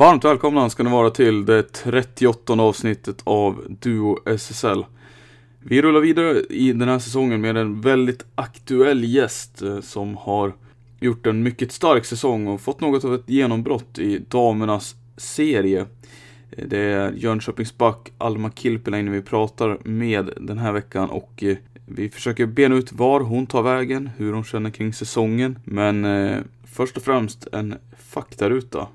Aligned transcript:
Varmt 0.00 0.24
välkomna 0.24 0.70
ska 0.70 0.82
ni 0.82 0.90
vara 0.90 1.10
till 1.10 1.44
det 1.46 1.62
38 1.62 2.52
avsnittet 2.52 3.22
av 3.24 3.64
Duo 3.68 4.18
SSL. 4.26 4.84
Vi 5.58 5.82
rullar 5.82 6.00
vidare 6.00 6.40
i 6.50 6.72
den 6.72 6.88
här 6.88 6.98
säsongen 6.98 7.40
med 7.40 7.56
en 7.56 7.80
väldigt 7.80 8.24
aktuell 8.34 9.04
gäst 9.04 9.62
eh, 9.62 9.80
som 9.80 10.16
har 10.16 10.52
gjort 11.00 11.26
en 11.26 11.42
mycket 11.42 11.72
stark 11.72 12.04
säsong 12.04 12.46
och 12.46 12.60
fått 12.60 12.80
något 12.80 13.04
av 13.04 13.14
ett 13.14 13.28
genombrott 13.28 13.98
i 13.98 14.18
damernas 14.18 14.94
serie. 15.16 15.86
Eh, 16.50 16.66
det 16.68 16.78
är 16.78 17.12
Jönköpings 17.12 17.78
back 17.78 18.12
Alma 18.18 18.50
Kilpeläinen 18.54 19.12
vi 19.12 19.22
pratar 19.22 19.78
med 19.84 20.30
den 20.40 20.58
här 20.58 20.72
veckan 20.72 21.10
och 21.10 21.44
eh, 21.44 21.56
vi 21.86 22.10
försöker 22.10 22.46
bena 22.46 22.74
ut 22.74 22.92
var 22.92 23.20
hon 23.20 23.46
tar 23.46 23.62
vägen, 23.62 24.10
hur 24.16 24.32
hon 24.32 24.44
känner 24.44 24.70
kring 24.70 24.92
säsongen. 24.92 25.58
Men 25.64 26.04
eh, 26.04 26.38
först 26.64 26.96
och 26.96 27.02
främst 27.02 27.46
en 27.52 27.74
faktaruta. 27.98 28.88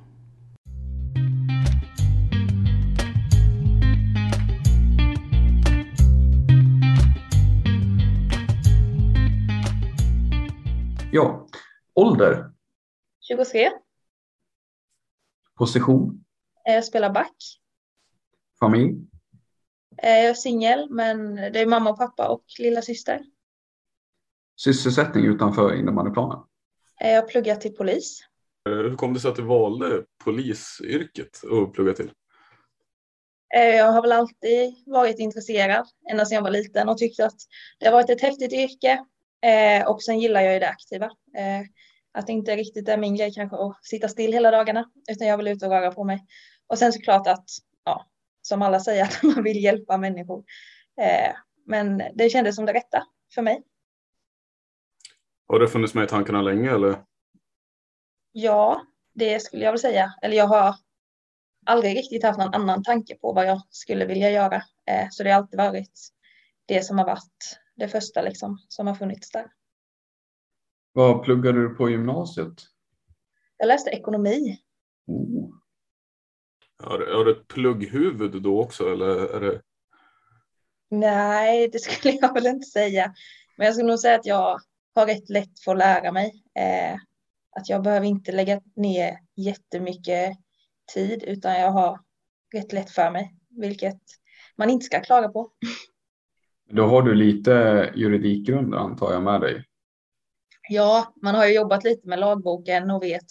Ja, 11.16 11.48
ålder, 11.94 12.52
23. 13.28 13.72
position, 15.58 16.26
Eh, 16.68 16.74
Jag 16.74 16.86
spelar 16.86 17.10
back. 17.14 17.36
familj, 18.60 18.96
Eh, 20.04 20.10
Jag 20.10 20.26
är 20.30 20.34
singel, 20.34 20.88
men 20.90 21.36
det 21.36 21.60
är 21.62 21.66
mamma 21.66 21.90
och 21.90 21.98
pappa 21.98 22.28
och 22.30 22.44
lilla 22.60 22.82
syster. 22.82 23.22
sysselsättning 24.56 25.26
utanför 25.26 25.74
innebandyplanen. 25.76 26.40
Eh, 27.02 27.12
Jag 27.12 27.30
pluggar 27.30 27.56
till 27.56 27.76
polis. 27.76 28.20
Eh, 28.70 28.76
Hur 28.76 28.96
kom 28.96 29.14
det 29.14 29.20
sig 29.20 29.30
att 29.30 29.36
du 29.36 29.42
valde 29.44 30.06
polisyrket 30.24 31.42
att 31.44 31.74
plugga 31.74 31.94
till? 31.94 32.12
Eh, 33.56 33.76
Jag 33.76 33.92
har 33.92 34.02
väl 34.02 34.12
alltid 34.12 34.76
varit 34.86 35.20
intresserad 35.20 35.86
ända 36.12 36.26
sedan 36.26 36.36
jag 36.36 36.44
var 36.44 36.52
liten 36.52 36.90
och 36.90 36.98
tyckt 36.98 37.20
att 37.20 37.36
det 37.80 37.86
har 37.86 37.94
varit 37.94 38.10
ett 38.10 38.22
häftigt 38.22 38.54
yrke. 38.54 39.06
Eh, 39.46 39.88
Och 39.88 40.04
sen 40.04 40.20
gillar 40.20 40.42
jag 40.42 40.54
ju 40.54 40.60
det 40.60 40.70
aktiva. 40.70 41.06
Eh, 41.38 41.62
Att 42.12 42.28
det 42.28 42.34
inte 42.34 42.56
riktigt 42.56 42.90
är 42.90 42.98
min 42.98 43.16
grej 43.16 43.34
kanske 43.34 43.58
att 43.58 43.86
sitta 43.86 44.08
still 44.08 44.34
hela 44.34 44.52
dagarna, 44.52 44.90
utan 45.10 45.28
jag 45.28 45.38
vill 45.38 45.48
ut 45.48 45.64
och 45.64 45.70
röra 45.70 45.92
på 45.92 46.04
mig. 46.04 46.26
Och 46.68 46.78
sen 46.80 46.94
såklart 46.94 47.28
att, 47.28 47.46
ja, 47.86 48.06
som 48.42 48.62
alla 48.62 48.80
säger, 48.80 49.04
att 49.06 49.24
man 49.24 49.44
vill 49.44 49.64
hjälpa 49.64 49.98
människor. 49.98 50.44
Eh, 51.02 51.32
Men 51.66 52.04
det 52.14 52.30
kändes 52.30 52.56
som 52.56 52.66
det 52.66 52.74
rätta 52.74 53.04
för 53.36 53.42
mig. 53.42 53.64
Har 55.48 55.60
det 55.60 55.68
funnits 55.68 55.94
med 55.94 56.04
i 56.04 56.08
tankarna 56.08 56.42
länge 56.42 56.72
eller? 56.72 57.04
Ja, 58.32 58.82
det 59.14 59.40
skulle 59.40 59.66
jag 59.66 59.72
väl 59.72 59.80
säga. 59.80 60.14
Eller 60.22 60.38
jag 60.38 60.48
har 60.48 60.76
aldrig 61.66 61.98
riktigt 61.98 62.24
haft 62.24 62.40
någon 62.40 62.54
annan 62.54 62.84
tanke 62.84 63.16
på 63.16 63.34
vad 63.34 63.46
jag 63.46 63.62
skulle 63.70 64.06
vilja 64.06 64.30
göra. 64.32 64.56
Eh, 64.86 65.08
Så 65.10 65.24
det 65.24 65.30
har 65.32 65.38
alltid 65.38 65.58
varit 65.58 66.00
det 66.66 66.82
som 66.86 66.98
har 66.98 67.06
varit 67.06 67.60
det 67.76 67.88
första 67.88 68.22
liksom, 68.22 68.58
som 68.68 68.88
har 68.88 68.96
funnits 68.96 69.32
där. 69.32 69.52
Vad 70.92 71.24
pluggade 71.24 71.62
du 71.62 71.76
på 71.76 71.90
gymnasiet? 71.90 72.54
Jag 73.58 73.68
läste 73.68 73.90
ekonomi. 73.90 74.60
Oh. 75.08 75.56
Har 76.84 77.00
du, 77.00 77.16
har 77.16 77.26
du 77.26 77.32
ett 77.32 77.48
plugghuvud 77.48 78.42
då 78.44 78.62
också 78.64 78.92
eller 78.94 79.36
är 79.36 79.42
det? 79.42 79.62
Nej, 80.90 81.68
det 81.68 81.80
skulle 81.80 82.14
jag 82.14 82.34
väl 82.34 82.46
inte 82.46 82.68
säga. 82.68 83.14
Men 83.58 83.66
jag 83.66 83.76
skulle 83.76 83.90
nog 83.90 84.00
säga 84.00 84.20
att 84.20 84.26
jag 84.26 84.60
har 84.96 85.06
rätt 85.06 85.30
lätt 85.30 85.60
för 85.60 85.72
att 85.72 85.78
lära 85.78 86.12
mig. 86.12 86.44
Eh, 86.56 86.96
Att 87.56 87.70
jag 87.70 87.84
behöver 87.84 88.06
inte 88.06 88.32
lägga 88.32 88.62
ner 88.76 89.20
jättemycket 89.36 90.38
tid, 90.94 91.24
utan 91.24 91.54
jag 91.54 91.72
har 91.72 92.00
rätt 92.54 92.74
lätt 92.74 92.90
för 92.90 93.12
mig, 93.12 93.36
vilket 93.50 94.02
man 94.56 94.70
inte 94.70 94.86
ska 94.86 95.00
klaga 95.02 95.30
på. 95.30 95.52
Då 96.70 96.86
har 96.86 97.02
du 97.02 97.16
lite 97.16 97.52
juridikgrunder 97.96 98.78
antar 98.78 99.14
jag 99.14 99.24
med 99.24 99.42
dig. 99.42 99.64
Ja, 100.70 101.14
man 101.22 101.36
har 101.36 101.46
ju 101.46 101.54
jobbat 101.54 101.84
lite 101.84 102.08
med 102.08 102.20
lagboken 102.20 102.92
och 102.92 103.04
vet 103.04 103.26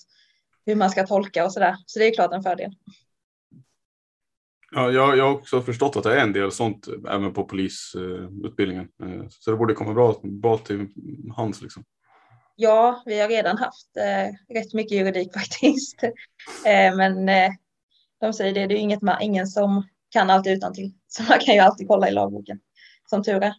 hur 0.67 0.77
man 0.77 0.91
ska 0.91 1.07
tolka 1.07 1.45
och 1.45 1.53
sådär. 1.53 1.77
Så 1.87 1.99
det 1.99 2.07
är 2.07 2.15
klart 2.15 2.33
en 2.33 2.43
fördel. 2.43 2.73
Ja, 4.73 4.91
jag, 4.91 5.17
jag 5.17 5.25
har 5.25 5.35
också 5.35 5.63
förstått 5.63 5.97
att 5.97 6.03
det 6.03 6.21
är 6.21 6.23
en 6.23 6.33
del 6.33 6.53
sånt 6.53 6.89
även 7.09 7.33
på 7.33 7.45
polisutbildningen. 7.45 8.89
Eh, 9.03 9.27
Så 9.29 9.51
det 9.51 9.57
borde 9.57 9.75
komma 9.75 9.95
bra, 9.95 10.21
bra 10.23 10.59
till 10.59 10.89
hands 11.37 11.63
liksom. 11.63 11.85
Ja, 12.57 13.03
vi 13.07 13.21
har 13.21 13.29
redan 13.29 13.59
haft 13.59 13.97
eh, 13.97 14.55
rätt 14.55 14.75
mycket 14.75 14.99
juridik 14.99 15.33
faktiskt. 15.35 16.03
Eh, 16.67 16.97
men 16.97 17.29
eh, 17.29 17.51
de 18.21 18.33
säger 18.33 18.55
det, 18.55 18.67
det 18.67 18.75
är 18.75 18.77
ju 18.77 18.83
inget 18.83 19.03
man, 19.03 19.23
ingen 19.23 19.47
som 19.47 19.89
kan 20.11 20.31
allt 20.31 20.47
utan 20.47 20.75
till. 20.75 20.93
Så 21.07 21.23
man 21.23 21.39
kan 21.41 21.55
ju 21.55 21.61
alltid 21.61 21.89
kolla 21.89 22.09
i 22.09 22.13
lagboken, 22.13 22.61
som 23.07 23.23
tur 23.23 23.43
är. 23.43 23.55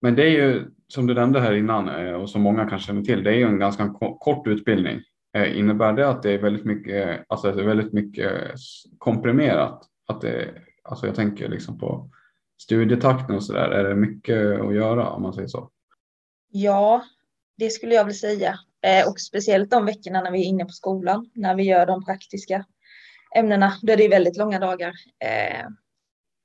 Men 0.00 0.14
det 0.14 0.22
är 0.22 0.30
ju 0.30 0.70
som 0.88 1.06
du 1.06 1.14
nämnde 1.14 1.40
här 1.40 1.52
innan 1.52 1.88
eh, 1.88 2.12
och 2.12 2.30
som 2.30 2.42
många 2.42 2.68
kanske 2.68 2.86
känner 2.86 3.02
till, 3.02 3.24
det 3.24 3.30
är 3.30 3.34
ju 3.34 3.46
en 3.46 3.58
ganska 3.58 3.88
ko- 3.88 4.18
kort 4.18 4.46
utbildning. 4.46 5.00
Eh, 5.36 5.58
Innebär 5.58 5.92
det 5.92 6.08
att 6.08 6.22
det 6.22 6.32
är 6.32 6.38
väldigt 6.38 6.64
mycket, 6.64 7.24
alltså 7.28 7.48
att 7.48 7.56
det 7.56 7.62
är 7.62 7.66
väldigt 7.66 7.92
mycket 7.92 8.32
komprimerat? 8.98 9.88
Att 10.06 10.20
det, 10.20 10.48
alltså 10.82 11.06
jag 11.06 11.14
tänker 11.14 11.48
liksom 11.48 11.78
på 11.78 12.10
studietakten 12.62 13.36
och 13.36 13.44
så 13.44 13.52
där. 13.52 13.70
Är 13.70 13.88
det 13.88 13.94
mycket 13.94 14.60
att 14.60 14.74
göra 14.74 15.08
om 15.10 15.22
man 15.22 15.32
säger 15.34 15.48
så? 15.48 15.70
Ja, 16.48 17.04
det 17.58 17.70
skulle 17.70 17.94
jag 17.94 18.04
vilja 18.04 18.18
säga. 18.18 18.58
Eh, 18.82 19.08
och 19.08 19.20
speciellt 19.20 19.70
de 19.70 19.86
veckorna 19.86 20.20
när 20.20 20.30
vi 20.30 20.40
är 20.40 20.44
inne 20.46 20.64
på 20.64 20.70
skolan, 20.70 21.30
när 21.34 21.54
vi 21.54 21.62
gör 21.62 21.86
de 21.86 22.04
praktiska 22.04 22.64
ämnena, 23.36 23.72
då 23.82 23.92
är 23.92 23.96
det 23.96 24.08
väldigt 24.08 24.36
långa 24.36 24.58
dagar. 24.58 24.92
Eh, 25.24 25.66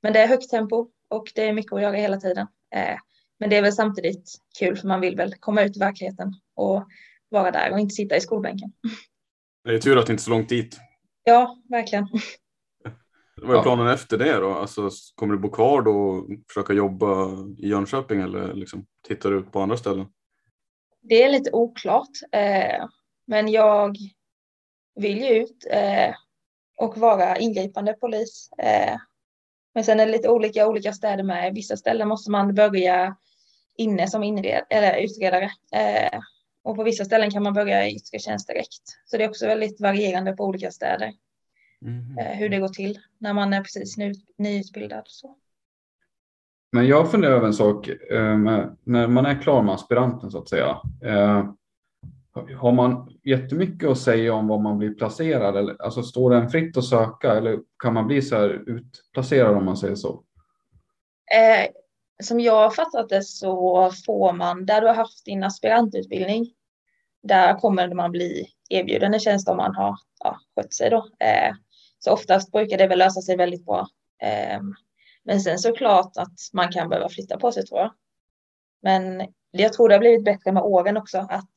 men 0.02 0.12
det 0.12 0.18
är 0.20 0.28
högt 0.28 0.50
tempo 0.50 0.88
och 1.08 1.32
det 1.34 1.48
är 1.48 1.52
mycket 1.52 1.72
att 1.72 1.82
göra 1.82 1.96
hela 1.96 2.16
tiden. 2.16 2.46
Eh, 2.74 2.96
men 3.38 3.50
det 3.50 3.56
är 3.56 3.62
väl 3.62 3.72
samtidigt 3.72 4.34
kul 4.58 4.76
för 4.76 4.88
man 4.88 5.00
vill 5.00 5.16
väl 5.16 5.34
komma 5.34 5.62
ut 5.62 5.76
i 5.76 5.80
verkligheten 5.80 6.34
och 6.54 6.88
vara 7.28 7.50
där 7.50 7.72
och 7.72 7.80
inte 7.80 7.94
sitta 7.94 8.16
i 8.16 8.20
skolbänken. 8.20 8.72
Det 9.64 9.74
är 9.74 9.78
tur 9.78 9.98
att 9.98 10.06
det 10.06 10.12
inte 10.12 10.20
är 10.20 10.24
så 10.24 10.30
långt 10.30 10.48
dit. 10.48 10.78
Ja, 11.24 11.56
verkligen. 11.68 12.08
Vad 13.42 13.56
är 13.58 13.62
planen 13.62 13.86
efter 13.86 14.18
det 14.18 14.36
då? 14.36 14.54
Alltså, 14.54 14.90
kommer 15.14 15.34
du 15.34 15.40
bo 15.40 15.50
kvar 15.50 15.82
då 15.82 15.90
och 15.90 16.26
försöka 16.48 16.72
jobba 16.72 17.32
i 17.58 17.68
Jönköping 17.68 18.20
eller 18.20 18.54
liksom, 18.54 18.86
tittar 19.08 19.30
du 19.30 19.42
på 19.42 19.60
andra 19.60 19.76
ställen? 19.76 20.06
Det 21.00 21.22
är 21.22 21.28
lite 21.28 21.50
oklart, 21.52 22.08
eh, 22.32 22.86
men 23.26 23.48
jag 23.48 23.96
vill 24.94 25.18
ju 25.18 25.28
ut 25.28 25.66
eh, 25.70 26.14
och 26.76 26.98
vara 26.98 27.36
ingripande 27.36 27.92
polis. 27.92 28.50
Eh, 28.58 28.96
men 29.74 29.84
sen 29.84 30.00
är 30.00 30.06
det 30.06 30.12
lite 30.12 30.28
olika 30.28 30.68
olika 30.68 30.92
städer 30.92 31.22
med. 31.24 31.54
Vissa 31.54 31.76
ställen 31.76 32.08
måste 32.08 32.30
man 32.30 32.54
börja 32.54 33.16
inne 33.76 34.08
som 34.08 34.22
inred, 34.22 34.64
eller 34.70 35.00
utredare. 35.00 35.50
Eh, 35.72 36.20
och 36.62 36.76
på 36.76 36.84
vissa 36.84 37.04
ställen 37.04 37.30
kan 37.30 37.42
man 37.42 37.54
börja 37.54 37.88
i 37.88 37.96
yttre 37.96 38.18
tjänst 38.18 38.48
direkt. 38.48 38.82
Så 39.04 39.16
det 39.16 39.24
är 39.24 39.28
också 39.28 39.46
väldigt 39.46 39.80
varierande 39.80 40.32
på 40.32 40.44
olika 40.44 40.70
städer. 40.70 41.12
Mm. 41.82 42.18
Eh, 42.18 42.38
hur 42.38 42.48
det 42.48 42.58
går 42.58 42.68
till 42.68 42.98
när 43.18 43.32
man 43.32 43.52
är 43.52 43.62
precis 43.62 43.96
ny, 43.96 44.12
nyutbildad. 44.38 45.02
Så. 45.06 45.36
Men 46.72 46.86
jag 46.86 47.10
funderar 47.10 47.32
över 47.32 47.46
en 47.46 47.54
sak. 47.54 47.88
Eh, 47.88 48.38
när 48.84 49.06
man 49.06 49.26
är 49.26 49.42
klar 49.42 49.62
med 49.62 49.74
aspiranten 49.74 50.30
så 50.30 50.38
att 50.38 50.48
säga. 50.48 50.76
Har 52.56 52.72
man 52.72 53.18
jättemycket 53.24 53.88
att 53.88 53.98
säga 53.98 54.34
om 54.34 54.48
var 54.48 54.58
man 54.58 54.78
blir 54.78 54.94
placerad? 54.94 55.56
Eller, 55.56 55.82
alltså 55.82 56.02
står 56.02 56.30
den 56.30 56.50
fritt 56.50 56.76
att 56.76 56.84
söka 56.84 57.32
eller 57.32 57.58
kan 57.82 57.94
man 57.94 58.06
bli 58.06 58.22
så 58.22 58.36
här 58.36 58.48
utplacerad 58.66 59.56
om 59.56 59.64
man 59.64 59.76
säger 59.76 59.94
så? 59.94 60.24
Eh, 61.34 61.70
som 62.22 62.40
jag 62.40 62.54
har 62.54 62.70
fattat 62.70 63.08
det 63.08 63.22
så 63.22 63.90
får 64.06 64.32
man, 64.32 64.66
där 64.66 64.80
du 64.80 64.86
har 64.86 64.94
haft 64.94 65.24
din 65.24 65.42
aspirantutbildning, 65.42 66.46
där 67.22 67.54
kommer 67.54 67.94
man 67.94 68.10
bli 68.10 68.48
erbjuden 68.68 69.14
en 69.14 69.20
tjänst 69.20 69.48
om 69.48 69.56
man 69.56 69.74
har 69.74 69.96
ja, 70.24 70.38
skött 70.54 70.74
sig 70.74 70.90
då. 70.90 70.96
Eh, 70.96 71.54
så 71.98 72.12
oftast 72.12 72.52
brukar 72.52 72.78
det 72.78 72.86
väl 72.86 72.98
lösa 72.98 73.20
sig 73.20 73.36
väldigt 73.36 73.64
bra. 73.66 73.88
Eh, 74.22 74.60
men 75.24 75.40
sen 75.40 75.58
såklart 75.58 76.16
att 76.16 76.38
man 76.52 76.72
kan 76.72 76.88
behöva 76.88 77.08
flytta 77.08 77.38
på 77.38 77.52
sig 77.52 77.66
tror 77.66 77.80
jag. 77.80 77.92
Men 78.82 79.28
jag 79.50 79.72
tror 79.72 79.88
det 79.88 79.94
har 79.94 80.00
blivit 80.00 80.24
bättre 80.24 80.52
med 80.52 80.62
åren 80.62 80.96
också. 80.96 81.18
Att 81.18 81.50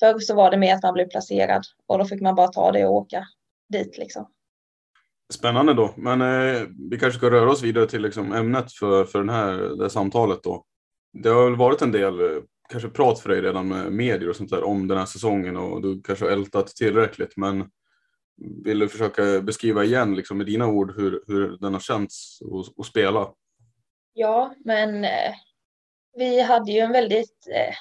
förr 0.00 0.18
så 0.18 0.34
var 0.34 0.50
det 0.50 0.56
mer 0.56 0.74
att 0.74 0.82
man 0.82 0.94
blev 0.94 1.08
placerad 1.08 1.62
och 1.86 1.98
då 1.98 2.04
fick 2.04 2.20
man 2.20 2.34
bara 2.34 2.48
ta 2.48 2.72
det 2.72 2.84
och 2.84 2.92
åka 2.92 3.24
dit 3.68 3.98
liksom. 3.98 4.28
Spännande 5.32 5.74
då, 5.74 5.94
men 5.96 6.20
eh, 6.20 6.62
vi 6.90 6.98
kanske 6.98 7.18
ska 7.18 7.30
röra 7.30 7.50
oss 7.50 7.62
vidare 7.62 7.86
till 7.86 8.02
liksom, 8.02 8.32
ämnet 8.32 8.72
för, 8.72 9.04
för 9.04 9.18
den 9.18 9.28
här, 9.28 9.52
det 9.52 9.84
här 9.84 9.88
samtalet 9.88 10.42
då. 10.42 10.64
Det 11.12 11.28
har 11.28 11.44
väl 11.44 11.56
varit 11.56 11.82
en 11.82 11.92
del 11.92 12.20
eh, 12.20 12.42
kanske 12.68 12.88
prat 12.88 13.20
för 13.20 13.28
dig 13.28 13.40
redan 13.40 13.68
med 13.68 13.92
medier 13.92 14.28
och 14.28 14.36
sånt 14.36 14.50
där 14.50 14.64
om 14.64 14.88
den 14.88 14.98
här 14.98 15.06
säsongen 15.06 15.56
och 15.56 15.82
du 15.82 16.02
kanske 16.02 16.24
har 16.24 16.32
ältat 16.32 16.66
tillräckligt 16.66 17.36
men 17.36 17.70
vill 18.64 18.78
du 18.78 18.88
försöka 18.88 19.40
beskriva 19.40 19.84
igen 19.84 20.14
liksom, 20.14 20.38
med 20.38 20.46
dina 20.46 20.66
ord 20.66 20.96
hur, 20.96 21.22
hur 21.26 21.58
den 21.58 21.72
har 21.72 21.80
känts 21.80 22.38
att, 22.42 22.78
att 22.78 22.86
spela? 22.86 23.32
Ja, 24.12 24.54
men 24.64 25.04
eh, 25.04 25.34
vi 26.16 26.40
hade 26.40 26.72
ju 26.72 26.78
en 26.78 26.92
väldigt 26.92 27.48
eh, 27.54 27.74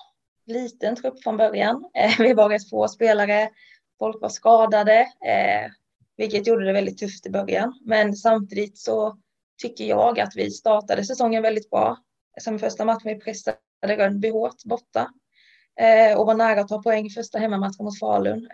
liten 0.47 0.95
trupp 0.95 1.23
från 1.23 1.37
början. 1.37 1.89
Eh, 1.93 2.11
vi 2.19 2.33
var 2.33 2.49
rätt 2.49 2.69
få 2.69 2.87
spelare, 2.87 3.49
folk 3.99 4.21
var 4.21 4.29
skadade, 4.29 4.99
eh, 5.01 5.71
vilket 6.17 6.47
gjorde 6.47 6.65
det 6.65 6.73
väldigt 6.73 6.97
tufft 6.97 7.25
i 7.25 7.29
början. 7.29 7.79
Men 7.85 8.15
samtidigt 8.15 8.77
så 8.77 9.17
tycker 9.61 9.85
jag 9.85 10.19
att 10.19 10.35
vi 10.35 10.51
startade 10.51 11.03
säsongen 11.03 11.43
väldigt 11.43 11.69
bra. 11.69 11.97
Som 12.39 12.59
första 12.59 12.85
matchen 12.85 13.01
vi 13.03 13.15
pressade 13.15 13.57
Rönnby 13.85 14.29
hårt 14.29 14.63
borta 14.63 15.11
eh, 15.79 16.19
och 16.19 16.25
var 16.25 16.35
nära 16.35 16.61
att 16.61 16.67
ta 16.67 16.81
poäng 16.81 17.09
första 17.09 17.39
hemmamatchen 17.39 17.85
mot 17.85 17.99
Falun. 17.99 18.49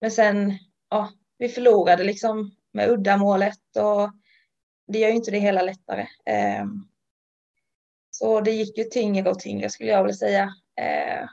Men 0.00 0.10
sen, 0.10 0.52
ja, 0.90 1.10
vi 1.38 1.48
förlorade 1.48 2.04
liksom 2.04 2.50
med 2.72 2.90
uddamålet 2.90 3.76
och 3.76 4.10
det 4.86 4.98
gör 4.98 5.08
ju 5.08 5.14
inte 5.14 5.30
det 5.30 5.38
hela 5.38 5.62
lättare. 5.62 6.06
Ehm, 6.26 6.88
så 8.14 8.40
det 8.40 8.50
gick 8.50 8.78
ju 8.78 8.84
tyngre 8.84 9.30
och 9.30 9.38
tyngre 9.38 9.70
skulle 9.70 9.90
jag 9.90 10.02
vilja 10.02 10.16
säga. 10.16 10.42
Eh, 10.80 11.28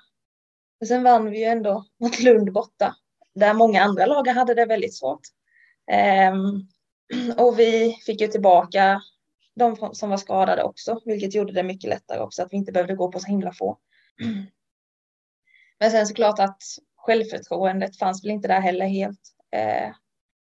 men 0.80 0.88
sen 0.88 1.04
vann 1.04 1.32
vi 1.32 1.40
ju 1.40 1.46
ändå 1.46 1.86
mot 2.00 2.20
Lund 2.20 2.54
borta, 2.54 2.96
där 3.36 3.54
många 3.54 3.82
andra 3.82 4.06
lag 4.06 4.28
hade 4.28 4.54
det 4.54 4.66
väldigt 4.66 4.96
svårt. 4.96 5.22
Eh, 5.92 6.34
och 7.38 7.60
vi 7.60 7.94
fick 8.06 8.22
ju 8.22 8.28
tillbaka 8.28 9.02
de 9.56 9.94
som 9.94 10.10
var 10.10 10.18
skadade 10.18 10.64
också, 10.64 11.02
vilket 11.06 11.36
gjorde 11.36 11.54
det 11.54 11.64
mycket 11.64 11.90
lättare 11.90 12.20
också 12.20 12.44
att 12.44 12.54
vi 12.54 12.58
inte 12.58 12.72
behövde 12.72 12.96
gå 12.96 13.12
på 13.12 13.20
så 13.20 13.28
himla 13.28 13.54
få. 13.54 13.78
Men 15.80 15.92
sen 15.92 16.08
såklart 16.08 16.40
att 16.40 16.62
självförtroendet 16.96 17.98
fanns 17.98 18.24
väl 18.24 18.32
inte 18.32 18.48
där 18.48 18.62
heller 18.62 18.86
helt. 18.86 19.22
Eh, 19.52 19.92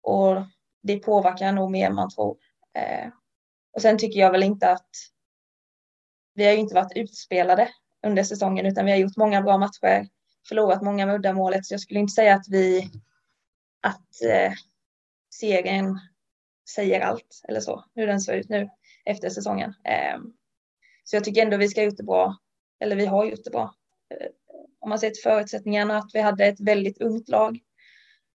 och 0.01 0.41
det 0.83 0.97
påverkar 0.97 1.51
nog 1.51 1.71
mer 1.71 1.85
än 1.87 1.95
man 1.95 2.09
tror. 2.09 2.37
Eh, 2.77 3.07
och 3.73 3.81
sen 3.81 3.97
tycker 3.97 4.19
jag 4.19 4.31
väl 4.31 4.43
inte 4.43 4.71
att 4.71 4.89
vi 6.33 6.45
har 6.45 6.51
ju 6.51 6.57
inte 6.57 6.75
varit 6.75 6.95
utspelade 6.97 7.69
under 8.07 8.23
säsongen 8.23 8.65
utan 8.65 8.85
vi 8.85 8.91
har 8.91 8.97
gjort 8.97 9.17
många 9.17 9.41
bra 9.41 9.57
matcher, 9.57 10.07
förlorat 10.47 10.81
många 10.81 11.05
med 11.05 11.15
uddamålet 11.15 11.65
så 11.65 11.73
jag 11.73 11.81
skulle 11.81 11.99
inte 11.99 12.13
säga 12.13 12.35
att 12.35 12.45
vi 12.49 12.89
att 13.81 14.21
eh, 14.29 14.53
serien 15.33 15.99
säger 16.75 17.01
allt 17.01 17.41
eller 17.47 17.59
så, 17.59 17.85
hur 17.95 18.07
den 18.07 18.21
ser 18.21 18.33
ut 18.33 18.49
nu 18.49 18.69
efter 19.05 19.29
säsongen. 19.29 19.73
Eh, 19.83 20.19
så 21.03 21.15
jag 21.15 21.23
tycker 21.23 21.41
ändå 21.41 21.57
vi 21.57 21.67
ska 21.67 21.81
ha 21.81 21.85
gjort 21.85 21.97
det 21.97 22.03
bra, 22.03 22.37
eller 22.79 22.95
vi 22.95 23.05
har 23.05 23.25
gjort 23.25 23.43
det 23.43 23.51
bra. 23.51 23.75
Eh, 24.09 24.27
om 24.79 24.89
man 24.89 24.99
ser 24.99 25.09
till 25.09 25.23
förutsättningarna 25.23 25.97
att 25.97 26.09
vi 26.13 26.21
hade 26.21 26.45
ett 26.45 26.59
väldigt 26.59 27.01
ungt 27.01 27.29
lag. 27.29 27.59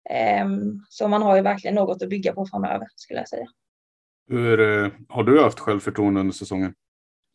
Eh, 0.10 0.46
så 0.90 1.08
man 1.08 1.22
har 1.22 1.36
ju 1.36 1.42
verkligen 1.42 1.76
något 1.76 2.02
att 2.02 2.10
bygga 2.10 2.34
på 2.34 2.46
framöver 2.46 2.88
skulle 2.96 3.20
jag 3.20 3.30
säga. 3.30 3.48
Hur 4.28 4.60
eh, 4.60 4.92
har 5.10 5.24
du 5.24 5.42
haft 5.42 5.60
självförtroende 5.60 6.20
under 6.20 6.34
säsongen? 6.34 6.74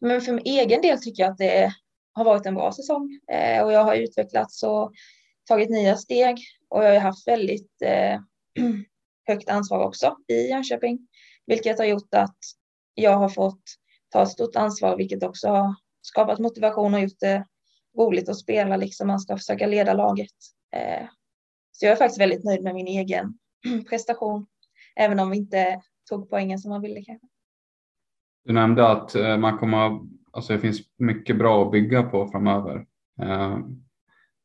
Men 0.01 0.21
för 0.21 0.33
min 0.33 0.47
egen 0.47 0.83
del 0.83 1.01
tycker 1.01 1.23
jag 1.23 1.31
att 1.31 1.39
det 1.39 1.73
har 2.13 2.25
varit 2.25 2.47
en 2.47 2.55
bra 2.55 2.73
säsong. 2.73 3.21
Eh, 3.33 3.65
och 3.65 3.73
jag 3.73 3.85
har 3.85 3.95
utvecklats 3.95 4.63
och 4.63 4.93
tagit 5.49 5.71
nya 5.71 5.97
steg. 5.97 6.39
Och 6.69 6.85
jag 6.85 6.93
har 6.93 7.01
haft 7.01 7.29
väldigt 7.29 7.83
eh, 7.83 8.21
högt 9.27 9.49
ansvar 9.49 9.85
också 9.85 10.17
i 10.29 10.49
Jönköping, 10.49 11.09
vilket 11.47 11.79
har 11.79 11.87
gjort 11.87 12.15
att 12.15 12.39
jag 12.95 13.17
har 13.17 13.29
fått 13.29 13.63
ta 14.09 14.23
ett 14.23 14.29
stort 14.29 14.57
ansvar, 14.57 14.97
vilket 14.97 15.23
också 15.23 15.49
har 15.49 15.75
skapat 16.03 16.39
motivation 16.39 16.95
och 16.95 17.01
gjort 17.01 17.21
det 17.21 17.47
roligt 17.99 18.29
att 18.29 18.39
spela, 18.39 18.77
liksom. 18.77 19.07
Man 19.07 19.21
ska 19.21 19.37
försöka 19.37 19.67
leda 19.67 19.95
laget. 19.95 20.35
Eh, 20.77 21.07
så 21.73 21.87
jag 21.87 21.93
är 21.93 21.97
faktiskt 21.97 22.21
väldigt 22.21 22.45
nöjd 22.45 22.63
med 22.63 22.75
min 22.75 22.87
egen 22.87 23.39
prestation, 23.89 24.47
även 24.97 25.21
om 25.21 25.31
vi 25.31 25.37
inte 25.37 25.83
tog 26.11 26.31
poängen 26.31 26.59
som 26.59 26.71
man 26.71 26.83
ville 26.83 27.03
kanske. 27.05 27.27
Du 28.45 28.53
nämnde 28.53 28.89
att 28.89 29.15
eh, 29.15 29.37
man 29.37 29.59
kommer, 29.59 30.01
alltså 30.33 30.53
det 30.53 30.59
finns 30.59 30.81
mycket 30.99 31.39
bra 31.39 31.65
att 31.65 31.73
bygga 31.73 32.03
på 32.03 32.27
framöver. 32.27 32.87
Eh, 33.23 33.59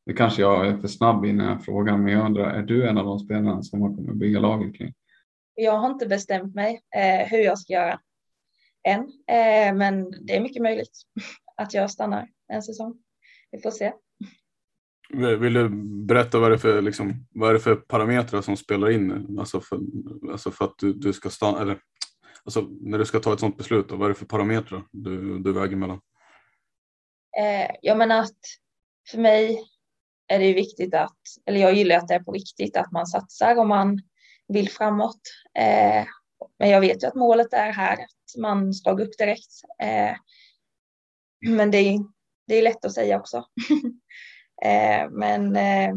nu 0.06 0.14
kanske 0.14 0.42
jag 0.42 0.68
är 0.68 0.78
för 0.78 0.88
snabb 0.88 1.26
i 1.26 1.28
den 1.28 1.40
här 1.40 1.58
frågan, 1.58 2.04
men 2.04 2.14
jag 2.14 2.26
undrar, 2.26 2.52
är 2.52 2.64
du 2.64 2.88
en 2.88 2.98
av 2.98 3.06
de 3.06 3.20
spelarna 3.20 3.64
som 3.64 3.80
man 3.80 3.96
kommer 3.96 4.14
bygga 4.14 4.40
laget 4.40 4.78
kring? 4.78 4.94
Jag 5.56 5.78
har 5.78 5.92
inte 5.92 6.08
bestämt 6.08 6.56
mig 6.56 6.82
eh, 6.96 7.28
hur 7.28 7.38
jag 7.38 7.60
ska 7.60 7.74
göra 7.74 8.00
än, 8.88 9.00
eh, 9.28 9.76
men 9.76 10.12
det 10.26 10.36
är 10.36 10.42
mycket 10.42 10.62
möjligt 10.62 11.02
att 11.58 11.74
jag 11.74 11.92
stannar 11.92 12.28
en 12.48 12.64
säsong. 12.64 12.98
Vi 13.52 13.62
får 13.62 13.72
se. 13.72 13.94
Vill 15.14 15.54
du 15.54 15.70
berätta 16.06 16.40
vad 16.40 16.52
det 16.52 16.56
är 16.56 16.58
för, 16.58 16.82
liksom, 16.82 17.28
vad 17.30 17.50
är 17.50 17.54
det 17.54 17.60
för 17.60 17.76
parametrar 17.76 18.42
som 18.42 18.58
spelar 18.58 18.90
in? 18.90 19.38
Alltså 19.40 19.62
för, 19.62 19.80
alltså 20.32 20.52
för 20.52 20.66
att 20.66 20.74
du, 20.78 20.94
du 20.94 21.14
ska 21.14 21.30
stanna, 21.30 21.62
eller 21.62 21.80
alltså 22.46 22.62
när 22.82 22.98
du 22.98 23.06
ska 23.06 23.20
ta 23.20 23.34
ett 23.34 23.40
sådant 23.40 23.58
beslut, 23.58 23.90
då, 23.90 23.96
vad 23.96 24.06
är 24.06 24.10
det 24.10 24.20
för 24.20 24.26
parametrar 24.26 24.84
du, 24.92 25.40
du 25.40 25.54
väger 25.54 25.76
mellan? 25.76 26.02
Eh, 27.38 27.76
jag 27.82 27.98
menar 27.98 28.20
att 28.20 28.40
för 29.12 29.18
mig 29.18 29.64
är 30.28 30.40
det 30.40 30.54
viktigt 30.54 30.94
att, 30.94 31.20
eller 31.46 31.60
jag 31.60 31.74
gillar 31.74 31.98
att 31.98 32.08
det 32.08 32.14
är 32.14 32.24
på 32.24 32.32
riktigt, 32.32 32.78
att 32.78 32.92
man 32.92 33.08
satsar 33.08 33.56
om 33.58 33.68
man 33.68 34.02
vill 34.48 34.70
framåt. 34.70 35.22
Eh, 35.60 36.06
men 36.60 36.70
jag 36.70 36.82
vet 36.82 37.04
ju 37.04 37.08
att 37.08 37.16
målet 37.16 37.54
är 37.54 37.72
här, 37.72 37.94
att 37.94 38.42
man 38.42 38.74
ska 38.74 38.94
gå 38.94 39.04
upp 39.04 39.18
direkt. 39.18 39.52
Eh, 39.82 40.16
men 41.50 41.72
det 41.72 41.78
är, 41.78 42.00
det 42.48 42.56
är 42.56 42.62
lätt 42.62 42.86
att 42.86 42.94
säga 42.94 43.20
också. 43.20 43.38
eh, 44.66 45.10
men 45.10 45.56
eh, 45.56 45.96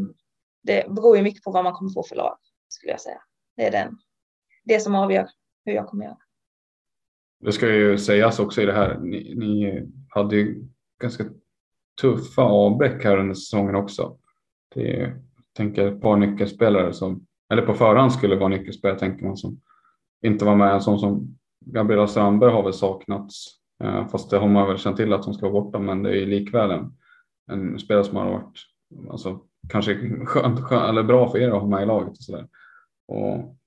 det 0.63 0.89
beror 0.89 1.17
ju 1.17 1.23
mycket 1.23 1.43
på 1.43 1.51
vad 1.51 1.63
man 1.63 1.73
kommer 1.73 1.91
få 1.91 2.03
för 2.03 2.15
lag, 2.15 2.37
skulle 2.67 2.91
jag 2.91 3.01
säga. 3.01 3.21
Det 3.55 3.65
är 3.65 3.71
den, 3.71 3.97
det 4.63 4.79
som 4.79 4.95
avgör 4.95 5.29
hur 5.65 5.73
jag 5.73 5.87
kommer 5.87 6.05
göra. 6.05 6.17
Det 7.39 7.51
ska 7.51 7.75
ju 7.75 7.97
sägas 7.97 8.39
också 8.39 8.61
i 8.61 8.65
det 8.65 8.73
här, 8.73 8.99
ni, 8.99 9.35
ni 9.35 9.83
hade 10.09 10.35
ju 10.35 10.63
ganska 11.01 11.25
tuffa 12.01 12.41
avbräck 12.41 13.03
här 13.03 13.17
under 13.17 13.33
säsongen 13.33 13.75
också. 13.75 14.17
Det 14.75 14.99
är, 14.99 15.07
jag 15.07 15.53
tänker 15.53 15.87
ett 15.87 16.01
par 16.01 16.17
nyckelspelare 16.17 16.93
som, 16.93 17.25
eller 17.53 17.65
på 17.65 17.73
förhand 17.73 18.13
skulle 18.13 18.35
vara 18.35 18.49
nyckelspelare 18.49 18.99
tänker 18.99 19.25
man 19.25 19.37
som 19.37 19.61
inte 20.25 20.45
var 20.45 20.55
med. 20.55 20.73
En 20.73 20.81
sån 20.81 20.99
som 20.99 21.37
Gabriela 21.65 22.07
Strandberg 22.07 22.51
har 22.51 22.63
väl 22.63 22.73
saknats, 22.73 23.45
eh, 23.83 24.07
fast 24.07 24.29
det 24.29 24.37
har 24.37 24.47
man 24.47 24.67
väl 24.67 24.77
känt 24.77 24.97
till 24.97 25.13
att 25.13 25.25
hon 25.25 25.33
ska 25.33 25.49
vara 25.49 25.63
borta, 25.63 25.79
men 25.79 26.03
det 26.03 26.09
är 26.09 26.15
ju 26.15 26.25
likväl 26.25 26.71
en, 26.71 26.91
en 27.51 27.79
spelare 27.79 28.03
som 28.03 28.17
har 28.17 28.31
varit 28.31 28.59
alltså, 29.09 29.39
kanske 29.69 29.95
skönt, 30.25 30.59
skönt, 30.59 30.89
eller 30.89 31.03
bra 31.03 31.29
för 31.29 31.37
er 31.37 31.49
att 31.49 31.61
ha 31.61 31.67
med 31.67 31.83
i 31.83 31.85
laget 31.85 32.09
och 32.09 32.23
sådär. 32.23 32.47
Och 33.07 33.57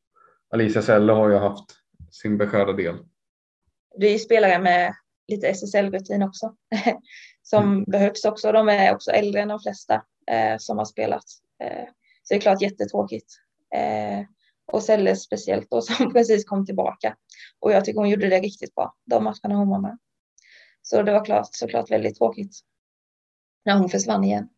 Alicia 0.50 0.83
Selle 0.83 1.12
har 1.12 1.29
ju 1.29 1.37
haft 1.37 1.64
sin 2.11 2.38
beskärda 2.38 2.73
del 2.73 2.95
vi 3.99 4.14
är 4.14 4.18
spelare 4.18 4.58
med 4.58 4.94
lite 5.28 5.49
SSL-rutin 5.49 6.22
också. 6.22 6.54
som 7.42 7.64
Mm. 7.64 7.84
behövs 7.84 8.25
också. 8.25 8.52
De 8.52 8.68
är 8.68 8.94
också 8.94 9.11
äldre 9.11 9.40
än 9.40 9.49
de 9.49 9.61
flesta 9.61 10.02
eh, 10.30 10.56
som 10.58 10.78
har 10.78 10.84
spelat. 10.84 11.25
Eh, 11.62 11.84
så 12.22 12.34
det 12.34 12.38
är 12.38 12.40
klart 12.40 12.62
jättetråkigt. 12.62 13.26
Eh, 13.75 14.26
och 14.72 14.82
Selle 14.82 15.16
speciellt 15.16 15.70
då 15.70 15.82
som 15.82 16.12
precis 16.12 16.44
kom 16.44 16.66
tillbaka. 16.66 17.16
Och 17.61 17.72
jag 17.72 17.84
tycker 17.84 17.99
hon 18.00 18.08
gjorde 18.08 18.28
det 18.28 18.40
riktigt 18.40 18.75
bra 18.75 18.94
de 19.04 19.25
matcherna 19.25 19.54
hon 19.54 19.68
var 19.68 19.80
med. 19.80 19.99
Så 20.82 21.02
det 21.02 21.12
var 21.12 21.25
klart, 21.25 21.49
såklart 21.50 21.90
väldigt 21.90 22.18
tråkigt 22.18 22.61
när 23.64 23.78
hon 23.78 23.88
försvann 23.88 24.25
igen. 24.25 24.49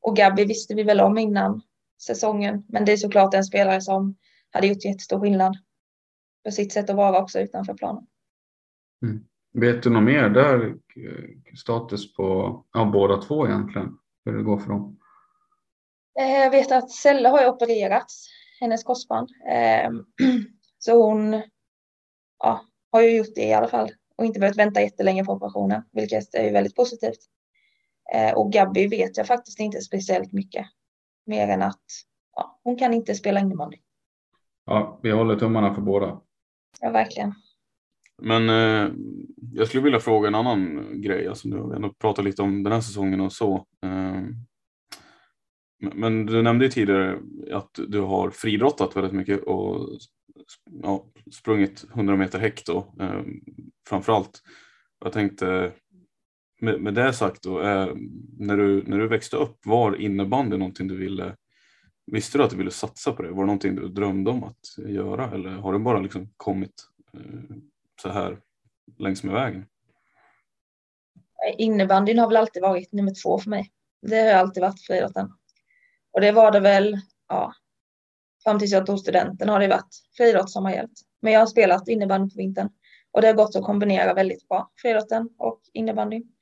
Och 0.00 0.16
Gabby 0.16 0.44
visste 0.44 0.74
vi 0.74 0.82
väl 0.82 1.00
om 1.00 1.18
innan 1.18 1.62
säsongen. 2.02 2.64
Men 2.68 2.84
det 2.84 2.92
är 2.92 2.96
såklart 2.96 3.34
en 3.34 3.44
spelare 3.44 3.80
som 3.80 4.16
hade 4.50 4.66
gjort 4.66 4.84
jättestor 4.84 5.20
skillnad 5.20 5.56
på 6.44 6.50
sitt 6.50 6.72
sätt 6.72 6.90
att 6.90 6.96
vara 6.96 7.18
också 7.22 7.40
utanför 7.40 7.74
planen. 7.74 8.06
Vet 9.52 9.82
du 9.82 9.90
något 9.90 10.02
mer 10.02 10.28
där? 10.28 10.66
eh, 10.96 11.54
Status 11.56 12.14
på 12.14 12.64
ja, 12.72 12.84
båda 12.84 13.16
två 13.22 13.46
egentligen? 13.46 13.98
Hur 14.24 14.36
det 14.36 14.42
går 14.42 14.58
för 14.58 14.68
dem? 14.68 14.98
Eh, 16.20 16.30
Jag 16.32 16.50
vet 16.50 16.72
att 16.72 16.90
Selle 16.90 17.28
har 17.28 17.48
opererats, 17.48 18.28
hennes 18.60 18.84
korsband. 18.84 19.28
Eh, 19.50 19.90
Så 20.78 21.02
hon 21.06 21.42
ja, 22.38 22.60
har 22.92 23.00
ju 23.02 23.16
gjort 23.16 23.34
det 23.34 23.44
i 23.44 23.52
alla 23.54 23.68
fall 23.68 23.90
och 24.16 24.24
inte 24.24 24.40
behövt 24.40 24.56
vänta 24.58 24.80
jättelänge 24.80 25.24
på 25.24 25.32
operationen, 25.32 25.82
vilket 25.92 26.34
är 26.34 26.44
ju 26.44 26.50
väldigt 26.50 26.76
positivt. 26.76 27.18
Eh, 28.14 28.34
Och 28.34 28.52
Gabby 28.52 28.88
vet 28.88 29.16
jag 29.16 29.26
faktiskt 29.26 29.60
inte 29.60 29.80
speciellt 29.80 30.32
mycket, 30.32 30.66
mer 31.26 31.48
än 31.48 31.62
att 31.62 31.84
ja, 32.36 32.60
hon 32.64 32.76
kan 32.76 32.94
inte 32.94 33.14
spela 33.14 33.40
innebandy. 33.40 33.76
Ja, 34.64 35.00
vi 35.02 35.10
håller 35.10 35.36
tummarna 35.36 35.74
för 35.74 35.82
båda. 35.82 36.20
Ja, 36.80 36.90
verkligen. 36.90 37.34
Men 38.22 38.48
eh, 38.48 38.92
jag 39.52 39.68
skulle 39.68 39.82
vilja 39.82 40.00
fråga 40.00 40.28
en 40.28 40.34
annan 40.34 40.88
grej. 41.00 41.28
Alltså, 41.28 41.48
nu 41.48 41.56
har 41.56 41.68
vi 41.68 41.76
ändå 41.76 41.92
pratat 41.92 42.24
lite 42.24 42.42
om 42.42 42.62
den 42.62 42.72
här 42.72 42.80
säsongen 42.80 43.20
och 43.20 43.32
så. 43.32 43.66
Eh, 43.82 44.22
men- 45.94 46.26
du 46.26 46.42
nämnde 46.42 46.64
ju 46.64 46.70
tidigare 46.70 47.18
att 47.52 47.80
du 47.88 48.00
har 48.00 48.30
friidrottat 48.30 48.96
väldigt 48.96 49.12
mycket 49.12 49.42
och 49.42 49.88
ja, 50.82 51.06
sprungit 51.32 51.86
100 51.94 52.16
meter 52.16 52.38
häck 52.38 52.62
då 52.66 52.94
eh, 53.00 53.22
framförallt. 53.88 54.42
Jag 55.04 55.12
tänkte 55.12 55.72
med, 56.60 56.80
med 56.80 56.94
det 56.94 57.12
sagt 57.12 57.42
då, 57.42 57.60
eh, 57.60 57.88
när, 58.38 58.56
du, 58.56 58.82
när 58.86 58.98
du 58.98 59.08
växte 59.08 59.36
upp, 59.36 59.66
var 59.66 59.96
innebandy 59.96 60.56
någonting 60.56 60.88
du 60.88 60.96
ville 60.96 61.36
Visste 62.12 62.38
du 62.38 62.44
att 62.44 62.50
du 62.50 62.56
ville 62.56 62.70
satsa 62.70 63.12
på 63.12 63.22
det? 63.22 63.30
Var 63.30 63.42
det 63.42 63.46
någonting 63.46 63.74
du 63.74 63.88
drömde 63.88 64.30
om 64.30 64.44
att 64.44 64.78
göra 64.78 65.30
eller 65.30 65.50
har 65.50 65.72
det 65.72 65.78
bara 65.78 66.00
liksom 66.00 66.28
kommit 66.36 66.74
eh, 67.14 67.56
så 68.02 68.08
här 68.08 68.40
längs 68.98 69.22
med 69.22 69.34
vägen? 69.34 69.66
Eh, 71.46 71.54
innebandyn 71.58 72.18
har 72.18 72.26
väl 72.26 72.36
alltid 72.36 72.62
varit 72.62 72.92
nummer 72.92 73.12
två 73.22 73.38
för 73.38 73.50
mig. 73.50 73.72
Det 74.02 74.20
har 74.20 74.32
alltid 74.32 74.60
varit 74.60 74.80
friidrotten. 74.80 75.32
Och 76.12 76.20
det 76.20 76.32
var 76.32 76.50
det 76.50 76.60
väl, 76.60 77.00
ja, 77.28 77.52
fram 78.44 78.58
tills 78.58 78.72
jag 78.72 78.86
tog 78.86 79.00
studenten 79.00 79.48
har 79.48 79.60
det 79.60 79.68
varit 79.68 80.02
friidrott 80.16 80.50
som 80.50 80.64
har 80.64 80.72
hjälpt. 80.72 81.00
Men 81.20 81.32
jag 81.32 81.40
har 81.40 81.46
spelat 81.46 81.88
innebandy 81.88 82.30
på 82.30 82.38
vintern 82.38 82.70
och 83.12 83.20
det 83.20 83.26
har 83.26 83.34
gått 83.34 83.56
att 83.56 83.64
kombinera 83.64 84.14
väldigt 84.14 84.48
bra, 84.48 84.70
friidrotten 84.82 85.28
och 85.38 85.60
innebandyn. 85.72 86.32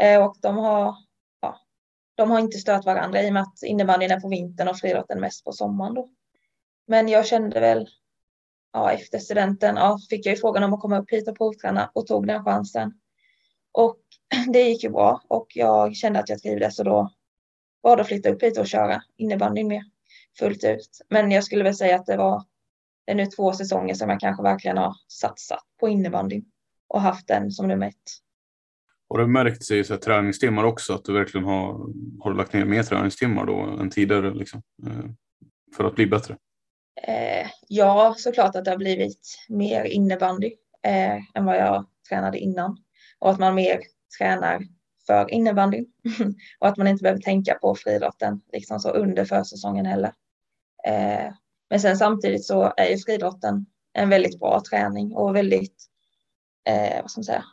Eh, 0.00 0.24
och 0.24 0.36
de 0.40 0.56
har, 0.56 0.94
ja, 1.40 1.60
de 2.14 2.30
har 2.30 2.38
inte 2.38 2.58
stört 2.58 2.84
varandra 2.84 3.22
i 3.22 3.28
och 3.28 3.32
med 3.32 3.42
att 3.42 3.62
innebandyn 3.62 4.10
är 4.10 4.20
på 4.20 4.28
vintern 4.28 4.68
och 4.68 4.78
friidrotten 4.78 5.20
mest 5.20 5.44
på 5.44 5.52
sommaren 5.52 5.94
då. 5.94 6.10
Men 6.86 7.08
jag 7.08 7.26
kände 7.26 7.60
väl, 7.60 7.88
ja, 8.72 8.92
efter 8.92 9.18
studenten, 9.18 9.76
ja, 9.76 9.98
fick 10.10 10.26
jag 10.26 10.34
ju 10.34 10.40
frågan 10.40 10.64
om 10.64 10.74
att 10.74 10.80
komma 10.80 10.98
upp 10.98 11.10
hit 11.10 11.28
och 11.28 11.36
provträna 11.36 11.90
och 11.94 12.06
tog 12.06 12.26
den 12.26 12.44
chansen. 12.44 12.92
Och 13.72 13.98
det 14.52 14.62
gick 14.62 14.84
ju 14.84 14.90
bra 14.90 15.22
och 15.28 15.46
jag 15.54 15.96
kände 15.96 16.18
att 16.18 16.28
jag 16.28 16.42
trivdes 16.42 16.78
och 16.78 16.84
då 16.84 17.10
var 17.80 17.96
det 17.96 18.02
att 18.02 18.08
flytta 18.08 18.30
upp 18.30 18.42
hit 18.42 18.58
och 18.58 18.66
köra 18.66 19.02
innebandyn 19.16 19.68
mer 19.68 19.82
fullt 20.38 20.64
ut. 20.64 21.00
Men 21.08 21.30
jag 21.30 21.44
skulle 21.44 21.64
väl 21.64 21.74
säga 21.74 21.96
att 21.96 22.06
det 22.06 22.16
var 22.16 22.44
det 23.08 23.12
är 23.12 23.16
nu 23.16 23.26
två 23.26 23.52
säsonger 23.52 23.94
som 23.94 24.10
jag 24.10 24.20
kanske 24.20 24.42
verkligen 24.42 24.76
har 24.76 24.96
satsat 25.08 25.64
på 25.80 25.88
innebandyn 25.88 26.44
och 26.88 27.00
haft 27.00 27.28
den 27.28 27.50
som 27.50 27.68
nummer 27.68 27.88
ett. 27.88 27.94
Har 29.08 29.18
du 29.18 29.26
märkt 29.26 29.64
sig 29.64 29.78
i 29.78 29.84
så 29.84 29.92
här 29.92 30.00
träningstimmar 30.00 30.64
också 30.64 30.94
att 30.94 31.04
du 31.04 31.12
verkligen 31.12 31.46
har, 31.46 31.86
har 32.20 32.34
lagt 32.34 32.52
ner 32.52 32.64
mer 32.64 32.82
träningstimmar 32.82 33.46
då 33.46 33.60
än 33.60 33.90
tidigare 33.90 34.34
liksom, 34.34 34.62
eh, 34.86 35.10
för 35.76 35.84
att 35.84 35.94
bli 35.94 36.06
bättre? 36.06 36.36
Eh, 37.02 37.46
ja, 37.68 38.14
såklart 38.18 38.56
att 38.56 38.64
det 38.64 38.70
har 38.70 38.78
blivit 38.78 39.38
mer 39.48 39.84
innebandy 39.84 40.52
eh, 40.82 41.16
än 41.34 41.44
vad 41.44 41.56
jag 41.56 41.86
tränade 42.08 42.38
innan 42.38 42.76
och 43.18 43.30
att 43.30 43.38
man 43.38 43.54
mer 43.54 43.80
tränar 44.18 44.62
för 45.06 45.30
innebandy 45.30 45.86
och 46.58 46.68
att 46.68 46.76
man 46.76 46.86
inte 46.86 47.02
behöver 47.02 47.20
tänka 47.20 47.54
på 47.54 47.74
friidrotten 47.74 48.40
liksom 48.52 48.80
så 48.80 48.90
under 48.90 49.24
försäsongen 49.24 49.86
heller. 49.86 50.12
Eh, 50.86 51.32
men 51.70 51.80
sen 51.80 51.96
samtidigt 51.96 52.44
så 52.44 52.72
är 52.76 52.90
ju 52.90 52.98
friidrotten 52.98 53.66
en 53.92 54.08
väldigt 54.08 54.38
bra 54.38 54.62
träning 54.70 55.14
och 55.14 55.36
väldigt, 55.36 55.76
eh, 56.68 57.02
vad 57.02 57.10
ska 57.10 57.18
man 57.18 57.24
säga, 57.24 57.44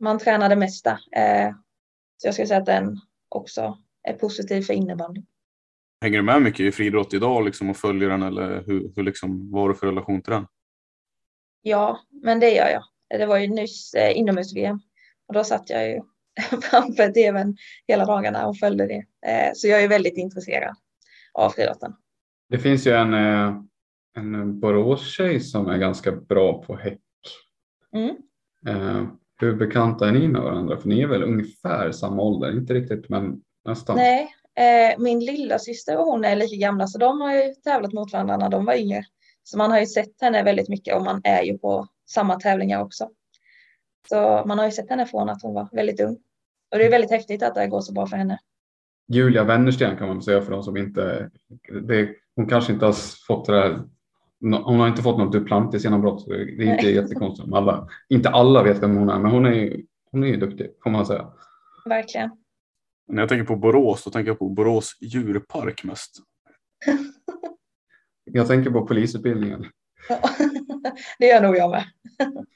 man 0.00 0.18
tränar 0.18 0.48
det 0.48 0.56
mesta. 0.56 0.90
Eh, 1.16 1.50
så 2.16 2.28
jag 2.28 2.34
skulle 2.34 2.48
säga 2.48 2.60
att 2.60 2.66
den 2.66 3.00
också 3.28 3.78
är 4.02 4.12
positiv 4.12 4.62
för 4.62 4.74
innebandy. 4.74 5.22
Hänger 6.02 6.18
du 6.18 6.22
med 6.22 6.42
mycket 6.42 6.60
i 6.60 6.72
friidrott 6.72 7.14
idag 7.14 7.44
liksom, 7.44 7.70
och 7.70 7.76
följer 7.76 8.08
den 8.08 8.22
eller 8.22 8.62
hur, 8.66 8.92
hur 8.96 9.02
liksom, 9.02 9.50
vad 9.50 9.62
har 9.62 9.68
du 9.68 9.74
för 9.74 9.86
relation 9.86 10.22
till 10.22 10.32
den? 10.32 10.46
Ja, 11.62 12.00
men 12.22 12.40
det 12.40 12.50
gör 12.50 12.68
jag. 12.68 12.82
Det 13.18 13.26
var 13.26 13.38
ju 13.38 13.48
nyss 13.48 13.94
eh, 13.94 14.18
inomhus-VM 14.18 14.80
och 15.28 15.34
då 15.34 15.44
satt 15.44 15.70
jag 15.70 15.88
ju 15.88 16.00
framför 16.70 17.12
tvn 17.12 17.56
hela 17.88 18.06
dagarna 18.06 18.46
och 18.46 18.56
följde 18.56 18.86
det. 18.86 19.04
Eh, 19.30 19.50
så 19.54 19.68
jag 19.68 19.82
är 19.82 19.88
väldigt 19.88 20.16
intresserad 20.16 20.74
av 21.32 21.50
friidrotten. 21.50 21.92
Det 22.48 22.58
finns 22.58 22.86
ju 22.86 22.92
en, 22.92 23.14
eh, 23.14 23.56
en 24.16 24.60
Borås-tjej 24.60 25.40
som 25.40 25.68
är 25.68 25.78
ganska 25.78 26.12
bra 26.12 26.62
på 26.62 26.76
häck. 26.76 27.00
Mm. 27.92 28.16
Eh, 28.66 29.06
hur 29.40 29.56
bekanta 29.56 30.08
är 30.08 30.12
ni 30.12 30.28
med 30.28 30.42
varandra? 30.42 30.76
För 30.76 30.88
ni 30.88 31.00
är 31.00 31.06
väl 31.06 31.22
ungefär 31.22 31.92
samma 31.92 32.22
ålder, 32.22 32.56
inte 32.56 32.74
riktigt 32.74 33.08
men 33.08 33.42
nästan. 33.64 33.96
Nej, 33.96 34.34
eh, 34.58 34.98
min 34.98 35.20
lilla 35.20 35.58
syster 35.58 35.98
och 35.98 36.06
hon 36.06 36.24
är 36.24 36.36
lika 36.36 36.56
gamla 36.56 36.86
så 36.86 36.98
de 36.98 37.20
har 37.20 37.34
ju 37.34 37.54
tävlat 37.54 37.92
mot 37.92 38.12
varandra 38.12 38.36
när 38.36 38.48
de 38.48 38.64
var 38.64 38.74
yngre. 38.74 39.04
Så 39.42 39.58
man 39.58 39.70
har 39.70 39.80
ju 39.80 39.86
sett 39.86 40.20
henne 40.20 40.42
väldigt 40.42 40.68
mycket 40.68 40.96
och 40.96 41.02
man 41.02 41.20
är 41.24 41.42
ju 41.42 41.58
på 41.58 41.86
samma 42.08 42.40
tävlingar 42.40 42.82
också. 42.82 43.08
Så 44.08 44.42
man 44.46 44.58
har 44.58 44.64
ju 44.64 44.72
sett 44.72 44.90
henne 44.90 45.06
från 45.06 45.28
att 45.28 45.42
hon 45.42 45.54
var 45.54 45.68
väldigt 45.72 46.00
ung. 46.00 46.18
Och 46.72 46.78
det 46.78 46.86
är 46.86 46.90
väldigt 46.90 47.10
häftigt 47.10 47.42
att 47.42 47.54
det 47.54 47.66
går 47.66 47.80
så 47.80 47.92
bra 47.92 48.06
för 48.06 48.16
henne. 48.16 48.38
Julia 49.08 49.44
Wennersten 49.44 49.96
kan 49.96 50.08
man 50.08 50.22
säga 50.22 50.42
för 50.42 50.50
de 50.50 50.62
som 50.62 50.76
inte. 50.76 51.30
Det, 51.82 52.08
hon 52.36 52.48
kanske 52.48 52.72
inte 52.72 52.86
har 52.86 53.26
fått 53.26 53.46
det 53.46 53.52
där. 53.52 53.80
Hon 54.40 54.80
har 54.80 54.88
inte 54.88 55.02
fått 55.02 55.18
något 55.18 55.32
Duplantis 55.32 55.84
genombrott. 55.84 56.20
så 56.22 56.30
Det 56.30 56.36
är 56.36 56.50
inte 56.50 56.82
Nej. 56.82 56.94
jättekonstigt 56.94 57.46
om 57.48 57.54
alla. 57.54 57.88
Inte 58.08 58.28
alla 58.28 58.62
vet 58.62 58.82
vem 58.82 58.96
hon 58.96 59.10
är, 59.10 59.18
men 59.18 59.30
hon 59.30 59.46
är 59.46 59.52
ju, 59.52 59.86
hon 60.10 60.24
är 60.24 60.28
ju 60.28 60.36
duktig 60.36 60.70
får 60.82 60.90
man 60.90 61.06
säga. 61.06 61.26
Verkligen. 61.84 62.30
När 63.08 63.22
jag 63.22 63.28
tänker 63.28 63.44
på 63.44 63.56
Borås, 63.56 64.04
då 64.04 64.10
tänker 64.10 64.30
jag 64.30 64.38
på 64.38 64.48
Borås 64.48 64.96
djurpark 65.00 65.84
mest. 65.84 66.10
Jag 68.24 68.48
tänker 68.48 68.70
på 68.70 68.86
polisutbildningen. 68.86 69.66
det 71.18 71.26
gör 71.26 71.42
nog 71.42 71.56
jag 71.56 71.70
med. 71.70 71.84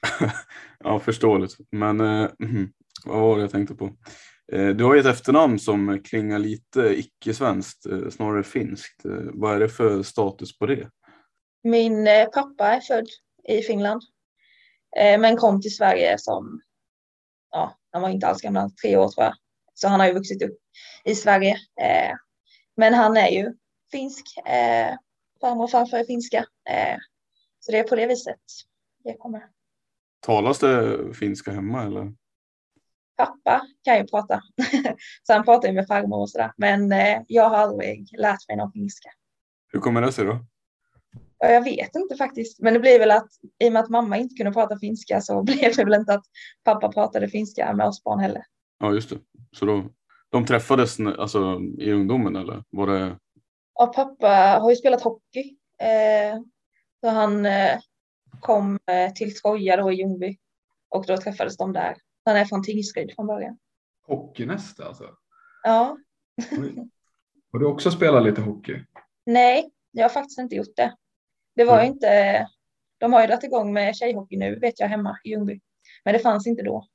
Ja, 0.79 0.99
förståeligt. 0.99 1.55
Men 1.71 2.01
eh, 2.01 2.29
mhm, 2.39 2.73
vad 3.05 3.21
var 3.21 3.35
det 3.35 3.41
jag 3.41 3.51
tänkte 3.51 3.75
på? 3.75 3.85
Eh, 4.51 4.67
du 4.67 4.83
har 4.83 4.93
ju 4.93 4.99
ett 4.99 5.05
efternamn 5.05 5.59
som 5.59 5.99
klingar 6.03 6.39
lite 6.39 6.99
icke-svenskt, 6.99 7.85
eh, 7.85 8.09
snarare 8.09 8.43
finskt. 8.43 9.05
Eh, 9.05 9.11
vad 9.33 9.55
är 9.55 9.59
det 9.59 9.69
för 9.69 10.03
status 10.03 10.57
på 10.57 10.65
det? 10.65 10.89
Min 11.63 12.07
eh, 12.07 12.25
pappa 12.25 12.65
är 12.67 12.81
född 12.81 13.07
i 13.47 13.61
Finland. 13.61 14.01
Eh, 14.97 15.19
Men 15.19 15.37
kom 15.37 15.61
till 15.61 15.75
Sverige 15.75 16.15
som, 16.17 16.61
ja, 17.51 17.77
han 17.91 18.01
var 18.01 18.09
inte 18.09 18.27
alls 18.27 18.41
gammal, 18.41 18.71
tre 18.71 18.97
år 18.97 19.09
tror 19.09 19.25
jag. 19.25 19.33
Så 19.79 19.87
han 19.87 19.99
har 19.99 20.07
ju 20.07 20.13
vuxit 20.13 20.41
upp 20.43 20.57
i 21.05 21.15
Sverige. 21.15 21.51
Eh, 21.81 22.15
Men 22.77 22.93
han 22.93 23.17
är 23.17 23.27
ju 23.29 23.53
finsk. 23.91 24.25
eh, 24.37 24.95
Farmor 25.41 25.63
och 25.63 25.71
farfar 25.71 25.97
är 25.97 26.03
finska. 26.03 26.37
Eh, 26.69 26.97
Så 27.59 27.71
det 27.71 27.77
är 27.79 27.83
på 27.83 27.95
det 27.95 28.07
viset 28.07 28.39
det 29.03 29.13
kommer. 29.17 29.41
Talas 30.19 30.59
det 30.59 30.97
finska 31.13 31.51
hemma 31.51 31.83
eller? 31.83 32.13
Pappa 33.17 33.61
kan 33.83 33.97
ju 33.97 34.07
prata. 34.07 34.41
Så 35.23 35.33
han 35.33 35.43
pratar 35.45 35.67
ju 35.67 35.73
med 35.73 35.87
farmor 35.87 36.19
och 36.19 36.29
sådär. 36.29 36.51
Men 36.57 36.93
jag 37.27 37.49
har 37.49 37.57
aldrig 37.57 38.07
lärt 38.19 38.47
mig 38.47 38.57
någon 38.57 38.71
finska. 38.71 39.09
Hur 39.73 39.79
kommer 39.79 40.01
det 40.01 40.11
sig 40.11 40.25
då? 40.25 40.45
Ja, 41.39 41.47
jag 41.51 41.63
vet 41.63 41.95
inte 41.95 42.15
faktiskt. 42.15 42.59
Men 42.59 42.73
det 42.73 42.79
blir 42.79 42.99
väl 42.99 43.11
att 43.11 43.29
i 43.63 43.67
och 43.69 43.73
med 43.73 43.81
att 43.83 43.89
mamma 43.89 44.17
inte 44.17 44.35
kunde 44.35 44.51
prata 44.51 44.79
finska 44.79 45.21
så 45.21 45.43
blev 45.43 45.75
det 45.75 45.83
väl 45.85 45.93
inte 45.99 46.13
att 46.13 46.25
pappa 46.63 46.91
pratade 46.91 47.29
finska 47.29 47.73
med 47.73 47.87
oss 47.87 48.03
barn 48.03 48.19
heller. 48.19 48.43
Ja, 48.79 48.93
just 48.93 49.09
det. 49.09 49.19
Så 49.51 49.65
då, 49.65 49.89
de 50.29 50.45
träffades 50.45 50.99
alltså, 50.99 51.59
i 51.79 51.91
ungdomen 51.91 52.35
eller? 52.35 52.63
Var 52.69 52.87
det... 52.87 53.17
Ja, 53.73 53.87
pappa 53.95 54.27
har 54.61 54.69
ju 54.69 54.75
spelat 54.75 55.01
hockey. 55.01 55.57
Eh, 55.81 56.39
så 57.01 57.09
han 57.09 57.45
eh, 57.45 57.79
kom 58.39 58.79
eh, 58.91 59.13
till 59.13 59.35
Troja 59.35 59.77
då 59.77 59.91
i 59.91 59.95
Ljungby 59.95 60.37
och 60.89 61.05
då 61.07 61.17
träffades 61.17 61.57
de 61.57 61.73
där. 61.73 61.97
Han 62.25 62.35
är 62.37 62.45
från 62.45 62.63
Tingsryd 62.63 63.11
från 63.15 63.27
början. 63.27 63.57
Hockeynäste 64.07 64.85
alltså. 64.85 65.09
Ja, 65.63 65.97
Har 67.51 67.59
du 67.59 67.65
också 67.65 67.91
spelat 67.91 68.23
lite 68.23 68.41
hockey? 68.41 68.85
nej, 69.25 69.71
jag 69.91 70.03
har 70.03 70.09
faktiskt 70.09 70.39
inte 70.39 70.55
gjort 70.55 70.75
det. 70.75 70.95
Det 71.55 71.63
var 71.63 71.75
ju 71.75 71.81
Mm. 71.81 71.93
inte, 71.93 72.47
de 72.97 73.13
har 73.13 73.21
ju 73.21 73.27
dragit 73.27 73.43
igång 73.43 73.73
med 73.73 73.95
tjejhockey 73.95 74.37
nu 74.37 74.59
vet 74.59 74.79
jag 74.79 74.87
hemma 74.87 75.17
i 75.23 75.29
Ljungby. 75.29 75.59
Men 76.05 76.13
det 76.13 76.19
fanns 76.19 76.47
inte 76.47 76.63
då. 76.63 76.87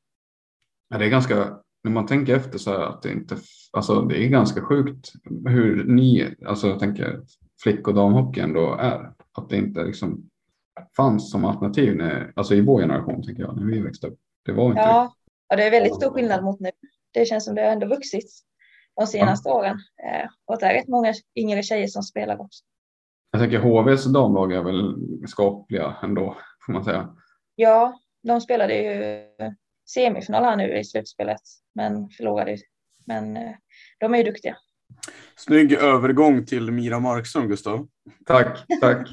Ja, 0.88 0.98
det 0.98 1.04
är 1.04 1.08
ganska, 1.10 1.58
när 1.84 1.90
man 1.90 2.06
tänker 2.06 2.36
efter 2.36 2.58
så 2.58 2.70
här 2.70 2.80
att 2.80 3.02
det 3.02 3.12
inte, 3.12 3.36
alltså 3.72 4.00
det 4.02 4.24
är 4.24 4.28
ganska 4.28 4.62
sjukt 4.62 5.12
hur 5.46 5.84
ni, 5.84 6.34
alltså 6.46 6.68
jag 6.68 6.78
tänker 6.78 7.20
flick 7.62 7.88
och 7.88 7.94
damhockey 7.94 8.40
ändå 8.40 8.74
är. 8.74 9.12
Att 9.38 9.48
det 9.48 9.56
inte 9.56 9.84
liksom 9.84 10.30
fanns 10.96 11.30
som 11.30 11.44
alternativ 11.44 11.96
när, 11.96 12.32
alltså 12.36 12.54
i 12.54 12.60
vår 12.60 12.80
generation 12.80 13.22
tänker 13.22 13.42
jag, 13.42 13.56
när 13.56 13.64
vi 13.64 13.80
växte 13.80 14.06
upp. 14.06 14.18
Det 14.44 14.52
var 14.52 14.66
inte 14.66 14.80
Ja, 14.80 15.14
och 15.50 15.56
det 15.56 15.64
är 15.64 15.70
väldigt 15.70 15.94
stor 15.94 16.10
skillnad 16.10 16.44
mot 16.44 16.60
nu. 16.60 16.70
Det 17.10 17.24
känns 17.24 17.44
som 17.44 17.54
det 17.54 17.62
har 17.62 17.68
ändå 17.68 17.86
vuxit 17.86 18.30
de 18.96 19.06
senaste 19.06 19.48
åren. 19.48 19.76
Eh, 19.76 20.28
och 20.44 20.58
det 20.58 20.66
är 20.66 20.74
rätt 20.74 20.88
många 20.88 21.14
yngre 21.36 21.62
tjejer 21.62 21.86
som 21.86 22.02
spelar 22.02 22.40
också. 22.40 22.64
Jag 23.30 23.40
tänker 23.40 23.58
HVs 23.58 24.04
damlag 24.04 24.52
är 24.52 24.62
väl 24.62 24.94
skapliga 25.28 25.96
ändå, 26.02 26.36
får 26.66 26.72
man 26.72 26.84
säga. 26.84 27.16
Ja, 27.54 28.00
de 28.22 28.40
spelade 28.40 28.74
ju 28.74 29.24
semifinal 29.94 30.44
här 30.44 30.56
nu 30.56 30.78
i 30.78 30.84
slutspelet, 30.84 31.40
men 31.74 32.08
förlorade. 32.10 32.58
Men 33.06 33.36
eh, 33.36 33.52
de 34.00 34.14
är 34.14 34.18
ju 34.18 34.24
duktiga. 34.24 34.56
Snygg 35.36 35.72
övergång 35.72 36.46
till 36.46 36.70
Mira 36.70 37.00
Markström, 37.00 37.48
Gustav. 37.48 37.88
Tack, 38.26 38.64
tack. 38.80 39.08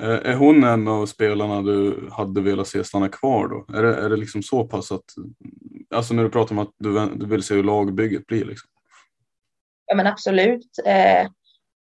Eh, 0.00 0.30
Är 0.30 0.34
hon 0.34 0.64
en 0.64 0.88
av 0.88 1.06
spelarna 1.06 1.62
du 1.62 2.08
hade 2.12 2.40
velat 2.40 2.68
se 2.68 2.84
stanna 2.84 3.08
kvar 3.08 3.48
då? 3.48 3.78
Är 3.78 3.82
det, 3.82 3.96
är 3.96 4.08
det 4.08 4.16
liksom 4.16 4.42
så 4.42 4.64
pass 4.64 4.92
att, 4.92 5.04
alltså 5.94 6.14
när 6.14 6.22
du 6.22 6.30
pratar 6.30 6.54
om 6.54 6.58
att 6.58 6.72
du, 6.78 7.10
du 7.14 7.26
vill 7.26 7.42
se 7.42 7.54
hur 7.54 7.64
lagbygget 7.64 8.26
blir 8.26 8.44
liksom? 8.44 8.70
Ja, 9.86 9.94
men 9.94 10.06
absolut. 10.06 10.78
Eh, 10.86 11.30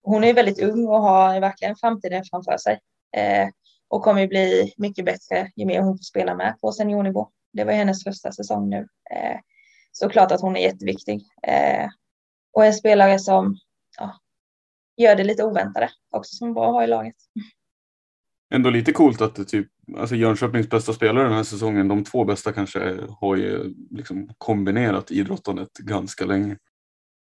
hon 0.03 0.23
är 0.23 0.33
väldigt 0.33 0.61
ung 0.61 0.87
och 0.87 1.01
har 1.01 1.39
verkligen 1.39 1.75
framtiden 1.75 2.23
framför 2.31 2.57
sig. 2.57 2.79
Eh, 3.17 3.49
och 3.87 4.03
kommer 4.03 4.21
ju 4.21 4.27
bli 4.27 4.73
mycket 4.77 5.05
bättre 5.05 5.51
ju 5.55 5.65
mer 5.65 5.81
hon 5.81 5.97
får 5.97 6.03
spela 6.03 6.35
med 6.35 6.57
på 6.61 6.71
seniornivå. 6.71 7.29
Det 7.53 7.63
var 7.63 7.73
hennes 7.73 8.03
första 8.03 8.31
säsong 8.31 8.69
nu. 8.69 8.87
Eh, 9.11 9.39
såklart 9.91 10.31
att 10.31 10.41
hon 10.41 10.55
är 10.55 10.61
jätteviktig. 10.61 11.21
Eh, 11.47 11.87
och 12.53 12.65
en 12.65 12.73
spelare 12.73 13.19
som 13.19 13.57
ja, 13.97 14.19
gör 14.97 15.15
det 15.15 15.23
lite 15.23 15.43
oväntade 15.43 15.89
också 16.09 16.35
som 16.35 16.49
är 16.49 16.53
bra 16.53 16.67
att 16.67 16.73
ha 16.73 16.83
i 16.83 16.87
laget. 16.87 17.15
Ändå 18.53 18.69
lite 18.69 18.91
coolt 18.91 19.21
att 19.21 19.35
det 19.35 19.45
typ, 19.45 19.67
alltså 19.97 20.15
Jönköpings 20.15 20.69
bästa 20.69 20.93
spelare 20.93 21.23
den 21.23 21.33
här 21.33 21.43
säsongen, 21.43 21.87
de 21.87 22.03
två 22.03 22.25
bästa 22.25 22.51
kanske 22.51 22.97
har 23.09 23.35
ju 23.35 23.73
liksom 23.91 24.29
kombinerat 24.37 25.11
idrottandet 25.11 25.73
ganska 25.73 26.25
länge. 26.25 26.57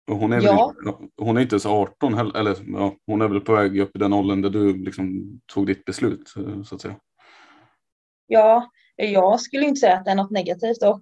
Hon 0.09 0.33
är 0.33 0.35
väl 0.35 0.45
Ja. 0.45 0.73
hon 1.17 1.37
är 1.37 1.41
inte 1.41 1.53
ens 1.53 1.65
18 1.65 2.13
heller, 2.13 2.39
eller 2.39 2.55
ja, 2.67 2.95
hon 3.05 3.21
är 3.21 3.27
väl 3.27 3.41
på 3.41 3.53
väg 3.53 3.79
upp 3.79 3.95
i 3.95 3.99
den 3.99 4.13
åldern 4.13 4.41
där 4.41 4.49
du 4.49 4.77
liksom 4.77 5.39
tog 5.53 5.67
ditt 5.67 5.85
beslut 5.85 6.33
eh, 6.37 6.63
så 6.63 6.75
att 6.75 6.81
säga. 6.81 6.95
Ja, 8.27 8.69
jag 8.95 9.41
skulle 9.41 9.65
inte 9.65 9.79
säga 9.79 9.97
att 9.97 10.05
det 10.05 10.11
är 10.11 10.15
något 10.15 10.31
negativt 10.31 10.83
och 10.83 11.01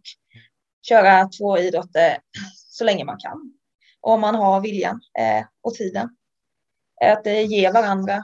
köra 0.88 1.28
två 1.28 1.58
idrotter 1.58 2.18
så 2.54 2.84
länge 2.84 3.06
man 3.06 3.18
kan. 3.20 3.54
Om 4.02 4.22
man 4.22 4.36
har 4.36 4.62
viljan 4.62 5.02
eh, 5.20 5.46
och 5.62 5.74
tiden. 5.74 6.18
Eh, 7.04 7.14
Att 7.14 7.24
det 7.24 7.42
ger 7.44 7.74
varandra 7.74 8.24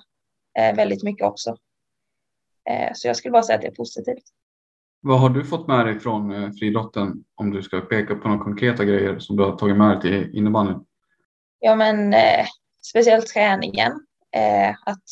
eh, 0.60 0.76
väldigt 0.76 1.04
mycket 1.04 1.28
också. 1.28 1.58
Eh, 2.70 2.92
så 2.94 3.08
jag 3.08 3.16
skulle 3.18 3.32
bara 3.32 3.44
säga 3.44 3.56
att 3.56 3.62
det 3.62 3.68
är 3.68 3.76
positivt. 3.76 4.24
Vad 5.06 5.20
har 5.20 5.30
du 5.30 5.46
fått 5.46 5.68
med 5.68 5.86
dig 5.86 6.00
från 6.00 6.32
eh, 6.32 6.52
friidrotten 6.52 7.24
om 7.36 7.52
du 7.52 7.64
ska 7.64 7.82
peka 7.82 8.16
på 8.16 8.28
några 8.28 8.44
konkreta 8.44 8.86
grejer 8.86 9.20
som 9.20 9.36
du 9.36 9.44
har 9.44 9.58
tagit 9.58 9.78
med 9.78 9.90
dig 9.90 10.02
till 10.02 10.38
innebandyn? 10.38 10.86
Ja, 11.60 11.76
men 11.76 12.14
eh, 12.14 12.46
speciellt 12.82 13.28
träningen. 13.28 13.92
Eh, 14.36 14.70
att 14.86 15.04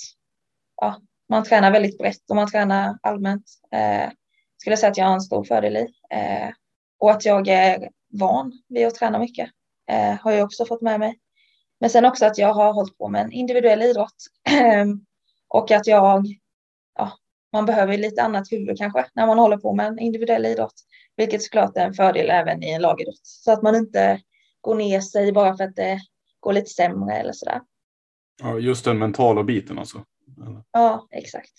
ja, 0.82 1.02
man 1.30 1.44
tränar 1.44 1.72
väldigt 1.72 1.98
brett 1.98 2.30
och 2.30 2.36
man 2.36 2.48
tränar 2.48 2.98
allmänt. 3.02 3.44
Eh, 3.72 4.12
skulle 4.58 4.78
säga 4.78 4.92
att 4.92 4.98
jag 4.98 5.06
har 5.06 5.14
en 5.14 5.22
stor 5.22 5.44
fördel 5.44 5.78
i. 5.78 5.88
Eh, 6.10 6.50
och 7.00 7.12
att 7.12 7.26
jag 7.26 7.48
är 7.48 7.90
van 8.10 8.52
vid 8.70 8.88
att 8.88 8.96
träna 8.96 9.20
mycket. 9.20 9.50
Eh, 9.90 10.16
har 10.22 10.32
jag 10.32 10.46
också 10.46 10.66
fått 10.66 10.82
med 10.82 11.00
mig. 11.00 11.20
Men 11.80 11.90
sen 11.90 12.06
också 12.06 12.26
att 12.26 12.38
jag 12.38 12.54
har 12.54 12.74
hållit 12.74 12.98
på 12.98 13.08
med 13.08 13.22
en 13.22 13.32
individuell 13.32 13.82
idrott. 13.82 14.28
och 15.48 15.72
att 15.72 15.88
jag, 15.88 16.26
ja, 16.98 17.12
man 17.54 17.66
behöver 17.66 17.98
lite 17.98 18.24
annat 18.24 18.52
huvud 18.52 18.78
kanske 18.78 19.06
när 19.14 19.28
man 19.28 19.40
håller 19.40 19.58
på 19.58 19.74
med 19.74 19.88
en 19.88 20.00
individuell 20.00 20.46
idrott. 20.46 20.74
Vilket 21.16 21.44
såklart 21.44 21.78
är 21.78 21.86
en 21.86 21.94
fördel 21.94 22.30
även 22.30 22.64
i 22.64 22.72
en 22.72 22.82
lagidrott. 22.82 23.22
Så 23.24 23.52
att 23.52 23.62
man 23.62 23.76
inte 23.76 24.22
går 24.62 24.76
ner 24.76 25.02
sig 25.02 25.32
bara 25.32 25.58
för 25.58 25.64
att 25.64 25.76
det 25.76 26.00
går 26.40 26.54
lite 26.54 26.70
sämre 26.70 27.16
eller 27.16 27.34
sådär. 27.34 27.62
Ja, 28.42 28.60
just 28.60 28.86
den 28.86 29.00
mentala 29.00 29.44
biten 29.44 29.80
alltså. 29.80 30.06
Ja, 30.72 31.08
exakt. 31.12 31.52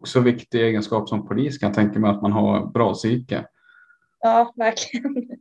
Också 0.00 0.20
viktig 0.20 0.60
egenskap 0.60 1.08
som 1.08 1.28
polis 1.28 1.58
kan 1.58 1.66
jag 1.66 1.74
tänka 1.74 1.98
mig 1.98 2.10
att 2.10 2.22
man 2.22 2.32
har 2.32 2.66
bra 2.66 2.94
psyke. 2.94 3.46
Ja, 4.20 4.52
verkligen. 4.56 5.14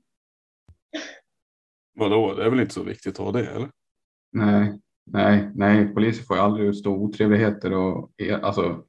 Vadå, 1.96 2.34
det 2.34 2.46
är 2.46 2.50
väl 2.50 2.60
inte 2.60 2.74
så 2.74 2.84
viktigt 2.84 3.20
att 3.20 3.26
ha 3.26 3.32
det 3.32 3.48
eller? 3.48 3.70
Nej, 4.32 4.80
nej, 5.06 5.52
nej, 5.56 5.88
poliser 5.88 6.24
får 6.24 6.36
ju 6.38 6.44
aldrig 6.44 6.68
utstå 6.68 6.92
otrevligheter 6.92 7.74
och 7.74 8.12
alltså, 8.42 8.84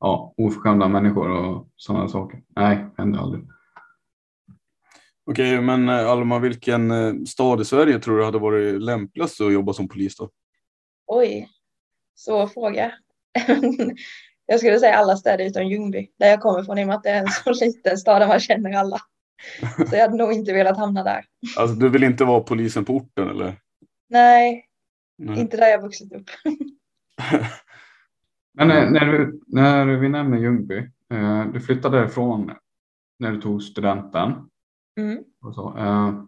ja, 0.00 0.34
oförskämda 0.36 0.88
människor 0.88 1.30
och 1.30 1.68
sådana 1.76 2.08
saker. 2.08 2.42
Nej, 2.56 2.86
händer 2.96 3.18
aldrig. 3.18 3.44
Okej, 5.30 5.60
men 5.60 5.88
eh, 5.88 6.10
Alma, 6.10 6.38
vilken 6.38 6.90
eh, 6.90 7.14
stad 7.26 7.60
i 7.60 7.64
Sverige 7.64 7.98
tror 7.98 8.18
du 8.18 8.24
hade 8.24 8.38
varit 8.38 8.82
lämpligast 8.82 9.40
att 9.40 9.52
jobba 9.52 9.72
som 9.72 9.88
polis 9.88 10.16
då? 10.16 10.30
Oj, 11.06 11.48
svår 12.14 12.46
fråga. 12.46 12.92
Jag 14.46 14.58
skulle 14.58 14.78
säga 14.78 14.94
alla 14.94 15.16
städer 15.16 15.44
utom 15.44 15.66
Ljungby, 15.66 16.10
där 16.18 16.28
jag 16.28 16.40
kommer 16.40 16.62
från 16.62 16.78
i 16.78 16.82
och 16.82 16.86
med 16.86 16.96
att 16.96 17.02
det 17.02 17.10
är 17.10 17.20
en 17.20 17.28
så 17.28 17.52
liten 17.64 17.98
stad 17.98 18.22
där 18.22 18.28
man 18.28 18.40
känner 18.40 18.72
alla. 18.72 18.98
Så 19.90 19.96
jag 19.96 20.00
hade 20.00 20.16
nog 20.16 20.32
inte 20.32 20.52
velat 20.52 20.76
hamna 20.76 21.04
där. 21.04 21.24
Alltså, 21.56 21.76
du 21.76 21.88
vill 21.88 22.04
inte 22.04 22.24
vara 22.24 22.40
polisen 22.40 22.84
på 22.84 22.92
orten 22.92 23.28
eller? 23.28 23.56
Nej, 24.08 24.66
Nej. 25.18 25.40
inte 25.40 25.56
där 25.56 25.68
jag 25.68 25.82
vuxit 25.82 26.12
upp. 26.12 26.30
Men 28.58 28.68
när, 28.68 28.90
när, 28.90 29.06
du, 29.06 29.40
när 29.46 29.86
vi 29.86 30.08
nämner 30.08 30.38
Ljungby, 30.38 30.78
eh, 31.12 31.46
du 31.52 31.60
flyttade 31.60 31.98
därifrån 31.98 32.52
när 33.18 33.32
du 33.32 33.40
tog 33.40 33.62
studenten. 33.62 34.50
Mm. 34.98 35.24
Så, 35.54 35.78
eh, 35.78 36.22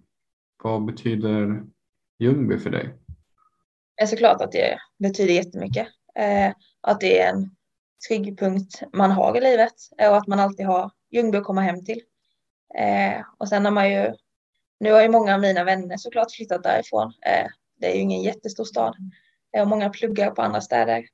vad 0.62 0.84
betyder 0.84 1.62
Ljungby 2.18 2.58
för 2.58 2.70
dig? 2.70 2.94
Det 3.96 4.02
är 4.02 4.06
såklart 4.06 4.40
att 4.40 4.52
det 4.52 4.78
betyder 4.98 5.34
jättemycket. 5.34 5.88
Eh, 6.14 6.52
att 6.80 7.00
det 7.00 7.20
är 7.20 7.32
en 7.32 7.50
trygg 8.08 8.38
punkt 8.38 8.82
man 8.92 9.10
har 9.10 9.36
i 9.36 9.40
livet 9.40 9.74
eh, 9.98 10.10
och 10.10 10.16
att 10.16 10.26
man 10.26 10.40
alltid 10.40 10.66
har 10.66 10.90
Ljungby 11.10 11.38
att 11.38 11.44
komma 11.44 11.60
hem 11.60 11.84
till. 11.84 12.00
Eh, 12.78 13.22
och 13.38 13.48
sen 13.48 13.64
har 13.64 13.72
man 13.72 13.92
ju, 13.92 14.14
nu 14.80 14.92
har 14.92 15.02
ju 15.02 15.08
många 15.08 15.34
av 15.34 15.40
mina 15.40 15.64
vänner 15.64 15.96
såklart 15.96 16.32
flyttat 16.32 16.62
därifrån. 16.62 17.12
Eh, 17.26 17.46
det 17.80 17.90
är 17.90 17.94
ju 17.94 18.00
ingen 18.00 18.22
jättestor 18.22 18.64
stad 18.64 18.96
eh, 19.56 19.62
och 19.62 19.68
många 19.68 19.90
pluggar 19.90 20.30
på 20.30 20.42
andra 20.42 20.60
städer. 20.60 21.04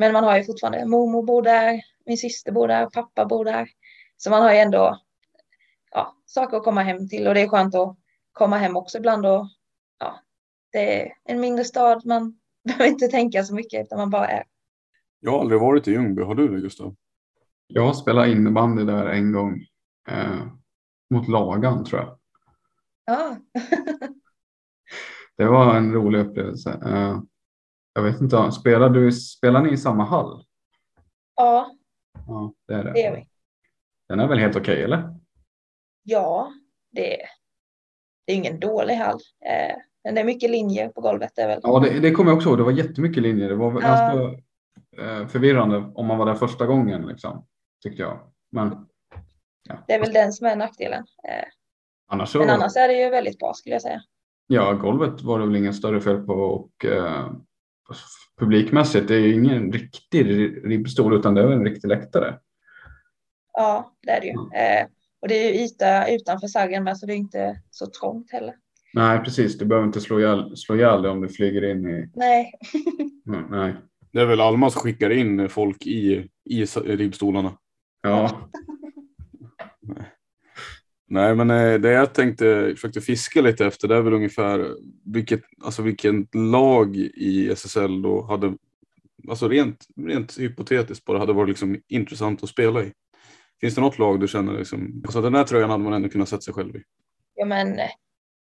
Men 0.00 0.12
man 0.12 0.24
har 0.24 0.36
ju 0.36 0.44
fortfarande 0.44 0.86
mormor 0.86 1.22
bor 1.22 1.42
där, 1.42 1.80
min 2.06 2.18
syster 2.18 2.52
bor 2.52 2.68
där, 2.68 2.86
pappa 2.86 3.26
bor 3.26 3.44
där. 3.44 3.68
Så 4.16 4.30
man 4.30 4.42
har 4.42 4.52
ju 4.52 4.58
ändå 4.58 5.00
ja, 5.90 6.16
saker 6.26 6.56
att 6.56 6.64
komma 6.64 6.82
hem 6.82 7.08
till 7.08 7.26
och 7.28 7.34
det 7.34 7.40
är 7.40 7.48
skönt 7.48 7.74
att 7.74 7.96
komma 8.32 8.56
hem 8.56 8.76
också 8.76 8.98
ibland 8.98 9.26
och 9.26 9.46
ja, 9.98 10.20
det 10.72 11.02
är 11.02 11.12
en 11.24 11.40
mindre 11.40 11.64
stad. 11.64 12.06
Man 12.06 12.38
behöver 12.64 12.86
inte 12.86 13.08
tänka 13.08 13.44
så 13.44 13.54
mycket 13.54 13.86
utan 13.86 13.98
man 13.98 14.10
bara 14.10 14.28
är. 14.28 14.44
Jag 15.20 15.32
har 15.32 15.40
aldrig 15.40 15.60
varit 15.60 15.88
i 15.88 15.90
Ljungby, 15.90 16.22
har 16.22 16.34
du 16.34 16.48
det 16.48 16.60
Gustav? 16.60 16.96
Jag 17.66 17.96
spelade 17.96 18.32
innebandy 18.32 18.84
där 18.84 19.06
en 19.06 19.32
gång 19.32 19.64
eh, 20.08 20.46
mot 21.10 21.28
Lagan 21.28 21.84
tror 21.84 22.00
jag. 22.00 22.18
Ja, 23.04 23.36
Det 25.36 25.46
var 25.46 25.76
en 25.76 25.92
rolig 25.92 26.20
upplevelse. 26.20 26.70
Eh, 26.70 27.20
jag 27.92 28.02
vet 28.02 28.20
inte, 28.20 28.52
spelar, 28.52 28.88
du, 28.90 29.12
spelar 29.12 29.62
ni 29.62 29.70
i 29.72 29.76
samma 29.76 30.04
hall? 30.04 30.44
ja 31.36 31.70
Ja, 32.26 32.52
det 32.68 32.74
är 32.74 32.84
det. 32.84 32.92
det 32.92 33.04
är 33.06 33.16
vi. 33.16 33.26
Den 34.08 34.20
är 34.20 34.28
väl 34.28 34.38
helt 34.38 34.56
okej 34.56 34.82
eller? 34.82 35.14
Ja, 36.02 36.52
det, 36.92 37.16
det 38.26 38.32
är 38.32 38.36
ingen 38.36 38.60
dålig 38.60 38.94
hall. 38.94 39.18
Eh, 39.46 39.76
men 40.04 40.14
det 40.14 40.20
är 40.20 40.24
mycket 40.24 40.50
linjer 40.50 40.88
på 40.88 41.00
golvet. 41.00 41.32
Det 41.36 41.42
är 41.42 41.48
väl. 41.48 41.60
Ja, 41.62 41.78
det, 41.80 42.00
det 42.00 42.10
kommer 42.10 42.30
jag 42.30 42.36
också 42.36 42.48
ihåg. 42.48 42.58
Det 42.58 42.64
var 42.64 42.72
jättemycket 42.72 43.22
linjer. 43.22 43.48
Det 43.48 43.54
var 43.54 43.72
Ja. 43.72 43.78
ganska 43.80 44.38
eh, 45.02 45.26
förvirrande 45.28 45.76
om 45.94 46.06
man 46.06 46.18
var 46.18 46.26
där 46.26 46.34
första 46.34 46.66
gången 46.66 47.02
liksom, 47.06 47.46
tyckte 47.82 48.02
jag. 48.02 48.20
Men 48.52 48.86
Det 49.86 49.92
är 49.94 50.00
väl 50.00 50.12
den 50.12 50.32
som 50.32 50.46
är 50.46 50.56
nackdelen. 50.56 51.04
Eh, 51.28 51.44
annars 52.08 52.28
så, 52.28 52.38
men 52.38 52.50
annars 52.50 52.76
är 52.76 52.88
det 52.88 52.94
ju 52.94 53.10
väldigt 53.10 53.38
bra 53.38 53.54
skulle 53.54 53.74
jag 53.74 53.82
säga. 53.82 54.02
ja, 54.46 54.72
golvet 54.72 55.22
var 55.22 55.38
det 55.38 55.46
väl 55.46 55.56
ingen 55.56 55.74
större 55.74 56.00
fel 56.00 56.20
på 56.26 56.32
och 56.32 56.84
eh, 56.84 57.30
publikmässigt, 58.38 59.08
det 59.08 59.14
är 59.14 59.20
ju 59.20 59.34
ingen 59.34 59.72
riktig 59.72 60.26
ribbstol 60.64 61.16
utan 61.16 61.34
det 61.34 61.42
är 61.42 61.50
en 61.50 61.64
riktig 61.64 61.88
läktare. 61.88 62.38
Ja, 63.52 63.92
det 64.02 64.10
är 64.10 64.20
det 64.20 64.26
ju. 64.26 64.32
Eh, 64.32 64.86
och 65.22 65.28
det 65.28 65.34
är 65.34 65.52
ju 65.52 65.64
yta 65.64 66.08
utanför 66.14 66.46
sargen 66.46 66.84
med 66.84 66.98
så 66.98 67.06
det 67.06 67.12
är 67.12 67.16
inte 67.16 67.60
så 67.70 67.86
trångt 67.86 68.32
heller. 68.32 68.54
Nej, 68.94 69.18
precis. 69.18 69.58
Du 69.58 69.64
behöver 69.64 69.86
inte 69.86 70.00
slå 70.00 70.20
ihjäl, 70.20 70.56
slå 70.56 70.76
ihjäl 70.76 71.06
om 71.06 71.20
du 71.20 71.28
flyger 71.28 71.70
in 71.70 71.86
i... 71.86 72.10
Nej. 72.14 72.52
Mm, 73.26 73.44
Nej. 73.50 73.74
Det 74.12 74.20
är 74.20 74.26
väl 74.26 74.40
Alma 74.40 74.70
som 74.70 74.82
skickar 74.82 75.10
in 75.10 75.48
folk 75.48 75.86
i, 75.86 76.28
i 76.44 76.64
ribbstolarna. 76.64 77.52
Ja, 78.02 78.50
Nej, 81.12 81.34
men 81.34 81.50
eh, 81.50 81.80
det 81.80 81.90
jag 81.90 82.14
tänkte, 82.14 82.72
försökte 82.74 83.00
fiska 83.00 83.40
lite 83.40 83.66
efter, 83.66 83.88
det 83.88 83.96
är 83.96 84.00
väl 84.00 84.12
ungefär 84.12 84.74
vilket, 85.04 85.40
alltså 85.64 85.82
vilket 85.82 86.34
lag 86.34 86.96
i 86.96 87.50
SSL 87.50 88.02
då 88.02 88.22
hade, 88.22 88.54
alltså 89.28 89.48
rent, 89.48 89.86
rent 90.06 90.38
hypotetiskt 90.38 91.04
bara, 91.04 91.18
hade 91.18 91.32
varit 91.32 91.48
liksom 91.48 91.80
intressant 91.88 92.42
att 92.42 92.48
spela 92.48 92.82
i. 92.82 92.92
Finns 93.60 93.74
det 93.74 93.80
något 93.80 93.98
lag 93.98 94.20
du 94.20 94.28
känner 94.28 94.58
liksom, 94.58 95.02
alltså 95.04 95.20
den 95.20 95.34
här 95.34 95.44
tröjan 95.44 95.70
hade 95.70 95.84
man 95.84 95.92
ändå 95.92 96.08
kunnat 96.08 96.28
sätta 96.28 96.40
sig 96.40 96.54
själv 96.54 96.76
i? 96.76 96.82
Ja, 97.34 97.44
men 97.44 97.80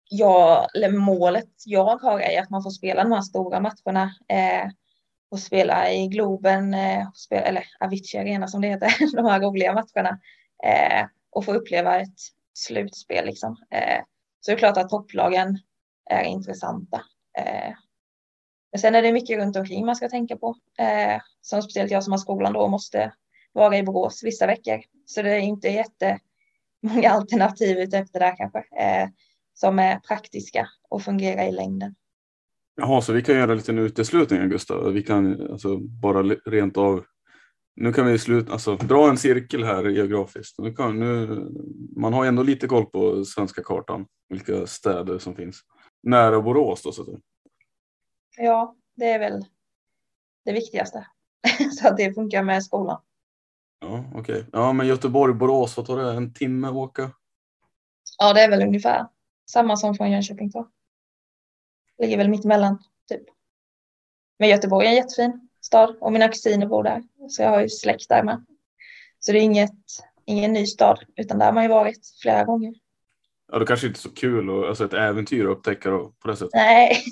ja, 0.10 0.68
eller 0.76 0.92
målet 0.92 1.50
jag 1.66 1.98
har 1.98 2.20
är 2.20 2.42
att 2.42 2.50
man 2.50 2.64
får 2.64 2.70
spela 2.70 3.04
de 3.04 3.12
här 3.12 3.22
stora 3.22 3.60
matcherna. 3.60 4.04
Eh, 4.28 4.70
och 5.32 5.40
spela 5.40 5.92
i 5.92 6.08
Globen, 6.08 6.74
eh, 6.74 7.08
och 7.08 7.18
spela, 7.18 7.42
eller 7.42 7.64
Avicii 7.80 8.20
Arena 8.20 8.48
som 8.48 8.62
det 8.62 8.68
heter, 8.68 9.16
de 9.16 9.26
här 9.26 9.40
roliga 9.40 9.74
matcherna. 9.74 10.20
Eh, 10.64 11.06
och 11.32 11.46
få 11.46 11.54
uppleva 11.54 12.00
ett 12.00 12.20
slutspel 12.54 13.26
liksom. 13.26 13.56
Eh, 13.72 14.04
så 14.40 14.52
det 14.52 14.56
är 14.56 14.60
klart 14.60 14.78
att 14.78 14.90
topplagen 14.90 15.60
är 16.10 16.24
intressanta. 16.24 16.98
Eh, 17.38 17.74
men 18.72 18.80
sen 18.80 18.96
är 18.96 19.02
det 19.02 19.14
mycket 19.14 19.38
runt 19.40 19.56
omkring 19.56 19.86
man 19.86 19.96
ska 19.96 20.10
tänka 20.10 20.38
på. 20.38 20.56
Eh, 20.80 21.22
som 21.42 21.62
speciellt 21.62 21.92
jag 21.92 22.04
som 22.04 22.14
har 22.14 22.18
skolan 22.18 22.54
då 22.54 22.68
måste 22.68 23.14
vara 23.54 23.78
i 23.78 23.84
Borås 23.84 24.24
vissa 24.24 24.48
veckor. 24.48 24.82
Så 25.06 25.22
det 25.22 25.32
är 25.32 25.40
inte 25.40 25.68
jättemånga 25.68 27.10
alternativ 27.10 27.78
ute 27.78 27.98
efter 27.98 28.20
där 28.20 28.36
kanske. 28.38 28.64
Som 29.54 29.80
är 29.80 30.00
praktiska 30.00 30.68
och 30.90 31.02
fungerar 31.02 31.48
i 31.48 31.52
längden. 31.52 31.96
Jaha, 32.76 33.02
så 33.02 33.14
vi 33.14 33.22
kan 33.22 33.36
göra 33.36 33.52
en 33.52 33.58
liten 33.58 33.80
uteslutning 33.80 34.50
Gustav. 34.50 34.94
Vi 34.94 35.04
kan 35.04 35.52
alltså 35.52 35.78
bara 35.78 36.24
rent 36.24 36.78
av. 36.78 37.06
Nu 37.82 37.94
kan 37.94 38.06
vi 38.06 38.20
sluta, 38.20 38.52
alltså 38.52 38.76
dra 38.76 39.10
en 39.10 39.18
cirkel 39.18 39.64
här 39.64 39.84
geografiskt. 39.90 40.60
Nu 40.60 40.74
kan, 40.74 41.00
nu, 41.00 41.28
man 41.96 42.14
har 42.14 42.24
ju 42.24 42.28
ändå 42.28 42.44
lite 42.44 42.68
koll 42.68 42.86
på 42.86 43.26
svenska 43.26 43.64
kartan, 43.64 44.06
vilka 44.30 44.68
städer 44.68 45.20
som 45.20 45.36
finns. 45.36 45.62
Nära 46.04 46.42
Borås 46.42 46.84
då 46.84 46.92
så 46.92 47.02
att 47.02 47.08
säga. 47.08 47.20
Ja, 48.38 48.76
det 48.96 49.06
är 49.06 49.20
väl 49.20 49.46
det 50.46 50.52
viktigaste. 50.52 51.08
så 51.80 51.88
att 51.88 51.98
det 51.98 52.14
funkar 52.14 52.44
med 52.44 52.64
skolan. 52.64 53.02
Ja, 53.80 54.04
okej. 54.16 54.46
Ja, 54.52 54.74
men 54.74 54.88
Göteborg, 54.88 55.34
Borås, 55.34 55.78
vad 55.78 55.86
tar 55.86 55.98
det? 55.98 56.12
En 56.12 56.34
timme 56.34 56.68
att 56.68 56.74
åka? 56.74 57.12
Ja, 58.18 58.34
det 58.34 58.42
är 58.42 58.50
väl 58.50 58.62
ungefär 58.62 59.08
samma 59.52 59.78
som 59.78 59.96
från 59.96 60.12
Jönköping 60.12 60.50
då. 60.50 60.70
Ligger 61.98 62.18
väl 62.18 62.30
mitt 62.30 62.46
emellan 62.46 62.84
typ. 63.08 63.24
Men 64.40 64.50
Göteborg 64.50 64.88
är 64.88 64.92
jättefin 64.92 65.49
stad 65.70 65.96
och 66.02 66.14
mina 66.14 66.28
kusiner 66.28 66.68
bor 66.68 66.84
där. 66.84 67.04
Så 67.30 67.42
jag 67.42 67.50
har 67.50 67.62
ju 67.62 67.70
släkt 67.70 68.10
där 68.10 68.24
med. 68.24 68.46
Så 69.20 69.32
det 69.32 69.38
är 69.38 69.42
inget, 69.42 69.72
ingen 70.26 70.54
ny 70.54 70.66
stad 70.66 71.00
utan 71.16 71.40
där 71.40 71.46
har 71.46 71.54
man 71.54 71.64
ju 71.64 71.70
varit 71.70 72.00
flera 72.22 72.44
gånger. 72.44 72.74
Ja, 73.52 73.60
det 73.60 73.66
kanske 73.66 73.88
inte 73.88 73.98
är 73.98 74.02
så 74.02 74.10
kul 74.10 74.50
och 74.50 74.68
alltså 74.68 74.86
ett 74.86 74.94
äventyr 74.94 75.46
att 75.46 75.58
upptäcka 75.58 75.90
då, 75.90 76.14
på 76.20 76.28
det 76.28 76.36
sättet. 76.36 76.54
Nej, 76.54 76.98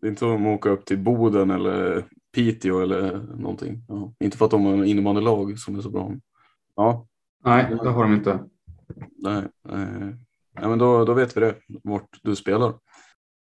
Det 0.00 0.06
är 0.06 0.08
inte 0.08 0.18
som 0.18 0.46
att 0.46 0.58
åka 0.58 0.68
upp 0.68 0.84
till 0.84 0.98
Boden 0.98 1.50
eller 1.50 2.04
Piteå 2.34 2.80
eller 2.80 3.12
någonting. 3.18 3.84
Ja, 3.88 4.12
inte 4.20 4.36
för 4.36 4.44
att 4.44 4.50
de 4.50 4.64
har 4.64 4.72
en 4.72 4.84
innebandylag 4.84 5.58
som 5.58 5.76
är 5.76 5.80
så 5.80 5.90
bra. 5.90 6.12
Ja, 6.76 7.06
nej, 7.44 7.66
det 7.82 7.90
har 7.90 8.02
de 8.02 8.14
inte. 8.14 8.38
nej, 9.16 9.42
nej. 9.62 9.86
nej 10.52 10.68
men 10.68 10.78
då, 10.78 11.04
då 11.04 11.14
vet 11.14 11.36
vi 11.36 11.40
det, 11.40 11.54
vart 11.84 12.20
du 12.22 12.36
spelar. 12.36 12.74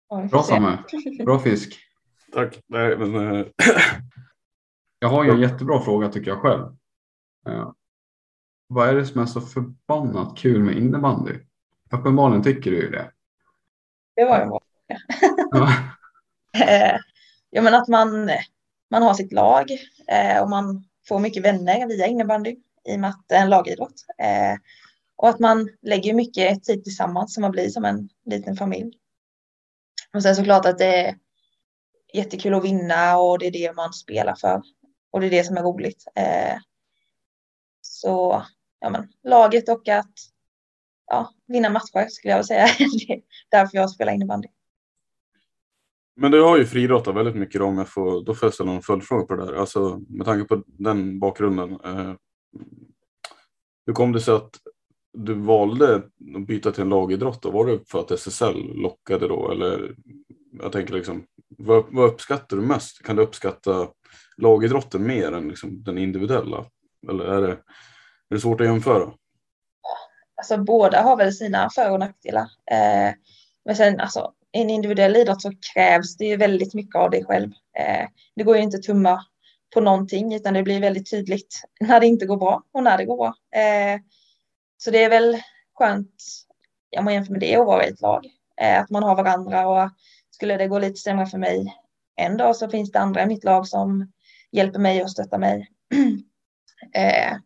Ja, 0.10 0.27
Bra. 0.32 0.43
Samme. 0.43 0.77
Bra 1.25 1.39
fisk. 1.39 1.90
Tack. 2.33 2.59
Nej, 2.67 2.97
men, 2.97 3.15
eh, 3.15 3.45
Jag 4.99 5.09
har 5.09 5.23
ju 5.23 5.31
en 5.31 5.41
jättebra 5.41 5.81
fråga 5.81 6.09
tycker 6.09 6.31
jag 6.31 6.41
själv. 6.41 6.63
Eh, 7.47 7.71
vad 8.67 8.89
är 8.89 8.95
det 8.95 9.05
som 9.05 9.21
är 9.21 9.25
så 9.25 9.41
förbannat 9.41 10.37
kul 10.37 10.63
med 10.63 10.77
innebandy? 10.77 11.33
Uppenbarligen 11.91 12.43
tycker 12.43 12.71
du 12.71 12.77
ju 12.77 12.89
det. 12.89 13.11
Det 14.15 14.25
var 14.25 14.39
ju 14.39 14.45
bra. 14.45 14.61
Ja. 15.51 15.69
Eh, 16.63 16.97
ja, 17.49 17.61
men 17.61 17.73
att 17.73 17.87
man, 17.87 18.29
man 18.91 19.03
har 19.03 19.13
sitt 19.13 19.31
lag 19.31 19.71
eh, 20.07 20.41
och 20.41 20.49
man 20.49 20.83
får 21.07 21.19
mycket 21.19 21.43
vänner 21.43 21.87
via 21.87 22.07
innebandy 22.07 22.55
i 22.89 22.95
och 22.95 22.99
med 22.99 23.09
att 23.09 23.25
det 23.27 23.35
är 23.35 23.41
en 23.41 23.49
lagidrott. 23.49 24.05
Eh, 24.17 24.59
och 25.15 25.29
att 25.29 25.39
man 25.39 25.69
lägger 25.81 26.13
mycket 26.13 26.63
tid 26.63 26.83
tillsammans 26.83 27.33
så 27.33 27.41
man 27.41 27.51
blir 27.51 27.69
som 27.69 27.85
en 27.85 28.09
liten 28.25 28.55
familj. 28.55 28.93
Och 30.13 30.23
sen 30.23 30.35
såklart 30.35 30.65
att 30.65 30.77
det 30.77 31.05
är 31.05 31.15
jättekul 32.13 32.54
att 32.54 32.63
vinna 32.63 33.17
och 33.17 33.39
det 33.39 33.47
är 33.47 33.52
det 33.52 33.76
man 33.76 33.93
spelar 33.93 34.36
för. 34.36 34.62
Och 35.12 35.21
det 35.21 35.28
är 35.28 35.32
det 35.32 35.43
som 35.43 35.58
är 35.58 35.63
roligt. 35.63 36.06
Eh, 36.15 36.58
så 37.82 38.43
ja, 38.80 38.89
men, 38.89 39.08
laget 39.24 39.69
och 39.69 39.88
att 39.88 40.13
ja, 41.08 41.34
vinna 41.47 41.69
matcher 41.69 42.08
skulle 42.10 42.32
jag 42.32 42.38
vilja 42.38 42.43
säga. 42.43 42.67
det 43.08 43.13
är 43.13 43.21
därför 43.52 43.78
jag 43.78 43.89
spelar 43.89 44.13
innebandy. 44.13 44.47
men 46.15 46.32
du 46.32 46.43
har 46.43 46.58
ju 46.58 46.65
friidrottat 46.65 47.15
väldigt 47.15 47.36
mycket 47.36 47.62
då, 47.62 47.67
om 47.67 47.78
jag 47.78 47.89
får, 47.89 48.26
då 48.26 48.36
får 48.36 48.45
jag 48.47 48.54
ställa 48.54 48.71
en 48.71 48.82
följdfråga 48.82 49.26
på 49.26 49.36
det 49.36 49.45
där. 49.45 49.54
Alltså 49.54 50.02
med 50.10 50.26
tanke 50.26 50.56
på 50.56 50.63
den 50.65 51.19
bakgrunden. 51.19 51.71
Eh, 51.71 52.13
hur 53.86 53.93
kom 53.93 54.12
det 54.12 54.21
sig 54.21 54.34
att 54.34 54.60
du 55.13 55.34
valde 55.34 55.95
att 55.95 56.47
byta 56.47 56.71
till 56.71 56.82
en 56.82 56.89
lagidrott? 56.89 57.41
Då? 57.41 57.52
Var 57.52 57.67
det 57.67 57.80
för 57.89 58.00
att 58.00 58.12
SSL 58.12 58.74
lockade 58.76 59.28
då? 59.28 59.52
Eller 59.52 59.95
jag 60.51 60.71
tänker 60.71 60.93
liksom, 60.93 61.25
vad, 61.57 61.85
vad 61.89 62.09
uppskattar 62.09 62.57
du 62.57 62.63
mest? 62.63 63.03
Kan 63.03 63.15
du 63.15 63.21
uppskatta 63.21 63.87
lagidrotten 64.37 65.07
mer 65.07 65.31
än 65.31 65.47
liksom 65.47 65.83
den 65.83 65.97
individuella? 65.97 66.65
Eller 67.09 67.25
är 67.25 67.41
det, 67.41 67.51
är 67.51 68.35
det 68.35 68.39
svårt 68.39 68.61
att 68.61 68.67
jämföra? 68.67 69.11
alltså 70.41 70.57
båda 70.57 71.01
har 71.01 71.17
väl 71.17 71.33
sina 71.33 71.69
för 71.75 71.91
och 71.91 71.99
nackdelar. 71.99 72.43
Eh, 72.71 73.13
men 73.65 73.75
sen 73.75 73.99
alltså 73.99 74.33
i 74.53 74.61
en 74.61 74.69
individuell 74.69 75.15
idrott 75.15 75.41
så 75.41 75.51
krävs 75.73 76.17
det 76.17 76.25
ju 76.25 76.37
väldigt 76.37 76.73
mycket 76.73 76.95
av 76.95 77.09
dig 77.09 77.25
själv. 77.25 77.51
Eh, 77.77 78.07
det 78.35 78.43
går 78.43 78.57
ju 78.57 78.63
inte 78.63 78.77
att 78.77 78.83
tumma 78.83 79.25
på 79.73 79.81
någonting 79.81 80.33
utan 80.33 80.53
det 80.53 80.63
blir 80.63 80.81
väldigt 80.81 81.09
tydligt 81.11 81.63
när 81.79 81.99
det 81.99 82.07
inte 82.07 82.25
går 82.25 82.37
bra 82.37 82.63
och 82.71 82.83
när 82.83 82.97
det 82.97 83.05
går 83.05 83.17
bra. 83.17 83.33
Eh, 83.61 83.99
så 84.77 84.91
det 84.91 85.03
är 85.03 85.09
väl 85.09 85.41
skönt, 85.73 86.23
om 86.97 87.05
man 87.05 87.13
jämför 87.13 87.31
med 87.31 87.41
det, 87.41 87.55
att 87.55 87.65
vara 87.65 87.85
i 87.85 87.89
ett 87.89 88.01
lag. 88.01 88.25
Eh, 88.61 88.79
att 88.81 88.89
man 88.89 89.03
har 89.03 89.15
varandra 89.15 89.67
och 89.67 89.89
skulle 90.41 90.58
det 90.58 90.67
gå 90.67 90.80
lite 90.80 90.99
sämre 90.99 91.25
för 91.25 91.38
mig 91.38 91.75
en 92.15 92.38
dag 92.38 92.56
så 92.56 92.69
finns 92.69 92.91
det 92.91 92.99
andra 92.99 93.23
i 93.23 93.25
mitt 93.25 93.43
lag 93.43 93.67
som 93.67 94.12
hjälper 94.51 94.80
mig 94.80 95.04
och 95.04 95.12
stöttar 95.12 95.38
mig. 95.38 95.69
eh, 96.93 97.38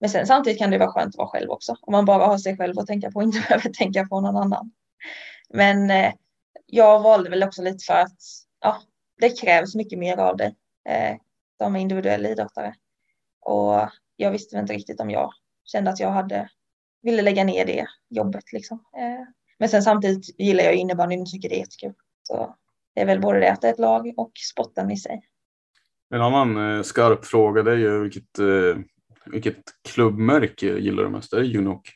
men 0.00 0.10
sen 0.10 0.26
samtidigt 0.26 0.58
kan 0.58 0.70
det 0.70 0.78
vara 0.78 0.92
skönt 0.92 1.14
att 1.14 1.18
vara 1.18 1.28
själv 1.28 1.50
också. 1.50 1.76
Om 1.80 1.92
man 1.92 2.04
bara 2.04 2.26
har 2.26 2.38
sig 2.38 2.56
själv 2.56 2.78
att 2.78 2.86
tänka 2.86 3.10
på 3.10 3.16
och 3.16 3.22
inte 3.22 3.38
behöver 3.48 3.70
tänka 3.70 4.06
på 4.06 4.20
någon 4.20 4.36
annan. 4.36 4.72
Men 5.48 5.90
eh, 5.90 6.12
jag 6.66 7.00
valde 7.00 7.30
väl 7.30 7.42
också 7.42 7.62
lite 7.62 7.84
för 7.84 7.94
att 7.94 8.18
ja, 8.60 8.82
det 9.20 9.40
krävs 9.40 9.74
mycket 9.74 9.98
mer 9.98 10.16
av 10.16 10.36
dig 10.36 10.54
eh, 10.88 11.16
som 11.58 11.76
individuell 11.76 12.26
idrottare. 12.26 12.74
Och 13.40 13.88
jag 14.16 14.30
visste 14.30 14.56
väl 14.56 14.62
inte 14.62 14.74
riktigt 14.74 15.00
om 15.00 15.10
jag 15.10 15.32
kände 15.64 15.90
att 15.90 16.00
jag 16.00 16.10
hade 16.10 16.48
ville 17.02 17.22
lägga 17.22 17.44
ner 17.44 17.66
det 17.66 17.86
jobbet 18.08 18.52
liksom. 18.52 18.84
Eh, 18.96 19.28
men 19.58 19.68
sen 19.68 19.82
samtidigt 19.82 20.40
gillar 20.40 20.64
jag 20.64 20.74
innebandyn 20.74 21.20
och 21.20 21.30
tycker 21.30 21.48
det 21.48 21.56
är 21.56 21.60
jättekul. 21.60 21.94
Så 22.26 22.54
det 22.94 23.00
är 23.00 23.06
väl 23.06 23.20
både 23.20 23.40
det 23.40 23.52
att 23.52 23.60
det 23.60 23.68
är 23.68 23.72
ett 23.72 23.78
lag 23.78 24.14
och 24.16 24.32
sporten 24.52 24.90
i 24.90 24.96
sig. 24.96 25.22
En 26.14 26.22
annan 26.22 26.76
eh, 26.76 26.82
skarp 26.82 27.24
fråga 27.24 27.62
det 27.62 27.70
är 27.72 27.76
ju 27.76 28.02
vilket, 28.02 28.38
eh, 28.38 28.82
vilket 29.26 29.62
klubbmärke 29.88 30.66
gillar 30.66 31.02
du 31.02 31.08
mest? 31.08 31.32
Är 31.32 31.40
det 31.40 31.58
Unok? 31.58 31.90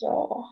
Ja, 0.00 0.44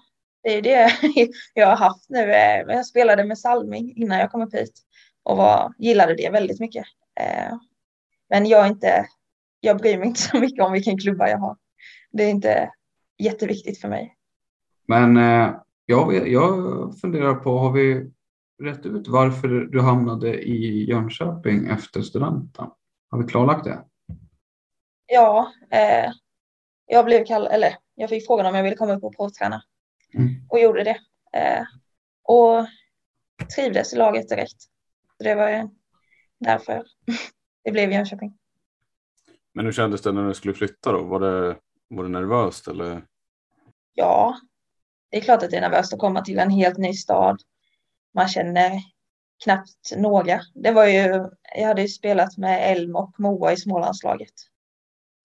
det 0.43 0.55
är 0.55 0.63
det 0.63 0.91
jag 1.55 1.67
har 1.67 1.77
haft 1.77 2.11
nu. 2.11 2.33
Eh, 2.33 2.65
Jag 2.69 2.87
spelade 2.87 3.25
med 3.25 3.39
Salming 3.39 3.93
innan 3.97 4.19
jag 4.19 4.31
kom 4.31 4.43
upp 4.43 4.55
hit 4.55 4.81
och 5.23 5.37
var, 5.37 5.75
gillade 5.79 6.15
det 6.15 6.31
väldigt 6.31 6.61
mycket. 6.61 6.85
Eh, 7.21 7.57
Men 8.31 8.47
jag 8.47 8.67
inte, 8.67 9.07
jag 9.61 9.79
bryr 9.79 9.99
mig 9.99 10.07
inte 10.09 10.21
så 10.31 10.39
mycket 10.41 10.65
om 10.65 10.73
vilken 10.73 10.99
klubba 10.99 11.29
jag 11.29 11.39
har. 11.39 11.57
Det 12.13 12.25
är 12.25 12.31
inte 12.31 12.71
jätteviktigt 13.19 13.81
för 13.81 13.89
mig. 13.89 14.15
Men 14.89 15.17
eh, 15.17 15.55
jag, 15.87 16.29
jag 16.29 16.55
funderar 17.01 17.35
på, 17.35 17.59
har 17.59 17.73
vi 17.73 18.11
rätt 18.63 18.87
ut 18.87 19.09
varför 19.09 19.49
du 19.49 19.81
hamnade 19.81 20.43
i 20.43 20.85
Jönköping 20.89 21.67
efter 21.67 22.03
studenten? 22.03 22.67
Har 23.11 23.19
vi 23.23 23.25
klarlagt 23.29 23.65
det? 23.65 23.85
Ja, 25.07 25.53
eh, 25.71 26.11
jag 26.87 27.05
blev 27.05 27.25
kallad, 27.25 27.53
eller 27.53 27.77
jag 27.95 28.09
fick 28.11 28.27
frågan 28.27 28.47
om 28.47 28.55
jag 28.55 28.63
ville 28.63 28.77
komma 28.77 28.95
upp 28.95 29.05
och 29.05 29.17
provträna 29.17 29.63
Mm. 30.15 30.29
och 30.49 30.61
gjorde 30.61 30.85
det. 30.85 30.97
Eh, 31.41 31.65
och 32.23 32.67
trivdes 33.57 33.93
i 33.93 33.97
laget 33.97 34.29
direkt. 34.29 34.63
Så 35.17 35.25
det 35.25 35.35
var 35.35 35.49
ju 35.49 35.69
därför 36.41 36.85
det 37.65 37.73
blev 37.73 37.93
Jönköping. 37.93 38.39
Men 39.55 39.65
hur 39.65 39.73
kändes 39.73 40.03
det 40.03 40.13
när 40.13 40.29
du 40.29 40.35
skulle 40.35 40.55
flytta 40.55 40.93
då? 40.93 41.03
Var 41.05 41.21
det, 41.21 41.57
var 41.89 42.03
det 42.03 42.09
nervöst 42.09 42.69
eller? 42.69 43.05
Ja, 43.95 44.37
det 45.11 45.17
är 45.17 45.21
klart 45.21 45.43
att 45.43 45.51
det 45.51 45.57
är 45.57 45.61
nervöst 45.61 45.93
att 45.93 45.99
komma 46.01 46.21
till 46.21 46.39
en 46.39 46.51
helt 46.51 46.79
ny 46.79 46.93
stad. 46.93 47.41
Man 48.17 48.29
känner 48.29 48.73
knappt 49.45 49.97
några. 49.97 50.41
Det 50.55 50.71
var 50.71 50.87
ju, 50.87 51.29
jag 51.57 51.67
hade 51.67 51.83
ju 51.83 51.89
spelat 51.89 52.37
med 52.37 52.73
Elm 52.73 52.97
och 52.97 53.21
Moa 53.21 53.53
i 53.53 53.57
Smålandslaget 53.57 54.33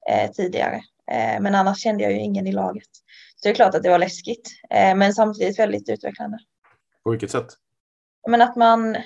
eh, 0.10 0.32
tidigare. 0.32 0.76
Eh, 1.12 1.42
men 1.42 1.56
annars 1.56 1.80
kände 1.80 2.04
jag 2.04 2.12
ju 2.12 2.20
ingen 2.20 2.48
i 2.48 2.52
laget. 2.52 2.90
Så 3.36 3.48
det 3.48 3.50
är 3.50 3.56
klart 3.56 3.76
att 3.76 3.84
det 3.84 3.90
var 3.90 4.00
läskigt, 4.00 4.52
eh, 4.70 4.96
men 4.96 5.14
samtidigt 5.14 5.60
väldigt 5.60 5.90
utvecklande. 5.90 6.38
På 7.04 7.10
vilket 7.10 7.32
sätt? 7.32 7.48
Men 8.28 8.42
att 8.42 8.56
man 8.56 8.98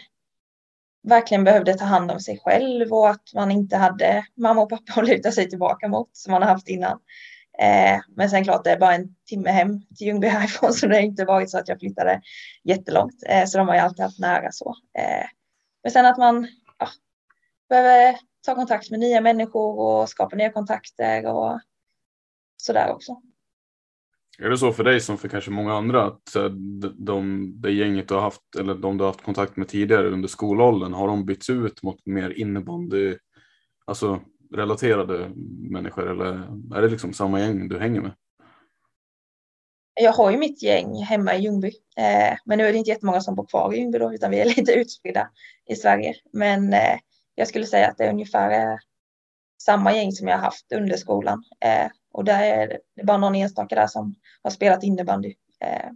verkligen 1.03 1.43
behövde 1.43 1.73
ta 1.73 1.85
hand 1.85 2.11
om 2.11 2.19
sig 2.19 2.39
själv 2.39 2.93
och 2.93 3.09
att 3.09 3.33
man 3.33 3.51
inte 3.51 3.77
hade 3.77 4.25
mamma 4.37 4.61
och 4.61 4.69
pappa 4.69 5.01
att 5.01 5.07
luta 5.07 5.31
sig 5.31 5.49
tillbaka 5.49 5.87
mot 5.87 6.09
som 6.11 6.31
man 6.31 6.41
har 6.41 6.49
haft 6.49 6.69
innan. 6.69 6.99
Eh, 7.59 7.99
men 8.15 8.29
sen 8.29 8.43
klart 8.43 8.63
det 8.63 8.71
är 8.71 8.79
bara 8.79 8.95
en 8.95 9.15
timme 9.29 9.49
hem 9.49 9.81
till 9.95 10.07
Ljungby 10.07 10.27
härifrån 10.27 10.73
så 10.73 10.87
det 10.87 10.95
har 10.95 11.01
inte 11.01 11.25
varit 11.25 11.49
så 11.49 11.57
att 11.57 11.67
jag 11.67 11.79
flyttade 11.79 12.21
jättelångt. 12.63 13.23
Eh, 13.29 13.45
så 13.45 13.57
de 13.57 13.67
har 13.67 13.75
ju 13.75 13.81
alltid 13.81 14.03
haft 14.03 14.19
nära 14.19 14.51
så. 14.51 14.75
Eh, 14.97 15.25
men 15.83 15.91
sen 15.91 16.05
att 16.05 16.17
man 16.17 16.47
ja, 16.79 16.87
behöver 17.69 18.17
ta 18.45 18.55
kontakt 18.55 18.91
med 18.91 18.99
nya 18.99 19.21
människor 19.21 19.79
och 19.79 20.09
skapa 20.09 20.35
nya 20.35 20.51
kontakter 20.51 21.25
och 21.25 21.59
sådär 22.57 22.91
också. 22.91 23.21
Är 24.39 24.49
det 24.49 24.57
så 24.57 24.71
för 24.71 24.83
dig 24.83 24.99
som 25.01 25.17
för 25.17 25.27
kanske 25.27 25.51
många 25.51 25.73
andra 25.73 26.03
att 26.03 26.35
eh, 26.35 26.49
de, 26.97 27.51
det 27.61 27.71
gänget 27.71 28.07
du 28.07 28.13
har 28.13 28.21
haft 28.21 28.55
eller 28.59 28.75
de 28.75 28.97
du 28.97 29.03
har 29.03 29.11
haft 29.11 29.25
kontakt 29.25 29.57
med 29.57 29.67
tidigare 29.67 30.09
under 30.09 30.27
skolåldern 30.27 30.93
har 30.93 31.07
de 31.07 31.25
bytts 31.25 31.49
ut 31.49 31.83
mot 31.83 32.05
mer 32.05 32.29
innebandy, 32.29 33.17
alltså 33.85 34.21
relaterade 34.51 35.31
människor 35.71 36.11
eller 36.11 36.33
är 36.77 36.81
det 36.81 36.87
liksom 36.87 37.13
samma 37.13 37.39
gäng 37.39 37.67
du 37.67 37.79
hänger 37.79 38.01
med? 38.01 38.11
Jag 40.01 40.13
har 40.13 40.31
ju 40.31 40.37
mitt 40.37 40.63
gäng 40.63 41.03
hemma 41.03 41.35
i 41.35 41.41
Ljungby, 41.41 41.71
eh, 41.97 42.37
men 42.45 42.57
nu 42.57 42.67
är 42.67 42.71
det 42.71 42.77
inte 42.77 42.89
jättemånga 42.89 43.21
som 43.21 43.35
bor 43.35 43.45
kvar 43.45 43.73
i 43.73 43.79
Ljungby 43.79 43.99
då, 43.99 44.13
utan 44.13 44.31
vi 44.31 44.39
är 44.39 44.45
lite 44.57 44.71
utspridda 44.71 45.29
i 45.65 45.75
Sverige. 45.75 46.15
Men 46.33 46.73
eh, 46.73 46.99
jag 47.35 47.47
skulle 47.47 47.65
säga 47.65 47.87
att 47.87 47.97
det 47.97 48.03
är 48.03 48.09
ungefär 48.09 48.51
eh, 48.51 48.77
samma 49.61 49.95
gäng 49.95 50.11
som 50.11 50.27
jag 50.27 50.37
har 50.37 50.43
haft 50.43 50.71
under 50.71 50.97
skolan. 50.97 51.43
Eh, 51.59 51.91
och 52.11 52.23
där 52.23 52.43
är 52.43 52.79
det 52.95 53.03
bara 53.03 53.17
någon 53.17 53.35
enstaka 53.35 53.75
där 53.75 53.87
som 53.87 54.15
har 54.41 54.51
spelat 54.51 54.83
innebandy. 54.83 55.35
Eh, 55.59 55.89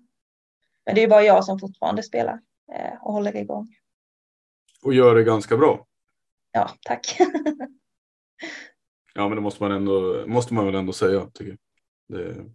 men 0.85 0.95
det 0.95 1.03
är 1.03 1.07
bara 1.07 1.23
jag 1.23 1.45
som 1.45 1.59
fortfarande 1.59 2.03
spelar 2.03 2.39
eh, 2.73 2.93
och 3.01 3.13
håller 3.13 3.35
igång. 3.35 3.67
Och 4.81 4.93
gör 4.93 5.15
det 5.15 5.23
ganska 5.23 5.57
bra. 5.57 5.85
Ja, 6.51 6.69
tack. 6.81 7.17
ja, 9.19 9.27
men 9.27 9.35
det 9.35 9.41
måste 9.41 9.63
man, 9.63 9.71
ändå, 9.71 10.23
måste 10.27 10.53
man 10.53 10.65
väl 10.65 10.75
ändå 10.75 10.93
säga. 10.93 11.25
Tycker 11.33 11.51
jag. 11.51 12.19
Det, 12.19 12.45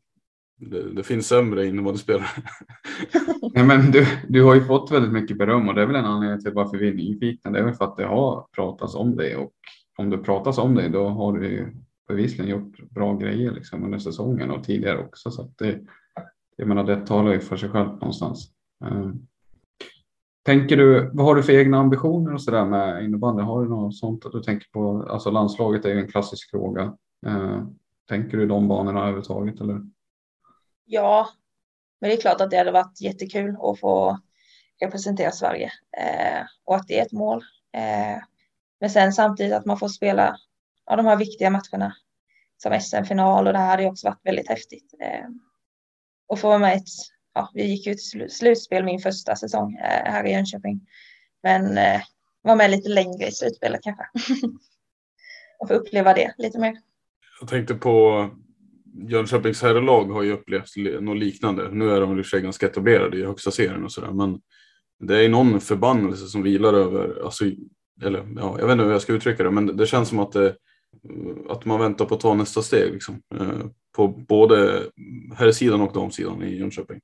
det, 0.57 0.93
det 0.93 1.03
finns 1.03 1.29
sämre 1.29 1.67
innebandyspelare. 1.67 2.27
Nej, 3.55 3.67
men 3.67 3.91
du, 3.91 4.07
du 4.29 4.43
har 4.43 4.55
ju 4.55 4.65
fått 4.65 4.91
väldigt 4.91 5.13
mycket 5.13 5.39
beröm 5.39 5.69
och 5.69 5.75
det 5.75 5.83
är 5.83 5.87
väl 5.87 5.97
en 5.97 6.05
anledning 6.05 6.41
till 6.41 6.53
varför 6.53 6.79
vi 6.79 6.89
är 6.89 6.95
nyfikna. 6.95 7.51
Det 7.51 7.59
är 7.59 7.65
väl 7.65 7.75
för 7.75 7.85
att 7.85 7.97
det 7.97 8.07
har 8.07 8.47
pratats 8.53 8.95
om 8.95 9.17
dig 9.17 9.37
och 9.37 9.53
om 9.99 10.11
det 10.11 10.19
pratas 10.19 10.59
om 10.59 10.75
dig 10.75 10.89
då 10.89 11.09
har 11.09 11.33
du 11.33 11.49
ju 11.49 11.67
bevisligen 12.09 12.51
gjort 12.51 12.91
bra 12.91 13.17
grejer 13.17 13.53
liksom 13.53 13.85
under 13.85 13.99
säsongen 13.99 14.51
och 14.51 14.65
tidigare 14.65 14.99
också. 14.99 15.31
Så 15.31 15.43
att 15.43 15.59
det, 15.59 15.81
jag 16.57 16.69
menar, 16.69 16.85
det 16.85 17.07
talar 17.07 17.33
ju 17.33 17.41
för 17.41 17.57
sig 17.57 17.69
själv 17.69 17.89
någonstans. 17.89 18.51
Um, 18.85 19.27
tänker 20.45 20.77
du, 20.77 21.11
vad 21.15 21.27
har 21.27 21.35
du 21.35 21.43
för 21.43 21.53
egna 21.53 21.79
ambitioner 21.79 22.35
och 22.35 22.43
så 22.43 22.51
där 22.51 22.65
med 22.65 23.05
innebandy? 23.05 23.43
Har 23.43 23.63
du 23.63 23.69
något 23.69 23.97
sånt 23.97 24.27
att 24.27 24.33
du 24.33 24.43
tänker 24.43 24.69
på? 24.69 25.07
Alltså 25.11 25.31
landslaget 25.31 25.85
är 25.85 25.89
ju 25.89 26.01
en 26.01 26.09
klassisk 26.09 26.51
fråga. 26.51 26.83
Eh, 27.27 27.63
tänker 28.09 28.37
du 28.37 28.47
de 28.47 28.69
banorna 28.69 29.01
överhuvudtaget 29.01 29.61
eller? 29.61 29.81
Ja, 30.85 31.29
men 32.01 32.11
det 32.11 32.17
är 32.17 32.21
klart 32.21 32.41
att 32.41 32.51
det 32.51 32.57
hade 32.57 32.73
varit 32.73 33.01
jättekul 33.01 33.57
att 33.61 33.81
få 33.81 34.19
representera 34.81 35.31
Sverige 35.31 35.73
eh, 35.99 36.47
och 36.65 36.77
att 36.77 36.89
det 36.89 36.99
är 36.99 37.03
ett 37.03 37.13
mål. 37.13 37.45
Eh, 37.73 38.23
men 38.81 38.91
sen 38.91 39.13
samtidigt 39.13 39.53
att 39.53 39.65
man 39.65 39.79
får 39.79 39.89
spela 39.89 40.37
ja, 40.87 40.97
de 40.97 41.07
här 41.07 41.17
viktiga 41.17 41.51
matcherna 41.51 41.95
som 42.57 42.81
SM-final 42.81 43.47
och 43.47 43.53
det 43.53 43.59
här 43.59 43.71
hade 43.71 43.87
också 43.87 44.09
varit 44.09 44.27
väldigt 44.27 44.49
häftigt. 44.49 44.95
Eh, 45.01 45.29
och 46.27 46.39
få 46.39 46.49
vara 46.49 46.59
med 46.59 46.75
i 46.75 46.77
ett, 46.77 46.89
ja, 47.35 47.51
vi 47.55 47.67
gick 47.67 47.87
ju 47.87 47.95
till 47.95 48.31
slutspel 48.31 48.85
min 48.85 49.01
första 49.01 49.37
säsong 49.37 49.75
eh, 49.75 50.13
här 50.13 50.27
i 50.27 50.33
Jönköping. 50.33 50.81
Men 51.43 51.79
eh, 51.79 52.01
var 52.43 52.57
med 52.57 52.71
lite 52.71 52.89
längre 52.89 53.27
i 53.27 53.33
slutspelet 53.33 53.81
kanske. 53.83 54.05
och 55.59 55.69
få 55.69 55.75
uppleva 55.75 56.15
det 56.15 56.35
lite 56.39 56.59
mer. 56.59 56.77
Jag 57.41 57.49
tänkte 57.49 57.75
på 57.75 58.29
Jönköpings 59.09 59.63
herrlag 59.63 60.05
har 60.05 60.23
ju 60.23 60.33
upplevt 60.33 60.77
något 61.01 61.17
liknande. 61.17 61.71
Nu 61.71 61.91
är 61.91 62.01
de 62.01 62.19
i 62.19 62.23
och 62.23 62.27
för 62.27 62.31
sig 62.31 62.41
ganska 62.41 62.67
etablerade 62.67 63.19
i 63.19 63.25
högsta 63.25 63.51
serien 63.51 63.85
och 63.85 63.93
sådär, 63.93 64.11
men 64.11 64.41
det 64.99 65.25
är 65.25 65.29
någon 65.29 65.61
förbannelse 65.61 66.27
som 66.27 66.43
vilar 66.43 66.75
över, 66.75 67.25
alltså, 67.25 67.45
eller 68.03 68.27
ja, 68.37 68.57
jag 68.59 68.67
vet 68.67 68.73
inte 68.73 68.85
hur 68.85 68.93
jag 68.93 69.03
ska 69.03 69.13
uttrycka 69.13 69.43
det, 69.43 69.51
men 69.51 69.77
det 69.77 69.87
känns 69.87 70.09
som 70.09 70.19
att, 70.19 70.33
det, 70.33 70.57
att 71.49 71.65
man 71.65 71.81
väntar 71.81 72.05
på 72.05 72.15
att 72.15 72.21
ta 72.21 72.35
nästa 72.35 72.63
steg 72.63 72.93
liksom, 72.93 73.23
eh, 73.35 73.67
på 73.97 74.09
både 74.09 74.83
herrsidan 75.37 75.81
och 75.81 75.93
damsidan 75.93 76.43
i 76.43 76.59
Jönköping. 76.59 77.01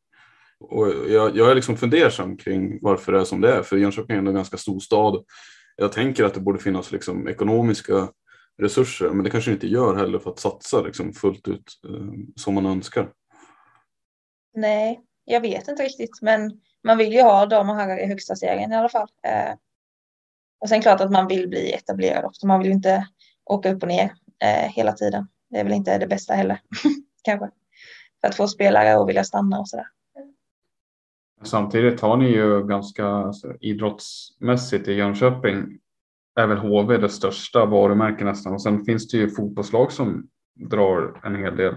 Och 0.61 0.89
jag, 0.89 1.37
jag 1.37 1.51
är 1.51 1.55
liksom 1.55 1.77
fundersam 1.77 2.37
kring 2.37 2.79
varför 2.83 3.13
det 3.13 3.21
är 3.21 3.25
som 3.25 3.41
det 3.41 3.55
är, 3.55 3.63
för 3.63 3.77
Jönköping 3.77 4.15
är 4.15 4.19
ändå 4.19 4.31
en 4.31 4.35
ganska 4.35 4.57
stor 4.57 4.81
stad. 4.81 5.25
Jag 5.77 5.93
tänker 5.93 6.25
att 6.25 6.35
det 6.35 6.41
borde 6.41 6.59
finnas 6.59 6.93
liksom 6.93 7.29
ekonomiska 7.29 8.09
resurser, 8.59 9.11
men 9.11 9.25
det 9.25 9.31
kanske 9.31 9.53
inte 9.53 9.67
gör 9.67 9.97
heller 9.97 10.19
för 10.19 10.31
att 10.31 10.39
satsa 10.39 10.81
liksom 10.81 11.13
fullt 11.13 11.49
ut 11.49 11.65
eh, 11.89 12.13
som 12.37 12.55
man 12.55 12.67
önskar. 12.67 13.13
Nej, 14.55 15.01
jag 15.25 15.41
vet 15.41 15.69
inte 15.69 15.83
riktigt, 15.83 16.23
men 16.23 16.61
man 16.85 16.99
vill 16.99 17.13
ju 17.13 17.23
ha 17.23 17.47
dam 17.47 17.71
och 17.71 17.77
herrar 17.77 17.99
i 17.99 18.07
högsta 18.07 18.37
serien 18.37 18.73
i 18.73 18.77
alla 18.77 18.89
fall. 18.89 19.09
Eh, 19.27 19.55
och 20.61 20.69
sen 20.69 20.83
klart 20.83 21.01
att 21.01 21.11
man 21.11 21.27
vill 21.27 21.49
bli 21.49 21.73
etablerad 21.73 22.25
också. 22.25 22.47
Man 22.47 22.61
vill 22.61 22.73
inte 22.73 23.07
åka 23.45 23.73
upp 23.73 23.83
och 23.83 23.89
ner 23.89 24.13
eh, 24.45 24.73
hela 24.73 24.93
tiden. 24.93 25.29
Det 25.51 25.59
är 25.59 25.65
väl 25.65 25.73
inte 25.73 25.99
det 25.99 26.07
bästa 26.07 26.35
heller, 26.35 26.61
kanske. 27.23 27.51
För 28.21 28.29
att 28.29 28.35
få 28.35 28.49
spelare 28.49 28.97
att 28.97 29.09
vilja 29.09 29.25
stanna 29.25 29.59
och 29.59 29.69
sådär. 29.69 29.87
Samtidigt 31.43 32.01
har 32.01 32.17
ni 32.17 32.29
ju 32.29 32.67
ganska 32.67 33.07
alltså, 33.07 33.55
idrottsmässigt 33.61 34.89
i 34.89 34.93
Jönköping 34.93 35.79
är 36.41 36.47
väl 36.47 36.59
HV 36.59 36.97
det 36.97 37.09
största 37.09 37.65
varumärket 37.65 38.27
nästan 38.27 38.53
och 38.53 38.63
sen 38.63 38.85
finns 38.85 39.09
det 39.09 39.17
ju 39.17 39.31
fotbollslag 39.31 39.93
som 39.93 40.29
drar 40.55 41.21
en 41.25 41.37
hel 41.37 41.57
del 41.57 41.75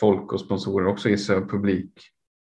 folk 0.00 0.32
och 0.32 0.40
sponsorer 0.40 0.86
också 0.86 1.08
i 1.08 1.18
sig 1.18 1.40
publik. 1.40 1.92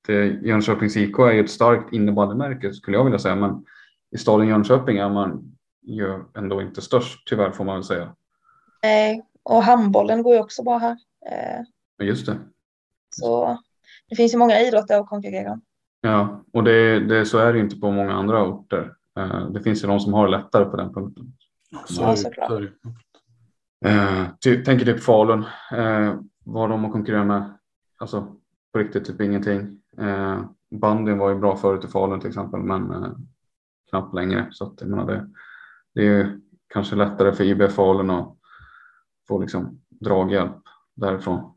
Det, 0.08 0.26
Jönköpings 0.26 0.98
IK 0.98 1.20
är 1.20 1.32
ju 1.32 1.40
ett 1.40 1.52
starkt 1.52 1.94
innebandymärke 1.94 2.74
skulle 2.74 2.98
jag 2.98 3.04
vilja 3.04 3.20
säga 3.20 3.36
men 3.36 3.66
i 4.12 4.18
staden 4.18 4.48
Jönköping 4.48 4.98
är 4.98 5.10
man 5.10 5.58
ju 5.82 6.24
ändå 6.38 6.62
inte 6.62 6.82
störst 6.82 7.28
tyvärr 7.28 7.52
får 7.52 7.64
man 7.64 7.76
väl 7.76 7.84
säga. 7.84 8.16
Nej, 8.84 9.26
och 9.44 9.64
handbollen 9.64 10.24
går 10.24 10.34
ju 10.34 10.40
också 10.40 10.64
bra 10.64 10.78
här. 10.78 10.98
Eh, 11.32 12.08
Just 12.08 12.26
det. 12.26 12.40
Så 13.10 13.58
det 14.10 14.16
finns 14.16 14.34
ju 14.34 14.38
många 14.38 14.60
idrotter 14.60 15.00
att 15.00 15.10
konkurrera 15.10 15.52
om. 15.52 15.62
Ja, 16.02 16.44
och 16.54 16.64
det, 16.64 17.00
det, 17.00 17.26
så 17.26 17.38
är 17.38 17.54
det 17.54 17.60
inte 17.60 17.80
på 17.80 17.92
många 17.92 18.14
andra 18.14 18.44
orter. 18.44 18.94
Eh, 19.20 19.50
det 19.50 19.62
finns 19.62 19.84
ju 19.84 19.88
de 19.88 20.00
som 20.00 20.14
har 20.14 20.28
lättare 20.28 20.66
på 20.66 20.78
den 20.78 20.94
punkten. 20.94 21.34
Så 21.86 22.02
ja, 22.02 22.16
såklart. 22.16 22.50
Så 22.50 22.68
eh, 23.88 24.26
typ, 24.40 24.66
tänker 24.66 24.86
typ 24.86 25.04
Falun. 25.04 25.46
Eh, 25.72 26.16
vad 26.46 26.70
de 26.70 26.84
har 26.84 26.92
konkurrerat 26.92 27.28
med. 27.28 27.54
Alltså 27.98 28.36
på 28.74 28.80
riktigt 28.80 29.06
typ 29.06 29.22
ingenting. 29.22 29.82
Eh, 29.98 30.42
bandyn 30.72 31.18
var 31.18 31.30
ju 31.30 31.40
bra 31.40 31.56
förut 31.56 31.86
i 31.86 31.88
Falun 31.88 32.20
till 32.20 32.30
exempel 32.30 32.60
men 32.60 32.92
eh, 32.92 33.12
knappt 33.90 34.14
längre. 34.14 34.48
Så 34.52 34.66
att, 34.66 34.82
jag 34.82 34.90
menar, 34.90 35.06
det, 35.06 35.30
det 35.96 36.08
är 36.08 36.40
kanske 36.74 36.96
lättare 36.96 37.34
för 37.34 37.44
IB 37.44 37.72
Falun 37.72 38.10
att 38.10 38.38
få 39.28 39.40
liksom 39.40 39.82
draghjälp 39.90 40.58
därifrån 40.96 41.54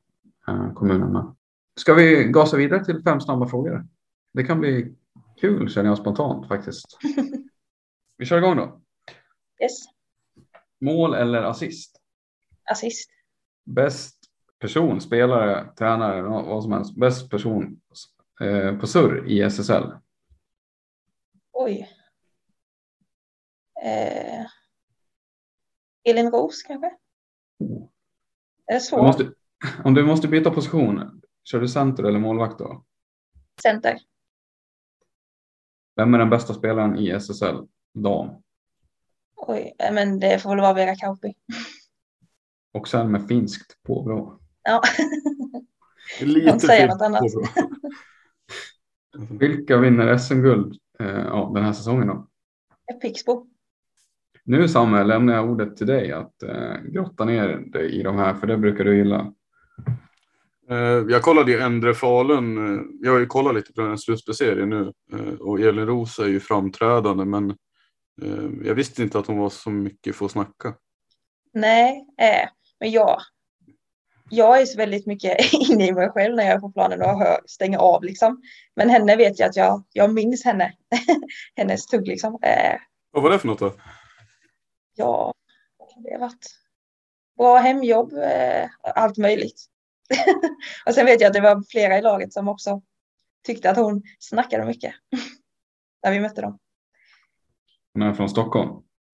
eh, 0.49 0.73
kommunen. 0.73 1.13
Med. 1.13 1.35
Ska 1.81 1.95
vi 1.95 2.25
gasa 2.25 2.57
vidare 2.57 2.85
till 2.85 3.03
fem 3.03 3.21
snabba 3.21 3.47
frågor? 3.47 3.87
Det 4.33 4.45
kan 4.45 4.61
bli 4.61 4.95
kul 5.41 5.71
känner 5.71 5.89
jag 5.89 5.99
spontant 5.99 6.49
faktiskt. 6.49 6.99
Vi 8.17 8.27
kör 8.27 8.39
igång 8.39 8.57
då. 8.57 8.81
Yes. 9.63 9.73
Mål 10.81 11.15
eller 11.15 11.43
assist? 11.43 12.01
Assist. 12.71 13.11
Bäst 13.65 14.17
person, 14.59 15.01
spelare, 15.01 15.73
tränare, 15.79 16.23
vad 16.23 16.63
som 16.63 16.73
helst. 16.73 16.97
Bäst 16.97 17.31
person 17.31 17.81
eh, 18.41 18.79
på 18.79 18.87
surr 18.87 19.29
i 19.29 19.41
SSL? 19.43 19.93
Oj. 21.53 21.89
Eh, 23.85 24.47
Elin 26.05 26.31
Ros 26.31 26.63
kanske? 26.63 26.91
Oh. 27.59 27.89
Är 28.67 28.97
det 28.97 29.03
måste, 29.03 29.33
om 29.85 29.95
du 29.95 30.05
måste 30.07 30.29
byta 30.29 30.51
position, 30.51 31.23
kör 31.45 31.61
du 31.61 31.69
center 31.69 32.05
eller 32.05 32.19
målvakt 32.19 32.59
då? 32.59 32.85
Center. 33.63 33.99
Vem 36.01 36.15
är 36.15 36.19
den 36.19 36.31
bästa 36.31 36.55
spelaren 36.55 36.99
i 36.99 37.11
SSL 37.11 37.57
dam? 37.95 38.31
Oj, 39.37 39.75
men 39.93 40.21
det 40.21 40.39
får 40.39 40.51
väl 40.51 40.61
vara 40.61 40.73
Vera 40.73 40.95
Kauppi. 40.95 41.35
Och 42.73 42.89
sen 42.89 43.11
med 43.11 43.29
finskt 43.29 43.83
påbrå. 43.83 44.41
Ja. 44.63 44.83
Lite 46.21 46.61
säger 46.61 46.81
fel 46.81 46.89
något 46.89 47.03
annat. 47.03 47.23
Vilka 49.41 49.79
vinner 49.79 50.19
SM-guld 50.19 50.77
eh, 50.99 51.07
ja, 51.07 51.51
den 51.55 51.65
här 51.65 51.73
säsongen 51.73 52.07
då? 52.07 52.29
Pixbo. 53.03 53.47
Nu 54.45 54.69
Samuel 54.69 55.07
lämnar 55.07 55.35
jag 55.35 55.51
ordet 55.51 55.77
till 55.77 55.87
dig 55.87 56.13
att 56.13 56.43
eh, 56.43 56.77
grotta 56.83 57.25
ner 57.25 57.49
dig 57.49 58.01
i 58.01 58.03
de 58.03 58.17
här 58.17 58.35
för 58.35 58.47
det 58.47 58.59
brukar 58.59 58.85
du 58.85 58.97
gilla. 58.97 59.33
Eh, 60.71 61.05
Jag 61.09 61.23
kollade 61.23 61.53
ju 61.53 61.61
Endre 61.61 61.95
Falun. 61.95 62.75
eh, 62.75 62.83
Jag 63.01 63.13
har 63.13 63.19
ju 63.19 63.27
kollat 63.27 63.55
lite 63.55 63.73
på 63.73 63.81
den 63.81 63.91
här 63.91 63.97
slutspelsserien 63.97 64.71
nu 64.71 64.93
eh, 65.13 65.35
och 65.41 65.61
Elin 65.61 65.87
Roos 65.87 66.19
är 66.19 66.27
ju 66.27 66.41
framträdande 66.41 67.25
men 67.25 67.57
jag 68.65 68.75
visste 68.75 69.03
inte 69.03 69.19
att 69.19 69.27
hon 69.27 69.39
var 69.39 69.51
så 69.51 69.71
mycket 69.71 70.17
för 70.17 70.25
att 70.27 70.31
snacka. 70.33 70.75
Nej, 71.53 72.07
eh, 72.21 72.49
men 72.81 72.91
jag, 72.91 73.21
jag 74.31 74.61
är 74.61 74.67
så 74.67 74.79
väldigt 74.79 75.07
mycket 75.07 75.53
inne 75.71 75.87
i 75.87 75.93
mig 75.93 76.11
själv 76.11 76.35
när 76.37 76.45
jag 76.45 76.53
är 76.55 76.59
på 76.61 76.73
planen 76.73 77.03
och 77.03 77.19
hör, 77.19 77.41
stänger 77.47 77.79
av 77.79 78.05
liksom. 78.05 78.43
Men 78.77 78.91
henne 78.91 79.17
vet 79.17 79.39
jag 79.39 79.49
att 79.49 79.57
jag, 79.57 79.85
jag 79.93 80.15
minns 80.15 80.45
henne, 80.45 80.73
hennes 81.57 81.87
tugg 81.87 82.07
liksom. 82.09 82.39
Eh, 82.43 82.81
Vad 83.11 83.23
var 83.23 83.31
det 83.31 83.39
för 83.39 83.49
något 83.49 83.59
då? 83.59 83.73
ja, 84.95 85.35
det 86.05 86.13
har 86.13 86.21
varit 86.21 86.47
bra 87.39 87.59
hemjobb, 87.59 88.13
eh, 88.13 88.69
allt 88.95 89.17
möjligt. 89.19 89.67
och 90.87 90.95
sen 90.95 91.07
vet 91.07 91.21
jag 91.21 91.29
att 91.29 91.35
det 91.35 91.41
var 91.41 91.63
flera 91.71 91.99
i 91.99 92.03
laget 92.03 92.33
som 92.33 92.49
också 92.49 92.83
tyckte 93.47 93.71
att 93.71 93.77
hon 93.77 94.03
snackade 94.19 94.67
mycket 94.67 94.95
när 96.05 96.13
vi 96.13 96.21
mötte 96.21 96.41
dem. 96.41 96.59
Hon 97.95 98.03
är 98.03 98.15
från 98.15 98.29
Stockholm. 98.29 98.71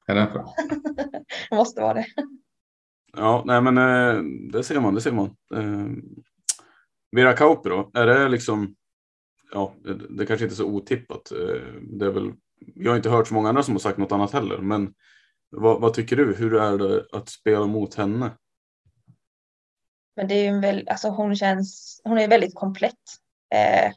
Är 0.07 0.15
det 0.15 0.21
därför? 0.21 0.45
Det 1.51 1.57
måste 1.57 1.81
vara 1.81 1.95
det. 1.95 2.07
Ja, 3.17 3.43
nej 3.47 3.63
men 3.63 3.79
eh, 3.79 4.23
det 4.53 4.63
ser 4.63 4.81
man, 4.81 4.95
det 4.95 5.01
ser 5.01 5.13
man. 5.13 5.27
Eh, 5.55 5.87
Vera 7.13 7.33
Kauppi 7.33 7.69
då, 7.69 7.91
är 7.95 8.07
det 8.07 8.29
liksom, 8.29 8.75
ja, 9.53 9.75
det, 9.85 9.95
det 9.95 10.27
kanske 10.27 10.45
inte 10.45 10.55
är 10.55 10.57
så 10.57 10.67
otippat. 10.67 11.33
Eh, 11.33 11.73
det 11.83 12.07
är 12.07 12.11
väl, 12.11 12.33
jag 12.75 12.91
har 12.91 12.97
inte 12.97 13.11
hört 13.11 13.29
så 13.29 13.35
många 13.35 13.49
andra 13.49 13.63
som 13.63 13.75
har 13.75 13.79
sagt 13.79 13.99
något 13.99 14.13
annat 14.13 14.33
heller, 14.33 14.59
men 14.59 14.95
vad, 15.51 15.81
vad 15.81 15.95
tycker 15.95 16.17
du? 16.17 16.35
Hur 16.35 16.55
är 16.55 16.79
det 16.79 17.07
att 17.13 17.29
spela 17.29 17.67
mot 17.67 17.95
henne? 17.95 18.31
Men 20.17 20.29
det 20.29 20.35
är 20.35 20.43
ju 20.43 20.49
en 20.49 20.61
väl, 20.61 20.89
alltså 20.89 21.09
hon 21.09 21.37
känns, 21.37 22.01
hon 22.05 22.19
är 22.19 22.29
väldigt 22.29 22.55
komplett. 22.55 22.95
Eh, 23.55 23.93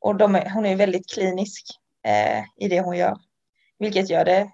och 0.00 0.16
de 0.16 0.34
är, 0.34 0.50
hon 0.50 0.66
är 0.66 0.76
väldigt 0.76 1.10
klinisk 1.10 1.66
eh, 2.06 2.44
i 2.56 2.68
det 2.68 2.80
hon 2.80 2.96
gör. 2.96 3.18
Vilket 3.78 4.10
gör 4.10 4.24
det, 4.24 4.50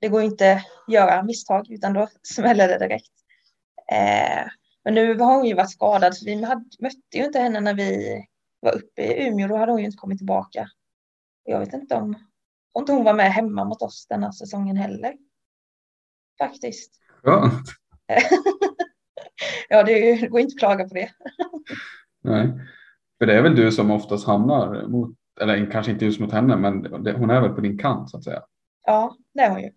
det 0.00 0.08
går 0.08 0.22
inte 0.22 0.52
att 0.52 0.92
göra 0.92 1.22
misstag 1.22 1.70
utan 1.70 1.92
då 1.92 2.08
smäller 2.22 2.68
det 2.68 2.78
direkt. 2.78 3.12
Eh, 3.92 4.46
men 4.84 4.94
nu 4.94 5.18
har 5.18 5.34
hon 5.34 5.46
ju 5.46 5.54
varit 5.54 5.70
skadad 5.70 6.16
så 6.16 6.24
vi 6.24 6.44
hade, 6.44 6.64
mötte 6.78 7.16
ju 7.16 7.24
inte 7.24 7.38
henne 7.38 7.60
när 7.60 7.74
vi 7.74 8.22
var 8.60 8.72
uppe 8.72 9.02
i 9.02 9.28
Umeå. 9.28 9.48
Då 9.48 9.56
hade 9.56 9.72
hon 9.72 9.80
ju 9.80 9.86
inte 9.86 9.98
kommit 9.98 10.18
tillbaka. 10.18 10.68
Jag 11.44 11.60
vet 11.60 11.72
inte 11.72 11.94
om, 11.94 12.14
om 12.72 12.82
inte 12.82 12.92
hon 12.92 13.04
var 13.04 13.14
med 13.14 13.32
hemma 13.32 13.64
mot 13.64 13.82
oss 13.82 14.06
den 14.08 14.22
här 14.22 14.32
säsongen 14.32 14.76
heller. 14.76 15.14
Faktiskt. 16.38 16.92
Skönt. 17.22 17.68
ja, 19.68 19.82
det, 19.82 20.28
går 20.28 20.40
inte 20.40 20.54
att 20.54 20.58
klaga 20.58 20.88
på 20.88 20.94
det. 20.94 21.10
Nej. 22.24 22.52
För 23.18 23.26
det 23.26 23.34
är 23.34 23.42
väl 23.42 23.56
du 23.56 23.72
som 23.72 23.90
oftast 23.90 24.26
hamnar 24.26 24.88
mot, 24.88 25.16
eller 25.40 25.70
kanske 25.70 25.92
inte 25.92 26.04
just 26.04 26.20
mot 26.20 26.32
henne, 26.32 26.56
men 26.56 26.82
det, 26.82 27.12
hon 27.12 27.30
är 27.30 27.40
väl 27.40 27.52
på 27.52 27.60
din 27.60 27.78
kant 27.78 28.10
så 28.10 28.16
att 28.16 28.24
säga. 28.24 28.42
Ja, 28.86 29.16
det 29.34 29.40
är 29.40 29.50
hon 29.50 29.60
ju. 29.62 29.70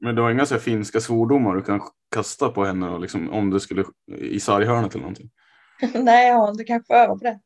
Men 0.00 0.14
du 0.14 0.22
har 0.22 0.30
inga 0.30 0.46
så 0.46 0.54
här 0.54 0.60
finska 0.60 1.00
svordomar 1.00 1.54
du 1.54 1.62
kan 1.62 1.80
kasta 2.14 2.48
på 2.48 2.64
henne 2.64 2.88
och 2.88 3.00
liksom, 3.00 3.30
om 3.30 3.50
det 3.50 3.60
skulle 3.60 3.84
i 4.06 4.40
sarghörnet 4.40 4.94
eller 4.94 5.02
någonting? 5.02 5.30
Nej, 5.94 6.28
jag 6.28 6.36
har 6.36 6.50
inte 6.50 6.64
kanske 6.64 6.86
får 6.86 6.94
öva 6.94 7.16
på 7.16 7.24
det. 7.24 7.40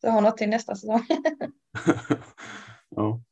Så 0.00 0.06
jag 0.06 0.12
har 0.12 0.20
något 0.20 0.36
till 0.36 0.48
nästa 0.48 0.74
säsong. 0.74 1.06
ja. 2.96 3.22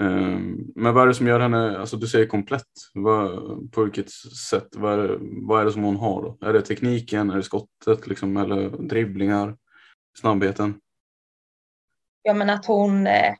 Ehm, 0.00 0.72
men 0.74 0.94
vad 0.94 1.02
är 1.02 1.06
det 1.06 1.14
som 1.14 1.26
gör 1.26 1.40
henne, 1.40 1.78
alltså 1.78 1.96
du 1.96 2.06
säger 2.06 2.26
komplett, 2.26 2.66
vad, 2.94 3.32
på 3.72 3.84
vilket 3.84 4.10
sätt, 4.50 4.68
vad 4.76 4.92
är, 4.92 5.08
det, 5.08 5.18
vad 5.20 5.60
är 5.60 5.64
det 5.64 5.72
som 5.72 5.82
hon 5.82 5.96
har 5.96 6.22
då? 6.22 6.46
Är 6.46 6.52
det 6.52 6.62
tekniken, 6.62 7.30
är 7.30 7.36
det 7.36 7.42
skottet 7.42 8.06
liksom, 8.06 8.36
eller 8.36 8.68
dribblingar, 8.68 9.56
snabbheten? 10.20 10.80
Ja, 12.22 12.34
men 12.34 12.50
att 12.50 12.66
hon 12.66 13.06
eh, 13.06 13.12
är 13.12 13.36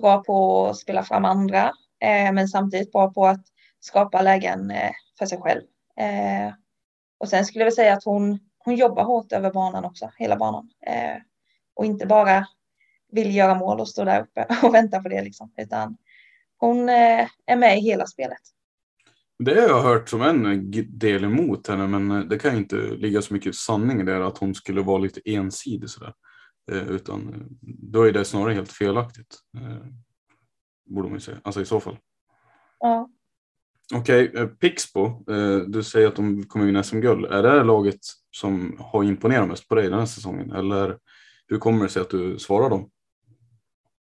bra 0.00 0.22
på 0.22 0.66
att 0.66 0.76
spela 0.76 1.02
fram 1.02 1.24
andra, 1.24 1.64
eh, 2.00 2.32
men 2.32 2.48
samtidigt 2.48 2.92
bra 2.92 3.12
på 3.12 3.26
att 3.26 3.44
skapa 3.80 4.22
lägen 4.22 4.70
eh, 4.70 4.90
för 5.18 5.26
sig 5.26 5.38
själv. 5.38 5.62
Och 7.20 7.28
sen 7.28 7.44
skulle 7.44 7.64
jag 7.64 7.72
säga 7.72 7.92
att 7.92 8.04
hon, 8.04 8.38
hon 8.58 8.74
jobbar 8.74 9.04
hårt 9.04 9.32
över 9.32 9.52
banan 9.52 9.84
också, 9.84 10.10
hela 10.16 10.36
banan. 10.36 10.70
Och 11.76 11.84
inte 11.84 12.06
bara 12.06 12.46
vill 13.12 13.36
göra 13.36 13.54
mål 13.54 13.80
och 13.80 13.88
stå 13.88 14.04
där 14.04 14.22
uppe 14.22 14.46
och 14.62 14.74
vänta 14.74 15.02
på 15.02 15.08
det 15.08 15.22
liksom, 15.22 15.52
utan 15.56 15.96
hon 16.58 16.88
eh, 16.88 17.28
är 17.46 17.56
med 17.56 17.78
i 17.78 17.80
hela 17.80 18.06
spelet. 18.06 18.40
Det 19.38 19.60
har 19.60 19.68
jag 19.68 19.82
hört 19.82 20.08
som 20.08 20.22
en 20.22 20.70
del 20.98 21.24
emot 21.24 21.66
henne, 21.66 21.86
men 21.86 22.28
det 22.28 22.38
kan 22.38 22.52
ju 22.52 22.58
inte 22.58 22.76
ligga 22.76 23.22
så 23.22 23.34
mycket 23.34 23.54
sanning 23.54 24.00
i 24.00 24.04
det 24.04 24.26
att 24.26 24.38
hon 24.38 24.54
skulle 24.54 24.82
vara 24.82 24.98
lite 24.98 25.20
ensidig 25.24 25.90
sådär. 25.90 26.14
Eh, 26.72 26.88
utan 26.88 27.28
eh, 27.28 27.40
då 27.60 28.02
är 28.02 28.12
det 28.12 28.24
snarare 28.24 28.54
helt 28.54 28.72
felaktigt. 28.72 29.36
Eh, 29.56 29.86
borde 30.86 31.08
man 31.08 31.16
ju 31.16 31.20
säga, 31.20 31.38
alltså 31.44 31.60
i 31.60 31.64
så 31.64 31.80
fall. 31.80 31.96
Ja. 32.80 33.08
Okej, 33.94 34.32
eh, 34.34 34.46
Pixbo, 34.46 35.06
eh, 35.06 35.56
du 35.56 35.82
säger 35.82 36.08
att 36.08 36.16
de 36.16 36.44
kommer 36.44 36.66
vinna 36.66 36.82
SM-guld. 36.82 37.24
Är 37.24 37.42
det 37.42 37.64
laget 37.64 38.00
som 38.30 38.76
har 38.80 39.04
imponerat 39.04 39.48
mest 39.48 39.68
på 39.68 39.74
dig 39.74 39.90
den 39.90 39.98
här 39.98 40.06
säsongen? 40.06 40.52
Eller 40.52 40.98
hur 41.46 41.58
kommer 41.58 41.84
det 41.84 41.90
sig 41.90 42.02
att 42.02 42.10
du 42.10 42.38
svarar 42.38 42.70
dem? 42.70 42.90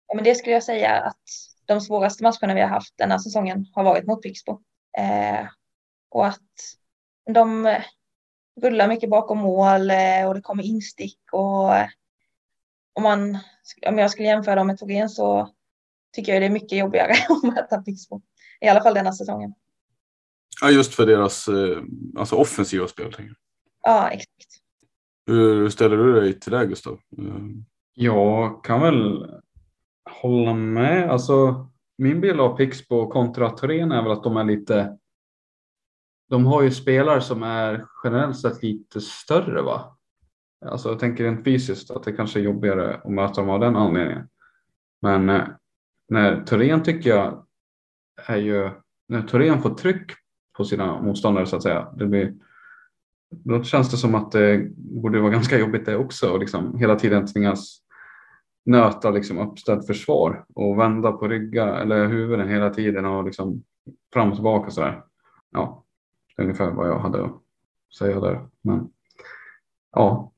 Ja, 0.09 0.15
men 0.15 0.23
det 0.23 0.35
skulle 0.35 0.53
jag 0.53 0.63
säga 0.63 1.01
att 1.01 1.23
de 1.65 1.81
svåraste 1.81 2.23
matcherna 2.23 2.53
vi 2.53 2.61
har 2.61 2.67
haft 2.67 2.97
den 2.97 3.11
här 3.11 3.17
säsongen 3.17 3.65
har 3.73 3.83
varit 3.83 4.07
mot 4.07 4.21
Pixbo. 4.21 4.51
Eh, 4.97 5.47
och 6.09 6.27
att 6.27 6.51
de 7.33 7.65
eh, 7.65 7.83
rullar 8.61 8.87
mycket 8.87 9.09
bakom 9.09 9.37
mål 9.37 9.91
eh, 9.91 10.27
och 10.27 10.33
det 10.33 10.41
kommer 10.41 10.63
instick 10.63 11.19
och 11.31 11.75
eh, 11.75 11.87
om, 12.93 13.03
man, 13.03 13.37
om 13.87 13.97
jag 13.97 14.11
skulle 14.11 14.27
jämföra 14.27 14.55
dem 14.55 14.67
med 14.67 14.77
Torén 14.77 15.09
så 15.09 15.49
tycker 16.15 16.33
jag 16.33 16.41
det 16.41 16.45
är 16.45 16.49
mycket 16.49 16.77
jobbigare 16.77 17.11
att 17.29 17.43
möta 17.43 17.81
Pixbo. 17.81 18.21
I 18.61 18.67
alla 18.67 18.83
fall 18.83 18.93
denna 18.93 19.13
säsongen. 19.13 19.53
Ja, 20.61 20.71
just 20.71 20.95
för 20.95 21.05
deras 21.05 21.47
eh, 21.47 21.83
alltså 22.17 22.35
offensiva 22.35 22.87
spel. 22.87 23.13
tänker 23.13 23.23
jag. 23.23 23.35
Ja, 23.93 24.09
exakt. 24.09 24.59
Hur 25.25 25.69
ställer 25.69 25.97
du 25.97 26.21
dig 26.21 26.39
till 26.39 26.51
det 26.51 26.65
Gustav? 26.65 26.99
Jag 27.93 28.63
kan 28.63 28.81
väl 28.81 29.25
hålla 30.21 30.53
med. 30.53 31.09
Alltså, 31.09 31.67
min 31.97 32.21
bild 32.21 32.39
av 32.39 32.57
Pixbo 32.57 33.07
kontra 33.07 33.49
Torén 33.49 33.91
är 33.91 34.03
väl 34.03 34.11
att 34.11 34.23
de 34.23 34.37
är 34.37 34.43
lite. 34.43 34.97
De 36.29 36.45
har 36.45 36.61
ju 36.61 36.71
spelare 36.71 37.21
som 37.21 37.43
är 37.43 37.85
generellt 38.03 38.39
sett 38.39 38.63
lite 38.63 39.01
större 39.01 39.61
va? 39.61 39.97
Alltså 40.65 40.89
jag 40.89 40.99
tänker 40.99 41.23
rent 41.23 41.43
fysiskt 41.43 41.91
att 41.91 42.03
det 42.03 42.11
kanske 42.11 42.39
är 42.39 42.43
jobbigare 42.43 42.95
att 42.95 43.11
möta 43.11 43.41
dem 43.41 43.49
av 43.49 43.59
den 43.59 43.75
anledningen. 43.75 44.27
Men 45.01 45.29
eh, 45.29 45.47
när 46.09 46.43
Torén 46.43 46.83
tycker 46.83 47.09
jag 47.09 47.45
är 48.27 48.37
ju 48.37 48.69
när 49.07 49.21
Torén 49.21 49.61
får 49.61 49.75
tryck 49.75 50.11
på 50.57 50.65
sina 50.65 51.01
motståndare 51.01 51.45
så 51.45 51.55
att 51.55 51.63
säga. 51.63 51.93
Det 51.97 52.05
blir, 52.05 52.33
då 53.29 53.63
känns 53.63 53.91
det 53.91 53.97
som 53.97 54.15
att 54.15 54.31
det 54.31 54.71
borde 54.75 55.19
vara 55.19 55.31
ganska 55.31 55.57
jobbigt 55.57 55.85
det 55.85 55.95
också 55.95 56.29
och 56.29 56.39
liksom 56.39 56.77
hela 56.77 56.95
tiden 56.95 57.27
tvingas 57.27 57.81
nöta 58.65 59.11
liksom 59.11 59.37
uppställt 59.37 59.87
försvar 59.87 60.45
och 60.55 60.79
vända 60.79 61.11
på 61.11 61.27
ryggar 61.27 61.81
eller 61.81 62.07
huvuden 62.07 62.49
hela 62.49 62.69
tiden 62.69 63.05
och 63.05 63.25
liksom 63.25 63.63
fram 64.13 64.29
och 64.29 64.35
tillbaka 64.35 64.71
sådär. 64.71 65.03
Ja, 65.51 65.85
det 66.35 66.41
är 66.41 66.45
ungefär 66.45 66.71
vad 66.71 66.87
jag 66.87 66.99
hade 66.99 67.25
att 67.25 67.41
säga 67.97 68.19
där. 68.19 68.47
Men 68.61 68.89
ja, 69.91 70.31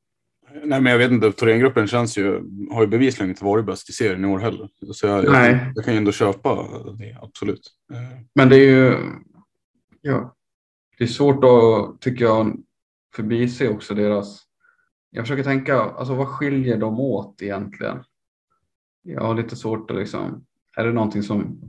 Nej, 0.54 0.82
men 0.82 0.92
jag 0.92 0.98
vet 0.98 1.12
inte. 1.12 1.32
Thorengruppen 1.32 1.88
känns 1.88 2.18
ju, 2.18 2.42
har 2.72 2.82
ju 2.82 2.88
bevisligen 2.88 3.30
inte 3.30 3.46
varit 3.46 3.66
bäst 3.66 3.90
i 3.90 3.94
serien 3.94 4.26
i 4.26 4.28
år 4.28 4.40
heller. 4.40 4.70
Så 4.94 5.08
jag, 5.08 5.26
jag, 5.26 5.60
jag 5.76 5.86
kan 5.86 5.94
ju 5.94 5.98
ändå 5.98 6.12
köpa 6.12 6.68
det, 6.98 7.18
absolut. 7.22 7.72
Men 8.36 8.50
det 8.50 8.56
är 8.56 8.70
ju 8.70 8.98
ja, 10.02 10.36
det 10.98 11.04
är 11.04 11.08
svårt 11.08 11.44
att 11.44 12.02
tycker 12.02 12.26
jag 12.26 12.58
förbise 13.16 13.70
också 13.70 13.94
deras. 13.94 14.42
Jag 15.10 15.24
försöker 15.24 15.44
tänka, 15.44 15.82
alltså 15.82 16.16
vad 16.16 16.28
skiljer 16.28 16.78
dem 16.78 17.00
åt 17.00 17.42
egentligen? 17.42 18.04
Jag 19.02 19.22
har 19.22 19.36
lite 19.36 19.56
svårt 19.56 19.92
att 19.92 19.98
liksom, 19.98 20.46
är 20.78 20.86
det 20.86 20.94
någonting 20.94 21.24
som 21.24 21.62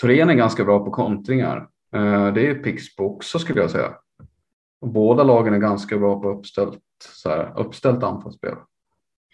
Torén 0.00 0.30
är 0.30 0.34
ganska 0.34 0.64
bra 0.64 0.84
på 0.84 0.90
kontringar. 0.90 1.68
Eh, 1.94 2.32
Det 2.32 2.46
är 2.46 2.54
Pixbo 2.54 3.04
också 3.04 3.38
skulle 3.38 3.60
jag 3.60 3.70
säga. 3.70 3.94
Och 4.80 4.88
båda 4.88 5.24
lagen 5.24 5.54
är 5.54 5.58
ganska 5.58 5.98
bra 5.98 6.20
på 6.20 6.28
uppställt, 6.28 6.80
så 7.04 7.28
här, 7.28 7.52
uppställt 7.56 8.02
anfallsspel. 8.02 8.54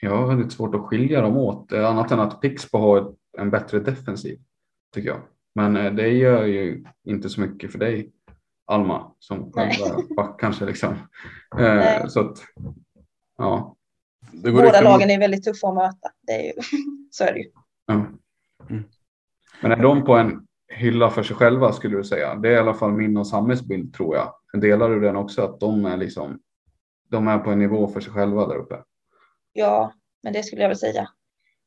Jag 0.00 0.16
har 0.26 0.36
lite 0.36 0.50
svårt 0.50 0.74
att 0.74 0.80
skilja 0.80 1.20
dem 1.20 1.36
åt, 1.36 1.72
eh, 1.72 1.90
annat 1.90 2.10
än 2.10 2.20
att 2.20 2.40
Pixbo 2.40 2.78
har 2.78 3.14
en 3.38 3.50
bättre 3.50 3.80
defensiv, 3.80 4.38
tycker 4.94 5.08
jag. 5.08 5.20
Men 5.54 5.76
eh, 5.76 5.92
det 5.92 6.08
gör 6.08 6.44
ju 6.44 6.84
inte 7.04 7.28
så 7.28 7.40
mycket 7.40 7.72
för 7.72 7.78
dig, 7.78 8.12
Alma, 8.66 9.12
som 9.18 9.52
själva 9.52 10.02
back 10.16 10.40
kanske 10.40 10.64
liksom. 10.64 10.94
Så 12.08 12.20
att, 12.20 12.44
ja. 13.38 13.75
Båda 14.32 14.80
lagen 14.80 15.10
är 15.10 15.18
väldigt 15.18 15.44
tuffa 15.44 15.68
att 15.68 15.74
möta. 15.74 16.08
Det 16.26 16.32
är 16.32 16.42
ju, 16.42 16.52
så 17.10 17.24
är 17.24 17.32
det 17.32 17.38
ju. 17.38 17.50
ja. 17.86 18.06
Mm. 18.70 18.84
Men 19.62 19.72
är 19.72 19.76
de 19.76 20.04
på 20.04 20.14
en 20.14 20.46
hylla 20.68 21.10
för 21.10 21.22
sig 21.22 21.36
själva 21.36 21.72
skulle 21.72 21.96
du 21.96 22.04
säga? 22.04 22.34
Det 22.34 22.48
är 22.48 22.52
i 22.52 22.58
alla 22.58 22.74
fall 22.74 22.92
min 22.92 23.16
och 23.16 23.26
Sammes 23.26 23.62
bild 23.62 23.94
tror 23.94 24.16
jag. 24.16 24.32
Delar 24.60 24.90
du 24.90 25.00
den 25.00 25.16
också 25.16 25.42
att 25.42 25.60
de 25.60 25.84
är 25.84 25.96
liksom, 25.96 26.40
de 27.10 27.28
är 27.28 27.38
på 27.38 27.50
en 27.50 27.58
nivå 27.58 27.88
för 27.88 28.00
sig 28.00 28.12
själva 28.12 28.46
där 28.46 28.56
uppe? 28.56 28.74
Ja, 29.52 29.92
men 30.22 30.32
det 30.32 30.42
skulle 30.42 30.62
jag 30.62 30.68
väl 30.68 30.78
säga. 30.78 31.08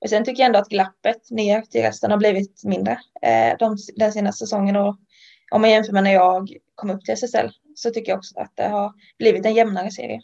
Och 0.02 0.10
sen 0.10 0.26
tycker 0.26 0.42
jag 0.42 0.46
ändå 0.46 0.60
att 0.60 0.70
glappet 0.70 1.32
ner 1.32 1.62
till 1.62 1.82
resten 1.82 2.12
har 2.12 2.18
blivit 2.18 2.64
mindre 2.64 2.92
eh, 3.22 3.58
de, 3.60 3.78
den 3.96 4.12
senaste 4.12 4.46
säsongen. 4.46 4.76
Och 4.76 4.98
om 5.52 5.62
man 5.62 5.70
jämför 5.70 5.94
med 5.94 6.04
när 6.04 6.14
jag 6.14 6.50
kom 6.76 6.90
upp 6.90 7.06
till 7.06 7.14
SSL 7.14 7.50
så 7.76 7.90
tycker 7.90 8.12
jag 8.12 8.18
också 8.18 8.40
att 8.40 8.52
det 8.56 8.68
har 8.68 8.94
blivit 9.18 9.46
en 9.46 9.54
jämnare 9.54 9.92
serie. 9.92 10.22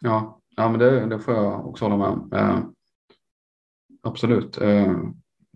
Ja, 0.00 0.40
ja 0.56 0.68
men 0.68 0.78
det, 0.78 1.06
det 1.06 1.18
får 1.18 1.34
jag 1.34 1.66
också 1.66 1.84
hålla 1.84 1.96
med 1.96 2.08
om. 2.08 2.32
Eh, 2.32 2.58
absolut. 4.02 4.60
Eh, 4.60 4.96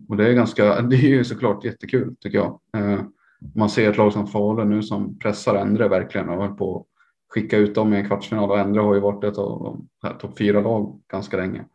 och 0.09 0.17
det 0.17 0.29
är 0.29 0.33
ganska, 0.33 0.81
det 0.89 0.95
är 0.95 1.09
ju 1.09 1.23
såklart 1.23 1.63
jättekul 1.63 2.15
tycker 2.19 2.37
jag. 2.37 2.59
Eh, 2.77 3.01
man 3.55 3.69
ser 3.69 3.89
ett 3.89 3.97
lag 3.97 4.13
som 4.13 4.27
Falun 4.27 4.69
nu 4.69 4.83
som 4.83 5.19
pressar 5.19 5.55
Endre 5.55 5.87
verkligen 5.87 6.29
och 6.29 6.43
höll 6.43 6.55
på 6.55 6.79
att 6.79 6.85
skicka 7.33 7.57
ut 7.57 7.75
dem 7.75 7.93
i 7.93 7.97
en 7.97 8.07
kvartsfinal 8.07 8.51
och 8.51 8.59
Endre 8.59 8.81
har 8.81 8.93
ju 8.93 8.99
varit 8.99 9.23
ett 9.23 9.37
av 9.37 9.63
de 9.63 9.87
topp 10.19 10.37
fyra 10.37 10.61
lag 10.61 11.01
ganska 11.07 11.37
länge. 11.37 11.65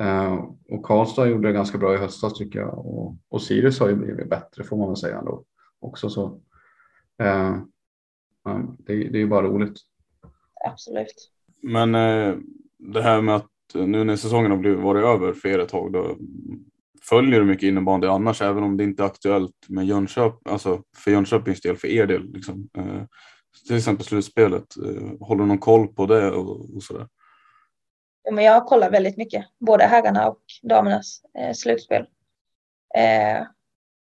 Eh, 0.00 0.34
och 0.70 0.82
Karlstad 0.82 1.26
gjorde 1.26 1.48
det 1.48 1.52
ganska 1.52 1.78
bra 1.78 1.94
i 1.94 1.98
höstas 1.98 2.34
tycker 2.34 2.58
jag 2.58 2.78
och, 2.78 3.16
och 3.28 3.42
Sirius 3.42 3.80
har 3.80 3.88
ju 3.88 3.94
blivit 3.94 4.30
bättre 4.30 4.64
får 4.64 4.76
man 4.76 4.88
väl 4.88 4.96
säga 4.96 5.18
ändå 5.18 5.44
också 5.80 6.10
så. 6.10 6.40
Eh, 7.22 7.56
det, 8.78 8.94
det 8.94 9.18
är 9.18 9.22
ju 9.22 9.28
bara 9.28 9.46
roligt. 9.46 9.78
Absolut. 10.70 11.35
Men 11.66 11.94
eh, 11.94 12.34
det 12.78 13.02
här 13.02 13.20
med 13.20 13.36
att 13.36 13.50
nu 13.74 14.04
när 14.04 14.16
säsongen 14.16 14.50
har 14.50 14.58
blivit, 14.58 14.80
varit 14.80 15.04
över 15.04 15.32
för 15.32 15.48
er 15.48 15.58
ett 15.58 15.68
tag, 15.68 15.92
då 15.92 16.16
följer 17.02 17.40
du 17.40 17.46
mycket 17.46 17.66
innebandy 17.66 18.06
annars, 18.06 18.42
även 18.42 18.62
om 18.62 18.76
det 18.76 18.84
inte 18.84 19.02
är 19.02 19.06
aktuellt 19.06 19.68
med 19.68 19.86
Jönköping, 19.86 20.52
alltså 20.52 20.82
för 20.96 21.10
Jönköpings 21.10 21.60
del, 21.60 21.76
för 21.76 21.88
er 21.88 22.06
del. 22.06 22.32
Liksom. 22.32 22.68
Eh, 22.78 23.02
till 23.66 23.76
exempel 23.76 24.06
slutspelet, 24.06 24.76
eh, 24.76 25.26
håller 25.26 25.42
du 25.42 25.48
någon 25.48 25.58
koll 25.58 25.88
på 25.88 26.06
det 26.06 26.30
och, 26.30 26.74
och 26.76 26.82
sådär? 26.82 27.08
Ja, 28.22 28.32
men 28.32 28.44
jag 28.44 28.66
kollar 28.66 28.90
väldigt 28.90 29.16
mycket, 29.16 29.44
både 29.60 29.84
herrarna 29.84 30.28
och 30.28 30.42
damernas 30.62 31.20
eh, 31.38 31.52
slutspel. 31.52 32.02
Eh, 32.96 33.46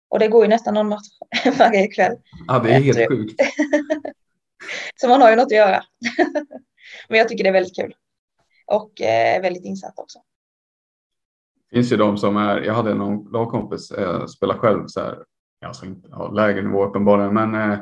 och 0.09 0.19
det 0.19 0.27
går 0.27 0.43
ju 0.43 0.49
nästan 0.49 0.73
någon 0.73 0.89
match 0.89 1.07
varje 1.57 1.87
kväll. 1.87 2.17
Ja, 2.47 2.59
det 2.59 2.73
är 2.73 2.79
helt 2.79 3.09
sjukt. 3.09 3.41
Så 4.95 5.07
man 5.07 5.21
har 5.21 5.29
ju 5.29 5.35
något 5.35 5.45
att 5.45 5.51
göra. 5.51 5.83
men 7.09 7.19
jag 7.19 7.29
tycker 7.29 7.43
det 7.43 7.49
är 7.49 7.53
väldigt 7.53 7.75
kul. 7.75 7.95
Och 8.65 9.01
eh, 9.01 9.41
väldigt 9.41 9.65
insatt 9.65 9.99
också. 9.99 10.19
Det 11.69 11.75
finns 11.75 11.91
ju 11.91 11.97
de 11.97 12.17
som 12.17 12.37
är, 12.37 12.61
jag 12.61 12.73
hade 12.73 12.93
någon 12.93 13.31
lagkompis 13.31 13.91
eh, 13.91 14.25
spela 14.25 14.57
själv 14.57 14.87
så 14.87 14.99
här, 14.99 15.23
alltså 15.65 15.85
inte 15.85 16.09
ja, 16.11 16.31
lägre 16.31 16.61
nivå 16.61 16.85
uppenbarligen, 16.85 17.33
men 17.33 17.55
eh, 17.55 17.79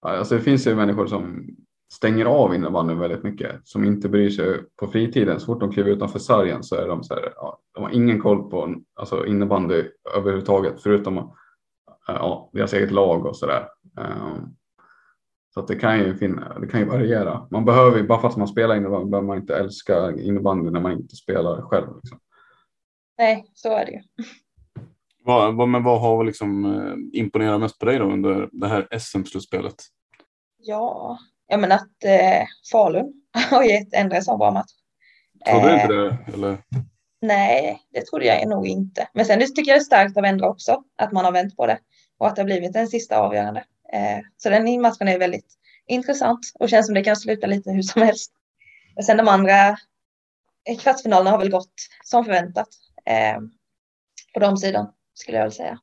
alltså 0.00 0.34
det 0.34 0.40
finns 0.40 0.66
ju 0.66 0.74
människor 0.74 1.06
som 1.06 1.46
stänger 1.92 2.24
av 2.24 2.54
innebandyn 2.54 2.98
väldigt 2.98 3.22
mycket, 3.22 3.60
som 3.64 3.84
inte 3.84 4.08
bryr 4.08 4.30
sig 4.30 4.62
på 4.76 4.86
fritiden. 4.86 5.40
Så 5.40 5.46
fort 5.46 5.60
de 5.60 5.72
kliver 5.72 5.90
utanför 5.90 6.18
sargen 6.18 6.62
så 6.62 6.76
är 6.76 6.88
de 6.88 7.04
så 7.04 7.14
här, 7.14 7.32
ja, 7.36 7.58
de 7.74 7.82
har 7.84 7.90
ingen 7.90 8.20
koll 8.20 8.50
på 8.50 8.74
alltså 8.94 9.26
innebandy 9.26 9.84
överhuvudtaget, 10.16 10.82
förutom 10.82 11.18
eh, 11.18 11.24
ja, 12.06 12.50
deras 12.52 12.72
eget 12.72 12.90
lag 12.90 13.26
och 13.26 13.36
så 13.36 13.46
där. 13.46 13.68
Um, 13.96 14.57
så 15.54 15.60
att 15.60 15.68
det 15.68 15.76
kan 15.76 15.98
ju 15.98 16.16
finna, 16.16 16.58
det 16.58 16.66
kan 16.66 16.80
ju 16.80 16.86
variera. 16.86 17.48
Man 17.50 17.64
behöver 17.64 17.96
ju, 17.96 18.06
bara 18.06 18.20
för 18.20 18.28
att 18.28 18.36
man 18.36 18.48
spelar 18.48 18.76
innebandy 18.76 19.10
behöver 19.10 19.26
man 19.26 19.38
inte 19.38 19.56
älska 19.56 20.12
innebandy 20.12 20.70
när 20.70 20.80
man 20.80 20.92
inte 20.92 21.16
spelar 21.16 21.62
själv. 21.62 21.86
Liksom. 22.02 22.18
Nej, 23.18 23.44
så 23.54 23.72
är 23.72 23.86
det 23.86 23.92
ju. 23.92 24.00
Vad, 25.24 25.56
vad, 25.56 25.68
men 25.68 25.84
vad 25.84 26.00
har 26.00 26.24
liksom 26.24 26.64
eh, 26.64 27.20
imponerat 27.20 27.60
mest 27.60 27.78
på 27.78 27.86
dig 27.86 27.98
då 27.98 28.04
under 28.04 28.48
det 28.52 28.68
här 28.68 28.98
SM-slutspelet? 28.98 29.74
Ja, 30.58 31.18
jag 31.46 31.60
menar 31.60 31.76
att 31.76 32.04
eh, 32.04 32.46
Falun 32.72 33.12
har 33.50 33.62
gett 33.62 33.94
Endre 33.94 34.16
en 34.16 34.22
sån 34.22 34.38
bra 34.38 34.50
match. 34.50 34.72
Trodde 35.50 35.66
du 35.66 35.74
Eh, 35.74 35.82
inte 35.82 35.94
det? 35.94 36.18
Eller? 36.34 36.58
Nej, 37.20 37.80
det 37.90 38.06
trodde 38.06 38.24
jag 38.24 38.48
nog 38.48 38.66
inte. 38.66 39.08
Men 39.14 39.24
sen 39.24 39.40
tycker 39.40 39.70
jag 39.70 39.78
det 39.78 39.82
är 39.82 39.84
starkt 39.84 40.16
av 40.16 40.24
Endre 40.24 40.48
också, 40.48 40.82
att 40.98 41.12
man 41.12 41.24
har 41.24 41.32
vänt 41.32 41.56
på 41.56 41.66
det 41.66 41.78
och 42.18 42.26
att 42.26 42.36
det 42.36 42.42
har 42.42 42.46
blivit 42.46 42.76
en 42.76 42.88
sista 42.88 43.18
avgörande. 43.18 43.64
Eh, 43.92 44.20
så 44.36 44.50
den 44.50 44.80
matchen 44.80 45.08
är 45.08 45.18
väldigt 45.18 45.54
intressant 45.86 46.52
och 46.54 46.68
känns 46.68 46.86
som 46.86 46.94
det 46.94 47.04
kan 47.04 47.16
sluta 47.16 47.46
lite 47.46 47.70
hur 47.70 47.82
som 47.82 48.02
helst. 48.02 48.32
Och 48.96 49.04
sen 49.04 49.16
de 49.16 49.28
andra 49.28 49.76
kvartsfinalerna 50.80 51.30
har 51.30 51.38
väl 51.38 51.50
gått 51.50 51.74
som 52.04 52.24
förväntat 52.24 52.68
eh, 53.04 53.40
på 54.34 54.40
de 54.40 54.56
sidan 54.56 54.92
skulle 55.14 55.38
jag 55.38 55.44
väl 55.44 55.52
säga. 55.52 55.78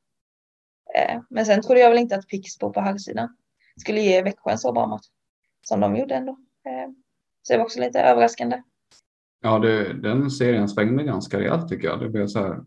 Eh, 0.94 1.20
men 1.30 1.46
sen 1.46 1.62
trodde 1.62 1.80
jag 1.80 1.90
väl 1.90 1.98
inte 1.98 2.16
att 2.16 2.26
Pixbo 2.26 2.72
på 2.72 2.80
herrsidan 2.80 3.36
skulle 3.80 4.00
ge 4.00 4.22
Växjö 4.22 4.50
en 4.50 4.58
så 4.58 4.72
bra 4.72 4.86
match 4.86 5.06
som 5.62 5.80
de 5.80 5.96
gjorde 5.96 6.14
ändå. 6.14 6.38
Så 7.42 7.52
det 7.52 7.58
var 7.58 7.64
också 7.64 7.80
lite 7.80 8.00
överraskande. 8.00 8.62
Ja, 9.42 9.58
det, 9.58 9.92
den 9.92 10.30
serien 10.30 10.68
svängde 10.68 11.04
ganska 11.04 11.38
rejält 11.38 11.68
tycker 11.68 11.88
jag. 11.88 12.00
Det 12.00 12.08
blev 12.08 12.26
så 12.26 12.38
här. 12.38 12.64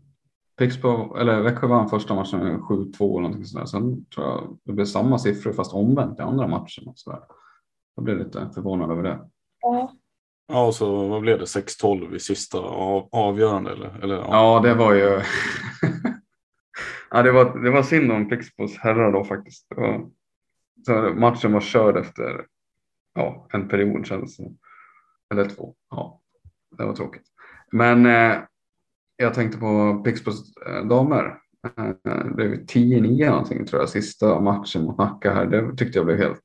Pixbo, 0.60 1.16
eller 1.16 1.40
Växjö 1.40 1.66
vann 1.66 1.88
första 1.88 2.14
matchen 2.14 2.38
med 2.38 2.60
7-2 2.60 3.10
eller 3.10 3.20
någonting 3.20 3.44
sådär. 3.44 3.66
Sen 3.66 4.04
tror 4.04 4.26
jag 4.26 4.58
det 4.64 4.72
blev 4.72 4.84
samma 4.84 5.18
siffror 5.18 5.52
fast 5.52 5.74
omvänt 5.74 6.18
i 6.18 6.22
andra 6.22 6.46
matchen. 6.46 6.88
Och 6.88 6.98
så 6.98 7.10
där. 7.10 7.20
Jag 7.94 8.04
blev 8.04 8.18
lite 8.18 8.50
förvånad 8.54 8.90
över 8.90 9.02
det. 9.02 9.20
Ja, 9.60 9.92
Ja, 10.52 10.66
och 10.66 10.74
så 10.74 11.08
vad 11.08 11.20
blev 11.20 11.38
det? 11.38 11.44
6-12 11.44 12.14
i 12.14 12.20
sista 12.20 12.58
av, 12.58 13.08
avgörande? 13.12 13.72
Eller, 13.72 14.00
eller, 14.02 14.14
ja. 14.14 14.26
Ja, 14.30 14.60
det 14.68 14.74
var 14.74 14.94
ju. 14.94 15.02
ja, 17.10 17.22
det 17.22 17.32
var, 17.32 17.58
det 17.64 17.70
var 17.70 17.82
synd 17.82 18.12
om 18.12 18.28
Pixbos 18.28 18.76
herrar 18.76 19.12
då 19.12 19.24
faktiskt. 19.24 19.68
Det 19.68 19.74
var... 19.74 20.10
Så 20.86 21.14
matchen 21.14 21.52
var 21.52 21.60
körd 21.60 21.96
efter 21.96 22.46
ja, 23.14 23.48
en 23.52 23.68
period 23.68 24.06
kändes 24.06 24.36
det. 24.36 24.54
Eller 25.30 25.44
två. 25.44 25.74
Ja, 25.90 26.20
det 26.78 26.84
var 26.84 26.94
tråkigt. 26.94 27.26
Men 27.72 28.06
eh, 28.06 28.38
jag 29.20 29.34
tänkte 29.34 29.58
på 29.58 30.02
Pixbos 30.04 30.54
damer. 30.88 31.38
Eh, 31.76 31.94
det 32.04 32.34
blev 32.34 32.64
10-9 32.66 33.30
någonting 33.30 33.66
tror 33.66 33.82
jag, 33.82 33.88
sista 33.88 34.40
matchen 34.40 34.84
mot 34.84 34.98
Nacka 34.98 35.34
här. 35.34 35.46
Det 35.46 35.76
tyckte 35.76 35.98
jag 35.98 36.06
blev 36.06 36.18
helt... 36.18 36.40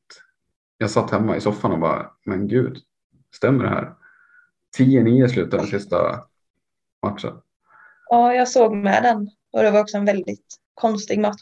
Jag 0.77 0.89
satt 0.89 1.11
hemma 1.11 1.37
i 1.37 1.41
soffan 1.41 1.71
och 1.71 1.79
bara, 1.79 2.11
men 2.25 2.47
gud, 2.47 2.77
stämmer 3.35 3.63
det 3.63 3.69
här? 3.69 3.93
10-9 4.79 5.27
slutade 5.27 5.57
den 5.63 5.67
sista 5.71 6.23
matchen. 7.05 7.33
ja, 8.09 8.33
jag 8.33 8.47
såg 8.47 8.75
med 8.75 9.03
den 9.03 9.29
och 9.53 9.63
det 9.63 9.71
var 9.71 9.81
också 9.81 9.97
en 9.97 10.05
väldigt 10.05 10.55
konstig 10.73 11.19
match. 11.19 11.41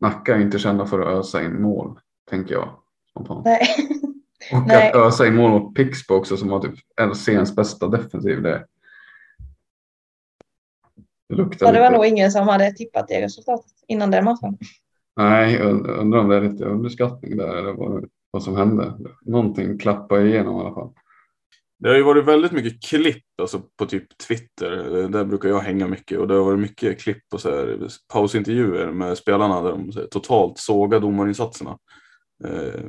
Nacka 0.00 0.34
är 0.36 0.40
inte 0.40 0.58
kända 0.58 0.86
för 0.86 1.00
att 1.00 1.18
ösa 1.18 1.42
in 1.42 1.62
mål, 1.62 2.00
tänker 2.30 2.54
jag. 2.54 2.68
spontant. 3.10 3.44
Nej, 3.44 3.60
Och 4.52 4.62
Nej. 4.66 4.88
att 4.88 4.96
ösa 4.96 5.26
in 5.26 5.34
mål 5.36 5.50
mot 5.50 5.74
Pixbo 5.74 6.14
också 6.14 6.36
som 6.36 6.48
var 6.48 6.60
typ 6.60 6.74
seriens 7.16 7.56
bästa 7.56 7.88
defensiv. 7.88 8.42
Det, 8.42 8.66
det 11.30 11.36
luktar 11.36 11.66
ja, 11.66 11.72
det 11.72 11.78
var 11.78 11.86
lite. 11.86 11.96
nog 11.96 12.06
ingen 12.06 12.30
som 12.30 12.48
hade 12.48 12.72
tippat 12.72 13.08
det 13.08 13.24
resultatet 13.24 13.72
innan 13.86 14.10
den 14.10 14.24
matchen. 14.24 14.58
Nej, 15.16 15.54
jag 15.54 15.70
undrar 15.86 16.20
om 16.20 16.28
det 16.28 16.36
är 16.36 16.40
lite 16.40 16.64
underskattning 16.64 17.36
där 17.36 17.56
eller 17.56 17.72
vad, 17.72 18.08
vad 18.30 18.42
som 18.42 18.56
hände. 18.56 18.92
Någonting 19.22 19.78
klappade 19.78 20.28
igenom 20.28 20.56
i 20.56 20.60
alla 20.60 20.74
fall. 20.74 20.92
Det 21.78 21.88
har 21.88 21.96
ju 21.96 22.02
varit 22.02 22.24
väldigt 22.24 22.52
mycket 22.52 22.82
klipp 22.82 23.24
alltså 23.42 23.62
på 23.78 23.86
typ 23.86 24.18
Twitter. 24.18 24.70
Där 25.08 25.24
brukar 25.24 25.48
jag 25.48 25.60
hänga 25.60 25.88
mycket 25.88 26.18
och 26.18 26.28
det 26.28 26.34
har 26.34 26.44
varit 26.44 26.58
mycket 26.60 27.00
klipp 27.00 27.22
och 27.32 27.40
så 27.40 27.50
här, 27.50 27.88
pausintervjuer 28.12 28.92
med 28.92 29.18
spelarna 29.18 29.62
där 29.62 29.70
de 29.70 29.92
så 29.92 30.00
här, 30.00 30.06
totalt 30.06 30.58
sågar 30.58 31.00
domarinsatserna. 31.00 31.78
Eh, 32.44 32.80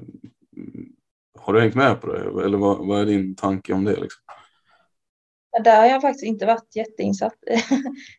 har 1.39 1.53
du 1.53 1.61
hängt 1.61 1.75
med 1.75 2.01
på 2.01 2.07
det? 2.07 2.43
Eller 2.45 2.57
vad, 2.57 2.87
vad 2.87 3.01
är 3.01 3.05
din 3.05 3.35
tanke 3.35 3.73
om 3.73 3.83
det? 3.83 3.95
Liksom? 3.95 4.21
Där 5.63 5.77
har 5.77 5.85
jag 5.85 6.01
faktiskt 6.01 6.23
inte 6.23 6.45
varit 6.45 6.75
jätteinsatt 6.75 7.37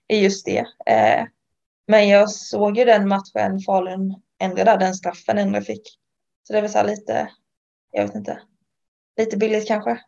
i 0.09 0.17
just 0.23 0.47
det. 0.47 0.67
Eh, 0.87 1.27
men 1.87 2.09
jag 2.09 2.31
såg 2.31 2.79
ju 2.79 2.85
den 2.85 3.09
matchen 3.09 3.61
Falun 3.67 4.23
ändrade, 4.39 4.85
den 4.85 4.95
straffen 4.95 5.39
Endre 5.39 5.63
fick. 5.63 5.99
Så 6.43 6.53
det 6.53 6.59
är 6.59 6.63
väl 6.63 6.71
så 6.71 6.79
här 6.79 6.87
lite, 6.87 7.31
jag 7.91 8.07
vet 8.07 8.15
inte, 8.15 8.43
lite 9.17 9.37
billigt 9.37 9.69
kanske. 9.69 10.01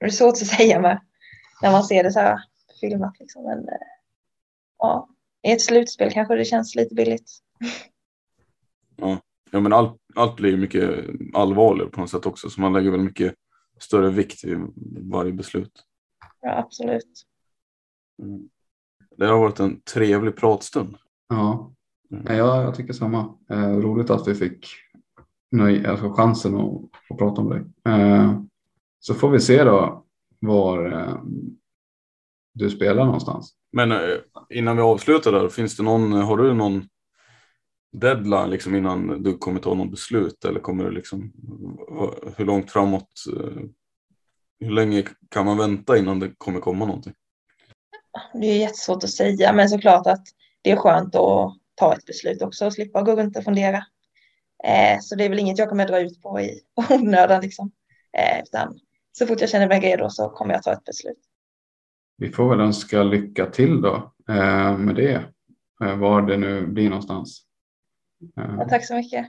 Det 0.00 0.06
är 0.06 0.10
svårt 0.10 0.32
att 0.32 0.46
säga 0.58 0.80
med 0.80 1.00
när 1.62 1.72
man 1.72 1.84
ser 1.84 2.02
det 2.02 2.12
så 2.12 2.20
här 2.20 2.40
filmat 2.80 3.20
liksom. 3.20 3.44
Men 3.44 3.58
eh, 3.58 3.74
ja, 4.78 5.08
i 5.42 5.52
ett 5.52 5.62
slutspel 5.62 6.12
kanske 6.12 6.34
det 6.34 6.44
känns 6.44 6.74
lite 6.74 6.94
billigt. 6.94 7.30
Ja, 9.50 9.60
men 9.60 9.72
allt, 9.72 9.96
allt 10.14 10.36
blir 10.36 10.50
ju 10.50 10.56
mycket 10.56 10.90
allvarligare 11.34 11.90
på 11.90 12.00
något 12.00 12.10
sätt 12.10 12.26
också. 12.26 12.50
Så 12.50 12.60
man 12.60 12.72
lägger 12.72 12.90
väl 12.90 13.00
mycket 13.00 13.34
större 13.80 14.10
vikt 14.10 14.44
vid 14.44 14.58
varje 15.10 15.32
beslut. 15.32 15.72
Ja, 16.46 16.58
absolut. 16.58 17.22
Mm. 18.22 18.48
Det 19.16 19.26
har 19.26 19.38
varit 19.38 19.60
en 19.60 19.80
trevlig 19.80 20.36
pratstund. 20.36 20.96
Ja, 21.28 21.72
Ja, 22.08 22.62
jag 22.62 22.74
tycker 22.74 22.92
samma. 22.92 23.34
Eh, 23.50 23.76
roligt 23.76 24.10
att 24.10 24.28
vi 24.28 24.34
fick 24.34 24.66
nöj, 25.50 25.86
alltså 25.86 26.12
chansen 26.12 26.54
att, 26.56 26.82
att 27.10 27.18
prata 27.18 27.40
om 27.40 27.48
det. 27.48 27.90
Eh, 27.90 28.40
så 29.00 29.14
får 29.14 29.30
vi 29.30 29.40
se 29.40 29.64
då 29.64 30.04
var 30.40 30.92
eh, 30.92 31.20
du 32.54 32.70
spelar 32.70 33.04
någonstans. 33.04 33.54
Men 33.72 33.92
eh, 33.92 33.98
innan 34.50 34.76
vi 34.76 34.82
avslutar 34.82 35.32
där, 35.32 35.48
finns 35.48 35.76
det 35.76 35.82
någon, 35.82 36.12
har 36.12 36.36
du 36.36 36.54
någon 36.54 36.88
deadline 37.92 38.50
liksom 38.50 38.74
innan 38.74 39.22
du 39.22 39.38
kommer 39.38 39.60
ta 39.60 39.74
något 39.74 39.90
beslut 39.90 40.44
eller 40.44 40.60
kommer 40.60 40.84
du 40.84 40.90
liksom 40.90 41.32
hur 42.36 42.44
långt 42.44 42.70
framåt? 42.70 43.08
Hur 44.60 44.70
länge 44.70 45.04
kan 45.30 45.46
man 45.46 45.58
vänta 45.58 45.98
innan 45.98 46.20
det 46.20 46.32
kommer 46.38 46.60
komma 46.60 46.86
någonting? 46.86 47.14
Det 48.32 48.46
är 48.46 48.58
jättesvårt 48.58 49.04
att 49.04 49.10
säga, 49.10 49.52
men 49.52 49.68
såklart 49.68 50.06
att 50.06 50.24
det 50.62 50.70
är 50.70 50.76
skönt 50.76 51.14
att 51.14 51.52
ta 51.74 51.94
ett 51.94 52.06
beslut 52.06 52.42
också 52.42 52.66
och 52.66 52.72
slippa 52.72 53.02
gå 53.02 53.16
runt 53.16 53.36
och 53.36 53.44
fundera. 53.44 53.76
Eh, 54.64 54.98
så 55.00 55.14
det 55.14 55.24
är 55.24 55.28
väl 55.28 55.38
inget 55.38 55.58
jag 55.58 55.68
kommer 55.68 55.86
dra 55.86 56.00
ut 56.00 56.22
på 56.22 56.40
i 56.40 56.60
onödan 56.90 57.42
liksom. 57.42 57.70
Eh, 58.18 58.42
utan 58.42 58.78
så 59.12 59.26
fort 59.26 59.40
jag 59.40 59.50
känner 59.50 59.68
mig 59.68 59.80
redo 59.80 60.10
så 60.10 60.28
kommer 60.28 60.54
jag 60.54 60.62
ta 60.62 60.72
ett 60.72 60.84
beslut. 60.84 61.18
Vi 62.16 62.32
får 62.32 62.50
väl 62.50 62.60
önska 62.60 63.02
lycka 63.02 63.46
till 63.46 63.80
då 63.80 64.12
eh, 64.28 64.78
med 64.78 64.94
det. 64.94 65.24
Eh, 65.84 65.96
var 65.98 66.22
det 66.22 66.36
nu 66.36 66.66
blir 66.66 66.88
någonstans. 66.88 67.42
Eh, 68.38 68.54
Ja, 68.58 68.68
tack 68.68 68.86
så 68.86 68.94
mycket. 68.94 69.26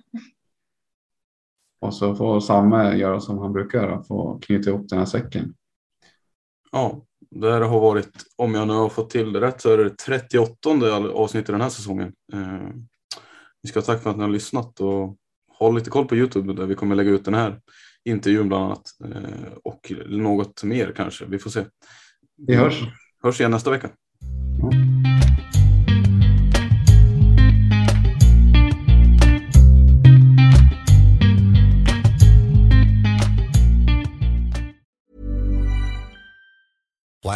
Och 1.80 1.94
så 1.94 2.16
får 2.16 2.40
Samme 2.40 2.96
göra 2.96 3.20
som 3.20 3.38
han 3.38 3.54
brukar 3.54 3.80
göra, 3.80 4.04
få 4.04 4.40
knyta 4.42 4.70
ihop 4.70 4.90
den 4.90 5.00
här 5.00 5.06
säcken. 5.06 5.54
Ja, 6.72 7.06
det 7.32 7.52
här 7.52 7.62
har 7.62 7.80
varit, 7.80 8.12
om 8.36 8.56
jag 8.56 8.68
nu 8.68 8.74
har 8.74 8.90
fått 8.90 9.10
till 9.10 9.34
det 9.34 9.42
rätt, 9.42 9.62
så 9.62 9.74
är 9.74 9.78
det 9.78 9.90
38 9.90 10.70
avsnittet 11.14 11.48
den 11.48 11.62
här 11.62 11.70
säsongen. 11.70 12.14
Eh, 12.34 12.70
vi 13.62 13.70
ska 13.70 13.82
tacka 13.82 14.00
för 14.00 14.10
att 14.10 14.18
ni 14.18 14.24
har 14.24 14.30
lyssnat 14.30 14.80
och 14.80 15.16
håll 15.52 15.76
lite 15.76 15.90
koll 15.90 16.08
på 16.08 16.16
Youtube 16.16 16.54
där 16.54 16.66
vi 16.66 16.76
kommer 16.76 16.96
lägga 16.96 17.12
ut 17.12 17.26
den 17.26 17.34
här 17.34 17.60
intervjun 18.06 18.48
bland 18.48 18.64
annat. 18.64 18.84
Eh, 19.06 19.52
och 19.64 19.92
något 20.08 20.64
mer 20.64 20.94
kanske, 20.96 21.26
vi 21.26 21.40
får 21.40 21.50
se. 21.50 21.66
Vi 22.48 22.56
hörs. 22.56 22.82
Hörs 23.24 23.40
igen 23.40 23.52
nästa 23.52 23.72
vecka. 23.72 23.90